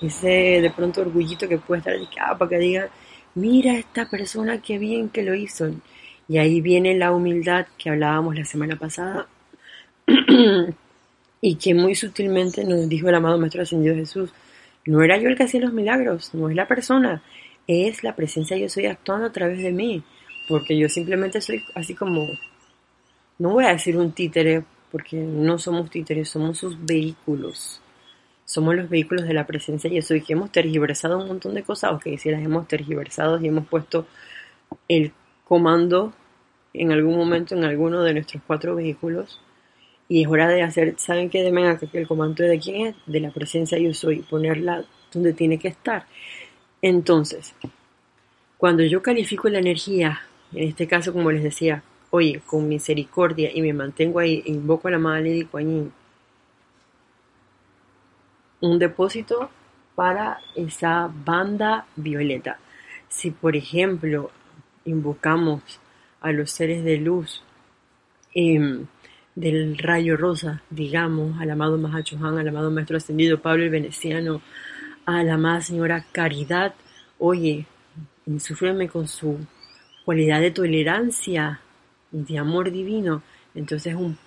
ese 0.00 0.60
de 0.60 0.72
pronto 0.74 1.00
orgullito 1.00 1.48
que 1.48 1.58
puede 1.58 1.80
estar 1.80 1.94
dedicado 1.94 2.38
para 2.38 2.48
que 2.48 2.58
diga, 2.58 2.88
mira 3.36 3.74
esta 3.74 4.08
persona 4.08 4.60
qué 4.60 4.78
bien 4.78 5.10
que 5.10 5.22
lo 5.22 5.34
hizo. 5.34 5.70
Y 6.28 6.38
ahí 6.38 6.60
viene 6.60 6.96
la 6.96 7.12
humildad 7.12 7.66
que 7.78 7.90
hablábamos 7.90 8.34
la 8.34 8.44
semana 8.44 8.76
pasada 8.76 9.28
y 11.40 11.54
que 11.54 11.74
muy 11.74 11.94
sutilmente 11.94 12.64
nos 12.64 12.88
dijo 12.88 13.08
el 13.08 13.14
amado 13.14 13.38
Maestro 13.38 13.62
Ascendido 13.62 13.94
Jesús, 13.94 14.30
no 14.86 15.02
era 15.02 15.18
yo 15.18 15.28
el 15.28 15.36
que 15.36 15.44
hacía 15.44 15.60
los 15.60 15.72
milagros, 15.72 16.34
no 16.34 16.48
es 16.48 16.56
la 16.56 16.66
persona, 16.66 17.22
es 17.68 18.02
la 18.02 18.16
presencia 18.16 18.56
yo 18.56 18.68
soy 18.68 18.86
actuando 18.86 19.26
a 19.26 19.32
través 19.32 19.58
de 19.62 19.70
mí, 19.70 20.02
porque 20.48 20.76
yo 20.76 20.88
simplemente 20.88 21.40
soy 21.40 21.62
así 21.74 21.94
como, 21.94 22.26
no 23.38 23.50
voy 23.50 23.64
a 23.64 23.72
decir 23.72 23.96
un 23.96 24.12
títere, 24.12 24.64
porque 24.90 25.16
no 25.16 25.58
somos 25.58 25.90
títeres, 25.90 26.28
somos 26.28 26.58
sus 26.58 26.84
vehículos 26.84 27.80
somos 28.46 28.76
los 28.76 28.88
vehículos 28.88 29.26
de 29.26 29.34
la 29.34 29.46
presencia 29.46 29.90
y 29.90 29.98
eso 29.98 30.14
y 30.14 30.22
que 30.22 30.32
hemos 30.32 30.50
tergiversado 30.50 31.18
un 31.18 31.26
montón 31.26 31.52
de 31.54 31.64
cosas, 31.64 31.92
o 31.92 31.98
que 31.98 32.16
si 32.16 32.30
las 32.30 32.42
hemos 32.42 32.66
tergiversado 32.66 33.38
y 33.40 33.48
hemos 33.48 33.66
puesto 33.66 34.06
el 34.88 35.12
comando 35.44 36.14
en 36.72 36.92
algún 36.92 37.16
momento 37.16 37.54
en 37.54 37.64
alguno 37.64 38.02
de 38.02 38.14
nuestros 38.14 38.42
cuatro 38.46 38.74
vehículos 38.76 39.40
y 40.08 40.22
es 40.22 40.28
hora 40.28 40.48
de 40.48 40.62
hacer, 40.62 40.94
¿saben 40.98 41.28
qué? 41.28 41.42
Demen 41.42 41.66
acá 41.66 41.86
que 41.88 41.98
el 41.98 42.06
comando 42.06 42.44
de 42.44 42.58
quién 42.60 42.86
es, 42.86 42.94
de 43.06 43.20
la 43.20 43.30
presencia 43.32 43.78
yo 43.78 43.92
soy, 43.92 44.20
ponerla 44.20 44.84
donde 45.12 45.32
tiene 45.32 45.58
que 45.58 45.68
estar. 45.68 46.06
Entonces, 46.80 47.54
cuando 48.56 48.84
yo 48.84 49.02
califico 49.02 49.48
la 49.48 49.58
energía, 49.58 50.20
en 50.52 50.68
este 50.68 50.86
caso 50.86 51.12
como 51.12 51.32
les 51.32 51.42
decía, 51.42 51.82
oye, 52.10 52.40
con 52.46 52.68
misericordia 52.68 53.50
y 53.52 53.60
me 53.60 53.72
mantengo 53.72 54.20
ahí, 54.20 54.42
invoco 54.46 54.86
a 54.86 54.92
la 54.92 54.98
Madre 54.98 55.32
de 55.32 55.46
Kuan 55.46 55.92
un 58.66 58.78
depósito 58.78 59.50
para 59.94 60.40
esa 60.54 61.10
banda 61.24 61.86
violeta. 61.96 62.58
Si 63.08 63.30
por 63.30 63.56
ejemplo 63.56 64.30
invocamos 64.84 65.62
a 66.20 66.32
los 66.32 66.50
seres 66.50 66.84
de 66.84 66.98
luz 66.98 67.42
em, 68.34 68.86
del 69.34 69.78
rayo 69.78 70.16
rosa, 70.16 70.62
digamos, 70.70 71.40
al 71.40 71.50
amado 71.50 71.78
Mahachohan, 71.78 72.38
al 72.38 72.48
amado 72.48 72.70
Maestro 72.70 72.96
Ascendido 72.96 73.40
Pablo 73.40 73.64
el 73.64 73.70
Veneciano, 73.70 74.42
a 75.04 75.22
la 75.22 75.34
amada 75.34 75.60
Señora 75.60 76.04
Caridad, 76.12 76.74
oye, 77.18 77.66
insúfreme 78.26 78.88
con 78.88 79.06
su 79.08 79.38
cualidad 80.04 80.40
de 80.40 80.50
tolerancia 80.50 81.60
y 82.12 82.22
de 82.22 82.38
amor 82.38 82.70
divino. 82.70 83.22
Entonces 83.54 83.94
un, 83.94 84.18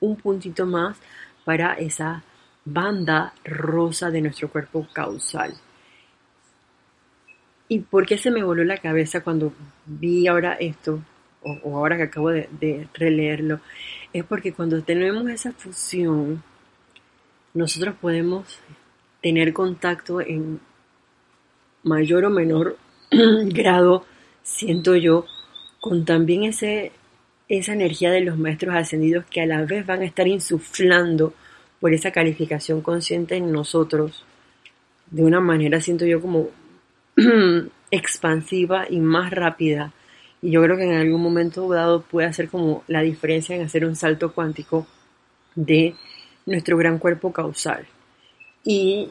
un 0.00 0.16
puntito 0.16 0.66
más 0.66 0.96
para 1.44 1.74
esa 1.74 2.22
banda 2.72 3.32
rosa 3.44 4.10
de 4.10 4.20
nuestro 4.20 4.48
cuerpo 4.48 4.86
causal. 4.92 5.54
¿Y 7.68 7.80
por 7.80 8.06
qué 8.06 8.18
se 8.18 8.30
me 8.30 8.42
voló 8.42 8.64
la 8.64 8.78
cabeza 8.78 9.22
cuando 9.22 9.52
vi 9.86 10.26
ahora 10.26 10.54
esto, 10.54 11.00
o, 11.42 11.76
ahora 11.76 11.96
que 11.96 12.04
acabo 12.04 12.30
de, 12.30 12.88
releerlo? 12.94 13.60
Es 14.12 14.24
porque 14.24 14.52
cuando 14.52 14.82
tenemos 14.82 15.28
esa 15.28 15.52
fusión, 15.52 16.42
nosotros 17.54 17.94
podemos 18.00 18.58
tener 19.22 19.52
contacto 19.52 20.20
en 20.20 20.60
mayor 21.84 22.24
o 22.24 22.30
menor 22.30 22.76
grado, 23.10 24.04
siento 24.42 24.96
yo, 24.96 25.26
con 25.80 26.04
también 26.04 26.44
ese, 26.44 26.92
esa 27.48 27.72
energía 27.72 28.10
de 28.10 28.22
los 28.22 28.36
maestros 28.36 28.74
ascendidos 28.74 29.24
que 29.26 29.42
a 29.42 29.46
la 29.46 29.64
vez 29.64 29.86
van 29.86 30.02
a 30.02 30.06
estar 30.06 30.26
insuflando 30.26 31.34
por 31.80 31.94
esa 31.94 32.10
calificación 32.12 32.82
consciente 32.82 33.36
en 33.36 33.50
nosotros 33.52 34.24
de 35.10 35.24
una 35.24 35.40
manera, 35.40 35.80
siento 35.80 36.06
yo, 36.06 36.20
como 36.20 36.48
expansiva 37.90 38.86
y 38.88 39.00
más 39.00 39.30
rápida. 39.30 39.92
Y 40.42 40.52
yo 40.52 40.62
creo 40.62 40.76
que 40.76 40.84
en 40.84 40.94
algún 40.94 41.22
momento 41.22 41.68
dado 41.68 42.02
puede 42.02 42.28
hacer 42.28 42.48
como 42.48 42.84
la 42.86 43.02
diferencia 43.02 43.56
en 43.56 43.62
hacer 43.62 43.84
un 43.84 43.96
salto 43.96 44.32
cuántico 44.32 44.86
de 45.54 45.94
nuestro 46.46 46.76
gran 46.76 46.98
cuerpo 46.98 47.32
causal. 47.32 47.86
Y 48.64 49.10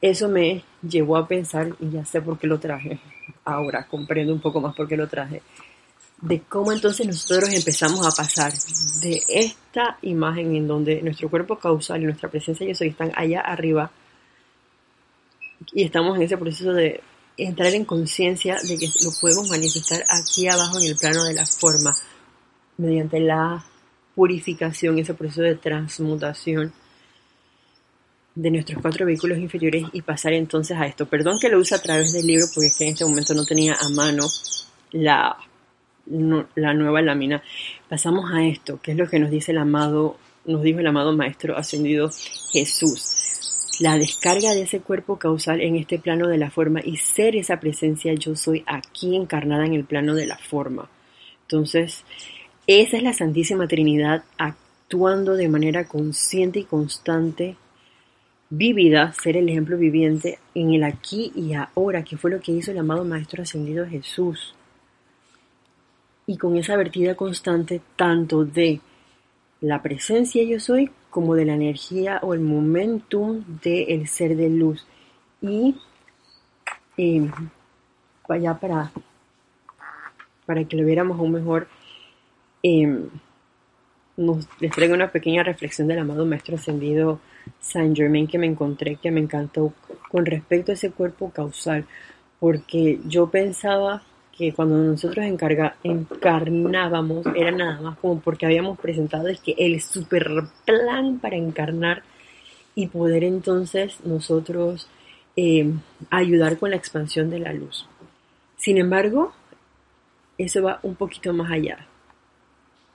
eso 0.00 0.28
me 0.28 0.64
llevó 0.82 1.16
a 1.16 1.28
pensar, 1.28 1.74
y 1.80 1.90
ya 1.90 2.04
sé 2.04 2.20
por 2.20 2.38
qué 2.38 2.46
lo 2.46 2.58
traje, 2.58 3.00
ahora 3.44 3.86
comprendo 3.86 4.32
un 4.32 4.40
poco 4.40 4.60
más 4.60 4.74
por 4.74 4.88
qué 4.88 4.96
lo 4.96 5.08
traje, 5.08 5.42
de 6.20 6.40
cómo 6.42 6.72
entonces 6.72 7.06
nosotros 7.06 7.50
empezamos 7.52 8.06
a 8.06 8.10
pasar 8.10 8.52
de 9.02 9.22
esta 9.28 9.98
imagen 10.02 10.54
en 10.56 10.66
donde 10.66 11.02
nuestro 11.02 11.28
cuerpo 11.28 11.58
causal 11.58 12.02
y 12.02 12.06
nuestra 12.06 12.30
presencia 12.30 12.66
y 12.66 12.70
eso 12.70 12.84
están 12.84 13.12
allá 13.14 13.40
arriba 13.40 13.90
y 15.72 15.84
estamos 15.84 16.16
en 16.16 16.22
ese 16.22 16.38
proceso 16.38 16.72
de 16.72 17.00
entrar 17.36 17.72
en 17.74 17.84
conciencia 17.84 18.56
de 18.62 18.78
que 18.78 18.86
lo 18.86 19.10
podemos 19.20 19.48
manifestar 19.50 20.02
aquí 20.08 20.46
abajo 20.48 20.78
en 20.78 20.86
el 20.86 20.96
plano 20.96 21.24
de 21.24 21.34
la 21.34 21.46
forma 21.46 21.94
mediante 22.76 23.20
la 23.20 23.64
purificación, 24.14 24.98
ese 24.98 25.14
proceso 25.14 25.42
de 25.42 25.56
transmutación 25.56 26.72
de 28.34 28.50
nuestros 28.50 28.80
cuatro 28.82 29.06
vehículos 29.06 29.38
inferiores 29.38 29.84
y 29.92 30.02
pasar 30.02 30.32
entonces 30.32 30.76
a 30.76 30.86
esto. 30.86 31.06
Perdón 31.06 31.38
que 31.40 31.48
lo 31.48 31.58
use 31.58 31.74
a 31.74 31.82
través 31.82 32.12
del 32.12 32.26
libro 32.26 32.46
porque 32.52 32.68
es 32.68 32.76
que 32.76 32.84
en 32.84 32.92
este 32.92 33.04
momento 33.04 33.34
no 33.34 33.44
tenía 33.44 33.74
a 33.74 33.88
mano 33.90 34.26
la 34.92 35.36
la 36.06 36.74
nueva 36.74 37.02
lámina, 37.02 37.42
pasamos 37.88 38.30
a 38.32 38.44
esto, 38.44 38.80
que 38.80 38.92
es 38.92 38.98
lo 38.98 39.08
que 39.08 39.18
nos 39.18 39.30
dice 39.30 39.52
el 39.52 39.58
amado, 39.58 40.16
nos 40.44 40.62
dijo 40.62 40.80
el 40.80 40.86
amado 40.86 41.14
Maestro 41.16 41.56
ascendido 41.56 42.10
Jesús. 42.52 43.78
La 43.80 43.96
descarga 43.96 44.54
de 44.54 44.62
ese 44.62 44.80
cuerpo 44.80 45.18
causal 45.18 45.60
en 45.60 45.76
este 45.76 45.98
plano 45.98 46.28
de 46.28 46.38
la 46.38 46.50
forma 46.50 46.80
y 46.84 46.96
ser 46.96 47.34
esa 47.34 47.58
presencia 47.58 48.14
yo 48.14 48.36
soy 48.36 48.62
aquí 48.66 49.16
encarnada 49.16 49.66
en 49.66 49.74
el 49.74 49.84
plano 49.84 50.14
de 50.14 50.26
la 50.26 50.38
forma. 50.38 50.88
Entonces, 51.42 52.04
esa 52.66 52.96
es 52.96 53.02
la 53.02 53.12
Santísima 53.12 53.66
Trinidad 53.66 54.24
actuando 54.38 55.34
de 55.34 55.48
manera 55.48 55.86
consciente 55.88 56.60
y 56.60 56.64
constante, 56.64 57.56
vívida, 58.48 59.12
ser 59.12 59.36
el 59.36 59.48
ejemplo 59.48 59.76
viviente 59.76 60.38
en 60.54 60.72
el 60.72 60.84
aquí 60.84 61.32
y 61.34 61.54
ahora, 61.54 62.04
que 62.04 62.16
fue 62.16 62.30
lo 62.30 62.40
que 62.40 62.52
hizo 62.52 62.70
el 62.70 62.78
amado 62.78 63.04
Maestro 63.04 63.42
Ascendido 63.42 63.86
Jesús 63.86 64.54
y 66.26 66.36
con 66.36 66.56
esa 66.56 66.76
vertida 66.76 67.14
constante 67.14 67.80
tanto 67.96 68.44
de 68.44 68.80
la 69.60 69.82
presencia 69.82 70.42
yo 70.44 70.60
soy 70.60 70.90
como 71.10 71.34
de 71.34 71.44
la 71.44 71.54
energía 71.54 72.18
o 72.22 72.34
el 72.34 72.40
momentum 72.40 73.44
del 73.62 74.06
ser 74.08 74.36
de 74.36 74.50
luz. 74.50 74.86
Y 75.40 75.76
eh, 76.96 77.30
vaya 78.28 78.54
para, 78.54 78.90
para 80.46 80.64
que 80.64 80.76
lo 80.76 80.84
viéramos 80.84 81.18
aún 81.18 81.32
mejor, 81.32 81.68
eh, 82.62 82.98
nos, 84.16 84.48
les 84.60 84.70
traigo 84.72 84.94
una 84.94 85.10
pequeña 85.10 85.42
reflexión 85.42 85.88
del 85.88 85.98
amado 85.98 86.24
Maestro 86.24 86.56
Ascendido 86.56 87.20
Saint 87.60 87.96
Germain 87.96 88.26
que 88.26 88.38
me 88.38 88.46
encontré, 88.46 88.96
que 88.96 89.10
me 89.10 89.20
encantó 89.20 89.72
con 90.10 90.24
respecto 90.24 90.72
a 90.72 90.74
ese 90.74 90.90
cuerpo 90.90 91.30
causal, 91.30 91.84
porque 92.40 93.00
yo 93.06 93.28
pensaba 93.28 94.02
que 94.36 94.52
cuando 94.52 94.76
nosotros 94.78 95.24
encarnábamos 95.24 97.26
era 97.36 97.52
nada 97.52 97.80
más 97.80 97.98
como 97.98 98.20
porque 98.20 98.46
habíamos 98.46 98.78
presentado 98.78 99.28
es 99.28 99.40
que 99.40 99.54
el 99.56 99.80
super 99.80 100.28
plan 100.64 101.20
para 101.20 101.36
encarnar 101.36 102.02
y 102.74 102.88
poder 102.88 103.22
entonces 103.22 104.00
nosotros 104.04 104.88
eh, 105.36 105.72
ayudar 106.10 106.58
con 106.58 106.70
la 106.70 106.76
expansión 106.76 107.30
de 107.30 107.38
la 107.38 107.52
luz. 107.52 107.86
Sin 108.56 108.78
embargo, 108.78 109.32
eso 110.38 110.62
va 110.62 110.80
un 110.82 110.96
poquito 110.96 111.32
más 111.32 111.52
allá. 111.52 111.86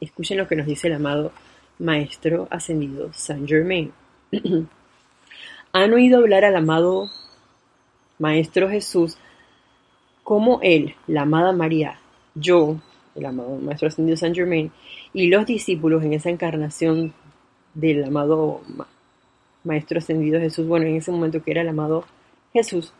Escuchen 0.02 0.38
lo 0.38 0.48
que 0.48 0.56
nos 0.56 0.66
dice 0.66 0.88
el 0.88 0.96
amado 0.96 1.32
Maestro 1.80 2.48
Ascendido 2.52 3.12
Saint 3.14 3.48
Germain. 3.48 3.92
Han 5.74 5.94
oído 5.94 6.20
hablar 6.20 6.44
al 6.44 6.56
amado 6.56 7.10
Maestro 8.18 8.70
Jesús 8.70 9.18
como 10.30 10.60
él, 10.62 10.94
la 11.08 11.24
amada 11.24 11.52
María, 11.54 12.00
yo, 12.36 12.80
el 13.16 13.26
amado 13.26 13.56
Maestro 13.56 13.88
Ascendido 13.88 14.16
San 14.16 14.36
Germain, 14.36 14.72
y 15.12 15.26
los 15.26 15.48
discípulos 15.48 16.04
en 16.04 16.14
esa 16.14 16.30
encarnación 16.30 17.16
del 17.74 18.04
amado 18.04 18.62
Maestro 19.64 19.98
Ascendido 19.98 20.40
Jesús, 20.40 20.68
bueno, 20.68 20.86
en 20.86 20.98
ese 20.98 21.12
momento 21.12 21.42
que 21.42 21.50
era 21.50 21.64
el 21.64 21.70
amado 21.70 22.06
Jesús, 22.54 22.94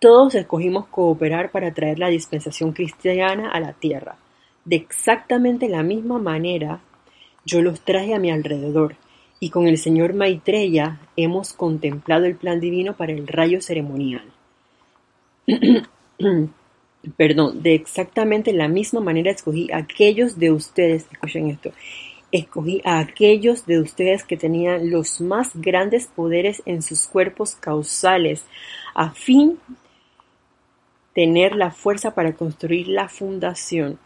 todos 0.00 0.34
escogimos 0.34 0.88
cooperar 0.88 1.52
para 1.52 1.72
traer 1.72 2.00
la 2.00 2.08
dispensación 2.08 2.72
cristiana 2.72 3.52
a 3.52 3.60
la 3.60 3.72
tierra. 3.72 4.16
De 4.64 4.74
exactamente 4.74 5.68
la 5.68 5.84
misma 5.84 6.18
manera, 6.18 6.80
yo 7.44 7.62
los 7.62 7.80
traje 7.82 8.12
a 8.12 8.18
mi 8.18 8.32
alrededor, 8.32 8.96
y 9.38 9.50
con 9.50 9.68
el 9.68 9.78
señor 9.78 10.14
Maitreya 10.14 10.98
hemos 11.16 11.52
contemplado 11.52 12.24
el 12.24 12.34
plan 12.34 12.58
divino 12.58 12.96
para 12.96 13.12
el 13.12 13.28
rayo 13.28 13.60
ceremonial. 13.60 14.24
Perdón, 17.16 17.62
de 17.62 17.74
exactamente 17.74 18.52
la 18.52 18.68
misma 18.68 19.00
manera 19.00 19.30
escogí 19.30 19.70
a 19.70 19.78
aquellos 19.78 20.38
de 20.38 20.50
ustedes, 20.50 21.06
escuchen 21.12 21.50
esto, 21.50 21.70
escogí 22.32 22.80
a 22.84 22.98
aquellos 22.98 23.66
de 23.66 23.78
ustedes 23.78 24.24
que 24.24 24.36
tenían 24.36 24.90
los 24.90 25.20
más 25.20 25.50
grandes 25.54 26.06
poderes 26.06 26.62
en 26.64 26.82
sus 26.82 27.06
cuerpos 27.06 27.56
causales, 27.56 28.44
a 28.94 29.10
fin 29.10 29.58
tener 31.14 31.54
la 31.54 31.70
fuerza 31.70 32.14
para 32.14 32.32
construir 32.32 32.88
la 32.88 33.08
fundación. 33.08 33.98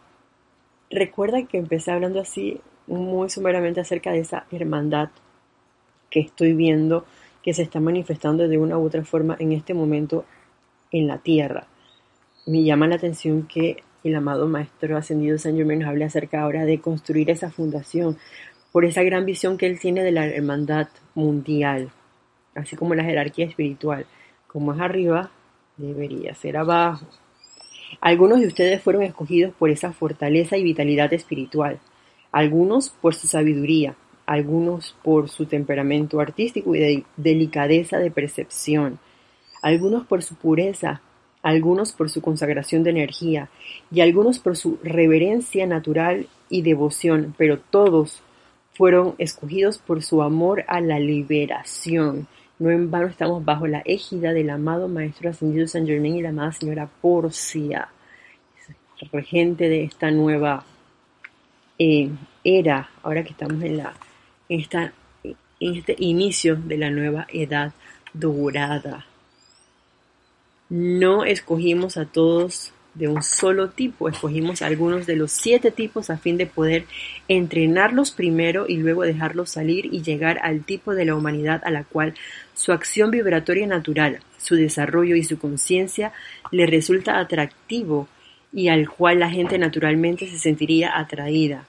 Recuerda 0.91 1.45
que 1.45 1.57
empecé 1.57 1.91
hablando 1.91 2.19
así 2.19 2.59
muy 2.85 3.29
sumeramente 3.29 3.79
acerca 3.79 4.11
de 4.11 4.19
esa 4.19 4.45
hermandad 4.51 5.09
que 6.09 6.19
estoy 6.19 6.53
viendo 6.53 7.05
que 7.43 7.53
se 7.53 7.63
está 7.63 7.79
manifestando 7.79 8.47
de 8.47 8.57
una 8.57 8.77
u 8.77 8.85
otra 8.85 9.05
forma 9.05 9.37
en 9.39 9.53
este 9.53 9.73
momento 9.73 10.25
en 10.91 11.07
la 11.07 11.19
tierra. 11.19 11.67
Me 12.49 12.63
llama 12.63 12.87
la 12.87 12.95
atención 12.95 13.43
que 13.43 13.83
el 14.03 14.15
amado 14.15 14.47
Maestro 14.47 14.97
Ascendido 14.97 15.37
San 15.37 15.55
Germain 15.55 15.81
nos 15.81 15.89
hable 15.89 16.05
acerca 16.05 16.41
ahora 16.41 16.65
de 16.65 16.81
construir 16.81 17.29
esa 17.29 17.51
fundación, 17.51 18.17
por 18.71 18.85
esa 18.85 19.03
gran 19.03 19.23
visión 19.23 19.55
que 19.55 19.67
él 19.67 19.79
tiene 19.79 20.01
de 20.01 20.11
la 20.11 20.25
hermandad 20.25 20.87
mundial, 21.13 21.91
así 22.55 22.75
como 22.75 22.95
la 22.95 23.03
jerarquía 23.03 23.45
espiritual. 23.45 24.07
Como 24.47 24.73
es 24.73 24.79
arriba, 24.79 25.29
debería 25.77 26.33
ser 26.33 26.57
abajo. 26.57 27.05
Algunos 28.01 28.39
de 28.39 28.47
ustedes 28.47 28.81
fueron 28.81 29.03
escogidos 29.03 29.53
por 29.53 29.69
esa 29.69 29.93
fortaleza 29.93 30.57
y 30.57 30.63
vitalidad 30.63 31.13
espiritual, 31.13 31.79
algunos 32.31 32.89
por 32.89 33.13
su 33.13 33.27
sabiduría, 33.27 33.93
algunos 34.25 34.95
por 35.03 35.29
su 35.29 35.45
temperamento 35.45 36.19
artístico 36.19 36.73
y 36.73 36.79
de 36.79 37.03
delicadeza 37.15 37.99
de 37.99 38.09
percepción, 38.09 38.97
algunos 39.61 40.07
por 40.07 40.23
su 40.23 40.33
pureza, 40.33 41.03
algunos 41.41 41.93
por 41.93 42.09
su 42.09 42.21
consagración 42.21 42.83
de 42.83 42.89
energía 42.91 43.49
y 43.91 44.01
algunos 44.01 44.39
por 44.39 44.57
su 44.57 44.77
reverencia 44.83 45.65
natural 45.65 46.27
y 46.49 46.61
devoción, 46.61 47.33
pero 47.37 47.59
todos 47.59 48.21
fueron 48.73 49.15
escogidos 49.17 49.77
por 49.77 50.03
su 50.03 50.21
amor 50.21 50.63
a 50.67 50.81
la 50.81 50.99
liberación. 50.99 52.27
No 52.59 52.71
en 52.71 52.91
vano 52.91 53.07
estamos 53.07 53.43
bajo 53.45 53.67
la 53.67 53.81
égida 53.85 54.33
del 54.33 54.49
amado 54.49 54.87
Maestro 54.87 55.29
Ascendido 55.29 55.67
San 55.67 55.87
Germain 55.87 56.17
y 56.17 56.21
la 56.21 56.29
amada 56.29 56.51
señora 56.51 56.89
Porcia, 57.01 57.89
regente 59.11 59.69
de 59.69 59.83
esta 59.83 60.11
nueva 60.11 60.65
eh, 61.77 62.09
era, 62.43 62.89
ahora 63.01 63.23
que 63.23 63.31
estamos 63.31 63.63
en 63.63 63.77
la 63.77 63.93
en 64.49 65.75
este 65.75 65.95
inicio 65.99 66.55
de 66.55 66.77
la 66.77 66.89
nueva 66.89 67.27
edad 67.31 67.71
dorada. 68.13 69.05
No 70.69 71.25
escogimos 71.25 71.97
a 71.97 72.05
todos 72.05 72.73
de 72.93 73.07
un 73.07 73.23
solo 73.23 73.69
tipo, 73.69 74.07
escogimos 74.07 74.61
algunos 74.61 75.07
de 75.07 75.15
los 75.15 75.31
siete 75.31 75.71
tipos 75.71 76.11
a 76.11 76.17
fin 76.17 76.37
de 76.37 76.45
poder 76.45 76.85
entrenarlos 77.27 78.11
primero 78.11 78.65
y 78.67 78.77
luego 78.77 79.01
dejarlos 79.03 79.49
salir 79.49 79.87
y 79.91 80.03
llegar 80.03 80.39
al 80.43 80.63
tipo 80.63 80.93
de 80.93 81.05
la 81.05 81.15
humanidad 81.15 81.61
a 81.63 81.71
la 81.71 81.85
cual 81.85 82.13
su 82.53 82.71
acción 82.71 83.09
vibratoria 83.09 83.65
natural, 83.65 84.19
su 84.37 84.55
desarrollo 84.55 85.15
y 85.15 85.23
su 85.23 85.39
conciencia 85.39 86.13
le 86.51 86.67
resulta 86.67 87.19
atractivo 87.19 88.07
y 88.53 88.67
al 88.67 88.89
cual 88.89 89.19
la 89.19 89.29
gente 89.31 89.57
naturalmente 89.57 90.27
se 90.27 90.37
sentiría 90.37 90.97
atraída. 90.99 91.65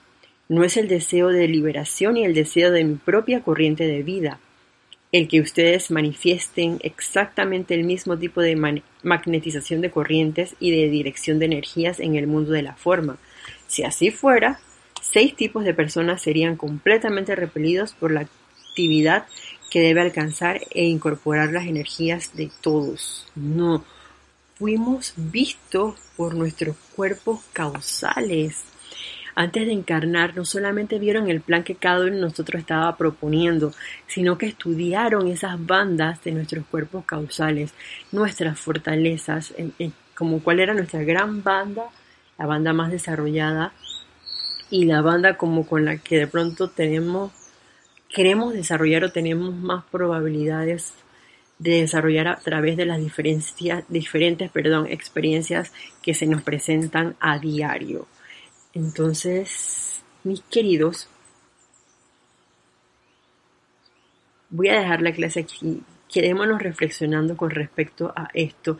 No 0.49 0.63
es 0.63 0.77
el 0.77 0.89
deseo 0.89 1.29
de 1.29 1.49
liberación 1.49 2.19
y 2.19 2.25
el 2.25 2.35
deseo 2.35 2.71
de 2.71 2.85
mi 2.85 2.97
propia 2.97 3.41
corriente 3.41 3.87
de 3.87 4.03
vida 4.03 4.41
el 5.13 5.27
que 5.27 5.41
ustedes 5.41 5.91
manifiesten 5.91 6.79
exactamente 6.83 7.75
el 7.75 7.85
mismo 7.85 8.17
tipo 8.17 8.41
de 8.41 8.83
magnetización 9.03 9.81
de 9.81 9.91
corrientes 9.91 10.55
y 10.61 10.71
de 10.71 10.89
dirección 10.89 11.39
de 11.39 11.47
energías 11.47 11.99
en 11.99 12.15
el 12.15 12.27
mundo 12.27 12.53
de 12.53 12.63
la 12.63 12.75
forma. 12.75 13.19
Si 13.67 13.83
así 13.83 14.11
fuera, 14.11 14.61
seis 15.03 15.35
tipos 15.35 15.65
de 15.65 15.75
personas 15.75 16.23
serían 16.23 16.57
completamente 16.57 17.35
repelidos 17.35 17.93
por 17.93 18.13
la 18.13 18.29
actividad 18.69 19.27
que 19.71 19.81
debe 19.81 20.01
alcanzar 20.01 20.61
e 20.71 20.85
incorporar 20.85 21.53
las 21.53 21.67
energías 21.67 22.37
de 22.37 22.51
todos. 22.61 23.27
No, 23.35 23.85
fuimos 24.55 25.15
vistos 25.17 25.95
por 26.17 26.35
nuestros 26.35 26.77
cuerpos 26.95 27.41
causales 27.53 28.65
antes 29.35 29.67
de 29.67 29.73
encarnar, 29.73 30.37
no 30.37 30.45
solamente 30.45 30.99
vieron 30.99 31.31
el 31.31 31.41
plan 31.41 31.63
que 31.63 31.75
cada 31.75 32.05
uno 32.05 32.15
de 32.15 32.21
nosotros 32.21 32.61
estaba 32.61 32.97
proponiendo, 32.97 33.73
sino 34.07 34.39
que 34.39 34.47
estudiaron 34.47 35.29
esas 35.29 35.65
bandas 35.65 36.23
de 36.25 36.33
nuestros 36.33 36.67
cuerpos 36.67 37.05
causales, 37.05 37.73
nuestras 38.13 38.59
fortalezas, 38.59 39.55
como 40.15 40.43
cuál 40.43 40.61
era 40.61 40.75
nuestra 40.75 41.03
gran 41.03 41.43
banda, 41.43 41.85
la 42.39 42.47
banda 42.47 42.73
más 42.73 42.91
desarrollada 42.91 43.73
y 44.71 44.85
la 44.85 45.03
banda 45.03 45.37
como 45.37 45.67
con 45.67 45.85
la 45.85 45.99
que 45.99 46.19
de 46.19 46.27
pronto 46.27 46.71
tenemos, 46.71 47.33
queremos 48.09 48.55
desarrollar 48.55 49.05
o 49.05 49.13
tenemos 49.13 49.55
más 49.55 49.85
probabilidades 49.91 50.95
de 51.59 51.83
desarrollar 51.83 52.29
a 52.29 52.37
través 52.37 52.77
de 52.77 52.87
las 52.87 52.99
diferentes 52.99 54.51
perdón, 54.51 54.87
experiencias 54.89 55.73
que 56.03 56.15
se 56.15 56.27
nos 56.27 56.43
presentan 56.43 57.17
a 57.21 57.39
diario. 57.39 58.07
Entonces, 58.73 60.03
mis 60.23 60.43
queridos, 60.43 61.09
voy 64.51 64.69
a 64.69 64.81
dejar 64.81 65.03
la 65.03 65.13
clase 65.13 65.41
aquí. 65.41 65.83
Quedémonos 66.13 66.63
reflexionando 66.63 67.37
con 67.37 67.51
respecto 67.51 68.13
a 68.17 68.29
esto 68.35 68.79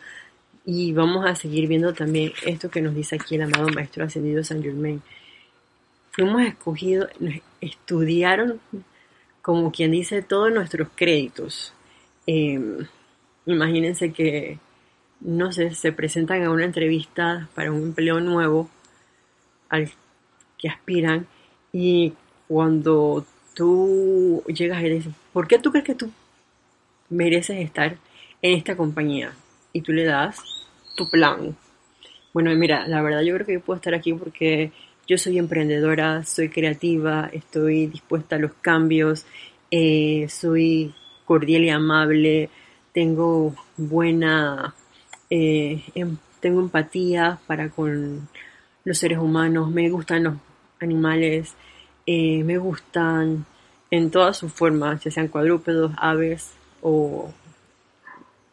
y 0.65 0.93
vamos 0.93 1.25
a 1.25 1.35
seguir 1.35 1.67
viendo 1.67 1.93
también 1.93 2.33
esto 2.45 2.69
que 2.69 2.81
nos 2.81 2.93
dice 2.93 3.15
aquí 3.15 3.35
el 3.35 3.43
amado 3.43 3.67
Maestro 3.69 4.05
Ascendido 4.05 4.43
San 4.43 4.61
Germain. 4.61 5.01
Fuimos 6.11 6.41
escogidos, 6.41 7.09
estudiaron, 7.61 8.59
como 9.41 9.71
quien 9.71 9.91
dice, 9.91 10.21
todos 10.21 10.51
nuestros 10.53 10.89
créditos. 10.93 11.73
Em, 12.27 12.85
imagínense 13.45 14.11
que, 14.11 14.59
no 15.21 15.51
sé, 15.51 15.73
se 15.73 15.93
presentan 15.93 16.43
a 16.43 16.51
una 16.51 16.65
entrevista 16.65 17.49
para 17.55 17.71
un 17.71 17.81
empleo 17.81 18.19
nuevo 18.19 18.69
al 19.71 19.89
que 20.59 20.69
aspiran 20.69 21.25
y 21.73 22.13
cuando 22.47 23.25
tú 23.55 24.43
llegas 24.47 24.83
y 24.83 24.89
dices, 24.89 25.13
¿por 25.33 25.47
qué 25.47 25.57
tú 25.57 25.71
crees 25.71 25.85
que 25.85 25.95
tú 25.95 26.11
mereces 27.09 27.57
estar 27.57 27.97
en 28.41 28.57
esta 28.57 28.75
compañía? 28.75 29.33
Y 29.73 29.81
tú 29.81 29.93
le 29.93 30.03
das 30.03 30.37
tu 30.95 31.09
plan. 31.09 31.55
Bueno, 32.33 32.53
mira, 32.55 32.87
la 32.87 33.01
verdad 33.01 33.21
yo 33.21 33.33
creo 33.33 33.45
que 33.45 33.53
yo 33.53 33.61
puedo 33.61 33.77
estar 33.77 33.93
aquí 33.93 34.13
porque 34.13 34.71
yo 35.07 35.17
soy 35.17 35.37
emprendedora, 35.37 36.23
soy 36.23 36.49
creativa, 36.49 37.29
estoy 37.33 37.87
dispuesta 37.87 38.35
a 38.35 38.39
los 38.39 38.53
cambios, 38.61 39.25
eh, 39.71 40.27
soy 40.29 40.93
cordial 41.25 41.63
y 41.63 41.69
amable, 41.69 42.49
tengo 42.93 43.55
buena, 43.77 44.75
eh, 45.29 45.83
em, 45.95 46.17
tengo 46.41 46.59
empatía 46.59 47.39
para 47.47 47.69
con 47.69 48.27
los 48.83 48.97
seres 48.97 49.19
humanos, 49.19 49.69
me 49.71 49.89
gustan 49.89 50.23
los 50.23 50.33
animales, 50.79 51.55
eh, 52.05 52.43
me 52.43 52.57
gustan 52.57 53.45
en 53.89 54.09
todas 54.09 54.37
sus 54.37 54.51
formas, 54.51 55.03
ya 55.03 55.11
sean 55.11 55.27
cuadrúpedos, 55.27 55.91
aves 55.97 56.51
o 56.81 57.33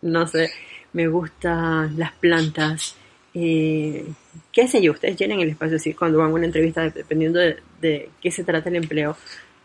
no 0.03 0.27
sé, 0.27 0.51
me 0.93 1.09
gustan 1.09 1.99
las 1.99 2.13
plantas, 2.13 2.97
eh, 3.35 4.05
qué 4.53 4.69
sé 4.69 4.83
yo, 4.83 4.93
ustedes 4.93 5.17
llenen 5.17 5.41
el 5.41 5.51
espacio 5.51 5.77
así 5.77 5.95
cuando 5.95 6.19
van 6.19 6.31
a 6.31 6.35
una 6.35 6.47
entrevista, 6.47 6.89
dependiendo 6.91 7.41
de, 7.41 8.11
qué 8.21 8.31
se 8.31 8.45
trata 8.45 8.69
el 8.69 8.77
empleo, 8.77 9.17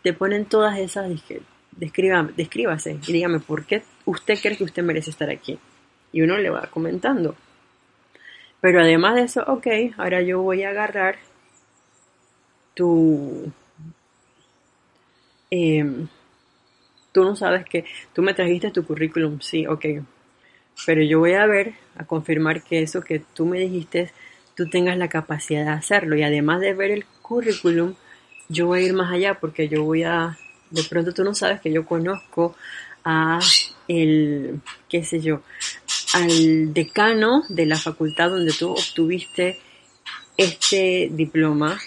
te 0.02 0.12
ponen 0.12 0.44
todas 0.44 0.78
esas, 0.78 1.10
describa, 1.72 2.28
descríbase 2.36 2.98
y 3.06 3.12
dígame 3.12 3.40
por 3.40 3.64
qué 3.64 3.82
usted 4.04 4.38
cree 4.40 4.56
que 4.56 4.64
usted 4.64 4.82
merece 4.82 5.10
estar 5.10 5.30
aquí. 5.30 5.58
Y 6.12 6.22
uno 6.22 6.36
le 6.38 6.50
va 6.50 6.68
comentando. 6.70 7.34
Pero 8.64 8.80
además 8.80 9.14
de 9.16 9.24
eso, 9.24 9.44
ok, 9.46 9.66
ahora 9.98 10.22
yo 10.22 10.40
voy 10.40 10.62
a 10.62 10.70
agarrar 10.70 11.18
tu... 12.72 13.52
Em, 15.50 16.08
tú 17.12 17.24
no 17.24 17.36
sabes 17.36 17.66
que 17.66 17.84
tú 18.14 18.22
me 18.22 18.32
trajiste 18.32 18.70
tu 18.70 18.86
currículum, 18.86 19.38
sí, 19.40 19.66
ok, 19.66 19.84
pero 20.86 21.02
yo 21.02 21.18
voy 21.18 21.34
a 21.34 21.44
ver, 21.44 21.74
a 21.98 22.06
confirmar 22.06 22.62
que 22.62 22.80
eso 22.80 23.02
que 23.02 23.18
tú 23.18 23.44
me 23.44 23.58
dijiste, 23.58 24.12
tú 24.56 24.66
tengas 24.70 24.96
la 24.96 25.08
capacidad 25.08 25.66
de 25.66 25.70
hacerlo. 25.72 26.16
Y 26.16 26.22
además 26.22 26.62
de 26.62 26.72
ver 26.72 26.90
el 26.90 27.04
currículum, 27.20 27.96
yo 28.48 28.68
voy 28.68 28.80
a 28.80 28.86
ir 28.86 28.94
más 28.94 29.12
allá 29.12 29.34
porque 29.34 29.68
yo 29.68 29.84
voy 29.84 30.04
a, 30.04 30.38
de 30.70 30.84
pronto 30.84 31.12
tú 31.12 31.22
no 31.22 31.34
sabes 31.34 31.60
que 31.60 31.70
yo 31.70 31.84
conozco 31.84 32.56
a 33.04 33.40
el, 33.88 34.62
qué 34.88 35.04
sé 35.04 35.20
yo, 35.20 35.42
al 36.14 36.72
decano 36.72 37.42
de 37.48 37.66
la 37.66 37.76
facultad 37.76 38.30
donde 38.30 38.52
tú 38.52 38.70
obtuviste 38.70 39.58
este 40.36 41.10
diploma. 41.12 41.80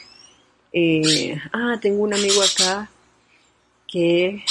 Eh, 0.73 1.39
ah, 1.53 1.77
tengo 1.81 2.03
un 2.03 2.13
amigo 2.13 2.41
acá 2.41 2.89
que 3.87 4.43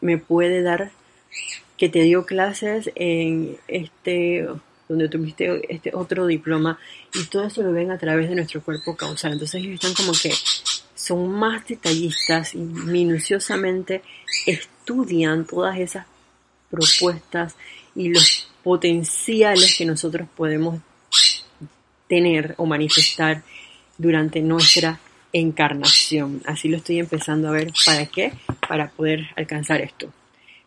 me 0.00 0.16
puede 0.16 0.62
dar, 0.62 0.92
que 1.76 1.88
te 1.88 2.02
dio 2.02 2.24
clases 2.24 2.92
en 2.94 3.58
este, 3.66 4.46
donde 4.88 5.08
tuviste 5.08 5.74
este 5.74 5.90
otro 5.92 6.28
diploma 6.28 6.78
y 7.12 7.24
todo 7.24 7.46
eso 7.46 7.64
lo 7.64 7.72
ven 7.72 7.90
a 7.90 7.98
través 7.98 8.28
de 8.28 8.36
nuestro 8.36 8.62
cuerpo 8.62 8.96
causal. 8.96 9.32
Entonces 9.32 9.60
ellos 9.60 9.74
están 9.74 9.94
como 9.94 10.12
que 10.12 10.32
son 10.94 11.32
más 11.32 11.66
detallistas 11.66 12.54
y 12.54 12.58
minuciosamente 12.58 14.02
estudian 14.46 15.44
todas 15.46 15.80
esas 15.80 16.06
propuestas 16.70 17.56
y 17.96 18.10
los 18.10 18.48
potenciales 18.66 19.76
que 19.78 19.86
nosotros 19.86 20.28
podemos 20.36 20.80
tener 22.08 22.56
o 22.58 22.66
manifestar 22.66 23.44
durante 23.96 24.40
nuestra 24.40 24.98
encarnación. 25.32 26.42
Así 26.46 26.68
lo 26.68 26.78
estoy 26.78 26.98
empezando 26.98 27.46
a 27.46 27.52
ver. 27.52 27.72
¿Para 27.84 28.06
qué? 28.06 28.32
Para 28.68 28.90
poder 28.90 29.28
alcanzar 29.36 29.82
esto. 29.82 30.12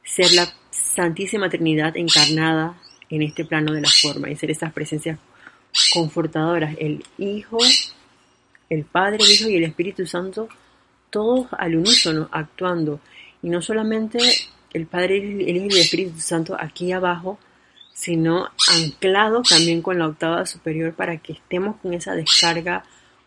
Ser 0.02 0.32
la 0.32 0.48
Santísima 0.72 1.50
Trinidad 1.50 1.98
encarnada 1.98 2.82
en 3.10 3.22
este 3.22 3.44
plano 3.44 3.74
de 3.74 3.82
la 3.82 3.90
forma 3.90 4.30
y 4.30 4.38
ser 4.38 4.52
esas 4.52 4.72
presencias 4.72 5.20
confortadoras. 5.94 6.78
El 6.80 7.04
Hijo, 7.18 7.58
el 8.70 8.86
Padre, 8.86 9.26
el 9.26 9.32
Hijo 9.34 9.50
y 9.50 9.58
el 9.58 9.66
Espíritu 9.66 10.08
Santo, 10.08 10.48
todos 11.10 11.48
al 11.52 11.76
unísono 11.76 12.30
actuando. 12.32 13.02
Y 13.44 13.50
no 13.50 13.62
solamente 13.62 14.20
el 14.72 14.86
Padre, 14.86 15.18
el 15.18 15.58
Hijo 15.58 15.68
y 15.68 15.74
el 15.74 15.80
Espíritu 15.80 16.18
Santo 16.22 16.56
aquí 16.58 16.94
abajo, 16.94 17.38
sino 18.00 18.48
anclado 18.70 19.42
también 19.42 19.82
con 19.82 20.00
la 20.00 20.08
octava 20.08 20.46
superior 20.46 20.94
para 20.94 21.18
que 21.18 21.34
estemos 21.34 21.76
con 21.82 21.94
esa 21.94 22.16
descarga 22.16 22.86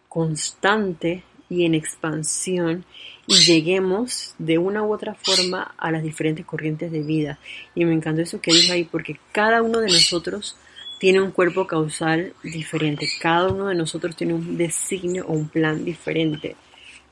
constante 0.08 1.24
y 1.50 1.66
en 1.66 1.74
expansión 1.74 2.86
y 3.26 3.34
lleguemos 3.34 4.34
de 4.38 4.56
una 4.56 4.82
u 4.82 4.94
otra 4.94 5.14
forma 5.14 5.74
a 5.76 5.90
las 5.90 6.02
diferentes 6.02 6.46
corrientes 6.46 6.90
de 6.90 7.02
vida. 7.02 7.38
Y 7.74 7.84
me 7.84 7.92
encantó 7.92 8.22
eso 8.22 8.40
que 8.40 8.54
dijo 8.54 8.72
ahí, 8.72 8.84
porque 8.84 9.18
cada 9.30 9.60
uno 9.60 9.78
de 9.80 9.88
nosotros 9.88 10.56
tiene 10.98 11.20
un 11.20 11.32
cuerpo 11.32 11.66
causal 11.66 12.32
diferente, 12.42 13.06
cada 13.20 13.48
uno 13.48 13.66
de 13.66 13.74
nosotros 13.74 14.16
tiene 14.16 14.32
un 14.32 14.56
designio 14.56 15.26
o 15.26 15.34
un 15.34 15.50
plan 15.50 15.84
diferente, 15.84 16.56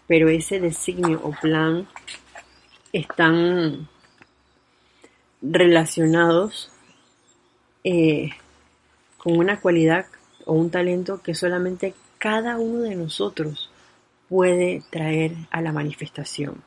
pero 0.07 0.31
ese 0.31 0.61
designio 0.61 1.21
o 1.23 1.33
plan 1.33 1.87
están 2.95 3.87
relacionados 5.43 6.70
eh, 7.85 8.31
con 9.19 9.39
una 9.39 9.61
cualidad 9.61 10.07
o 10.47 10.55
un 10.55 10.71
talento 10.71 11.23
que 11.23 11.35
solamente 11.35 11.95
cada 12.19 12.59
uno 12.59 12.81
de 12.81 12.97
nosotros 12.97 13.71
puede 14.29 14.83
traer 14.91 15.33
a 15.51 15.61
la 15.61 15.73
manifestación. 15.73 16.63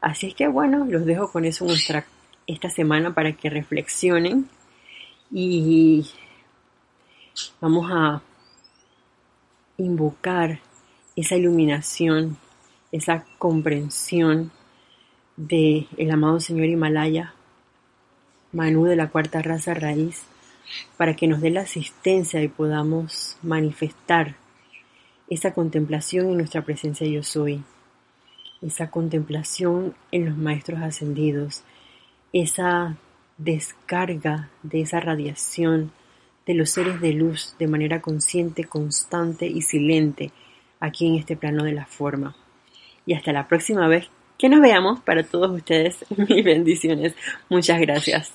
Así 0.00 0.28
es 0.28 0.34
que 0.34 0.48
bueno, 0.48 0.84
los 0.84 1.06
dejo 1.06 1.30
con 1.30 1.44
eso 1.44 1.66
esta 2.46 2.70
semana 2.70 3.14
para 3.14 3.32
que 3.32 3.50
reflexionen 3.50 4.48
y 5.30 6.06
vamos 7.60 7.90
a 7.92 8.22
invocar 9.78 10.60
esa 11.16 11.36
iluminación, 11.36 12.36
esa 12.92 13.24
comprensión 13.38 14.50
de 15.36 15.86
el 15.96 16.10
amado 16.10 16.40
Señor 16.40 16.66
Himalaya 16.66 17.34
Manú 18.56 18.86
de 18.86 18.96
la 18.96 19.08
cuarta 19.08 19.42
raza 19.42 19.74
raíz, 19.74 20.22
para 20.96 21.14
que 21.14 21.26
nos 21.26 21.42
dé 21.42 21.50
la 21.50 21.60
asistencia 21.60 22.42
y 22.42 22.48
podamos 22.48 23.36
manifestar 23.42 24.36
esa 25.28 25.52
contemplación 25.52 26.30
en 26.30 26.38
nuestra 26.38 26.62
presencia 26.62 27.06
yo 27.06 27.22
soy, 27.22 27.62
esa 28.62 28.90
contemplación 28.90 29.94
en 30.10 30.24
los 30.24 30.38
maestros 30.38 30.80
ascendidos, 30.80 31.64
esa 32.32 32.96
descarga 33.36 34.48
de 34.62 34.80
esa 34.80 35.00
radiación 35.00 35.92
de 36.46 36.54
los 36.54 36.70
seres 36.70 36.98
de 37.02 37.12
luz 37.12 37.56
de 37.58 37.66
manera 37.66 38.00
consciente, 38.00 38.64
constante 38.64 39.46
y 39.46 39.60
silente 39.60 40.30
aquí 40.80 41.06
en 41.06 41.16
este 41.16 41.36
plano 41.36 41.62
de 41.62 41.72
la 41.72 41.84
forma. 41.84 42.34
Y 43.04 43.12
hasta 43.12 43.34
la 43.34 43.48
próxima 43.48 43.86
vez 43.86 44.08
que 44.38 44.48
nos 44.48 44.62
veamos 44.62 45.00
para 45.00 45.22
todos 45.24 45.50
ustedes, 45.50 46.06
mis 46.16 46.42
bendiciones. 46.42 47.14
Muchas 47.50 47.78
gracias. 47.80 48.32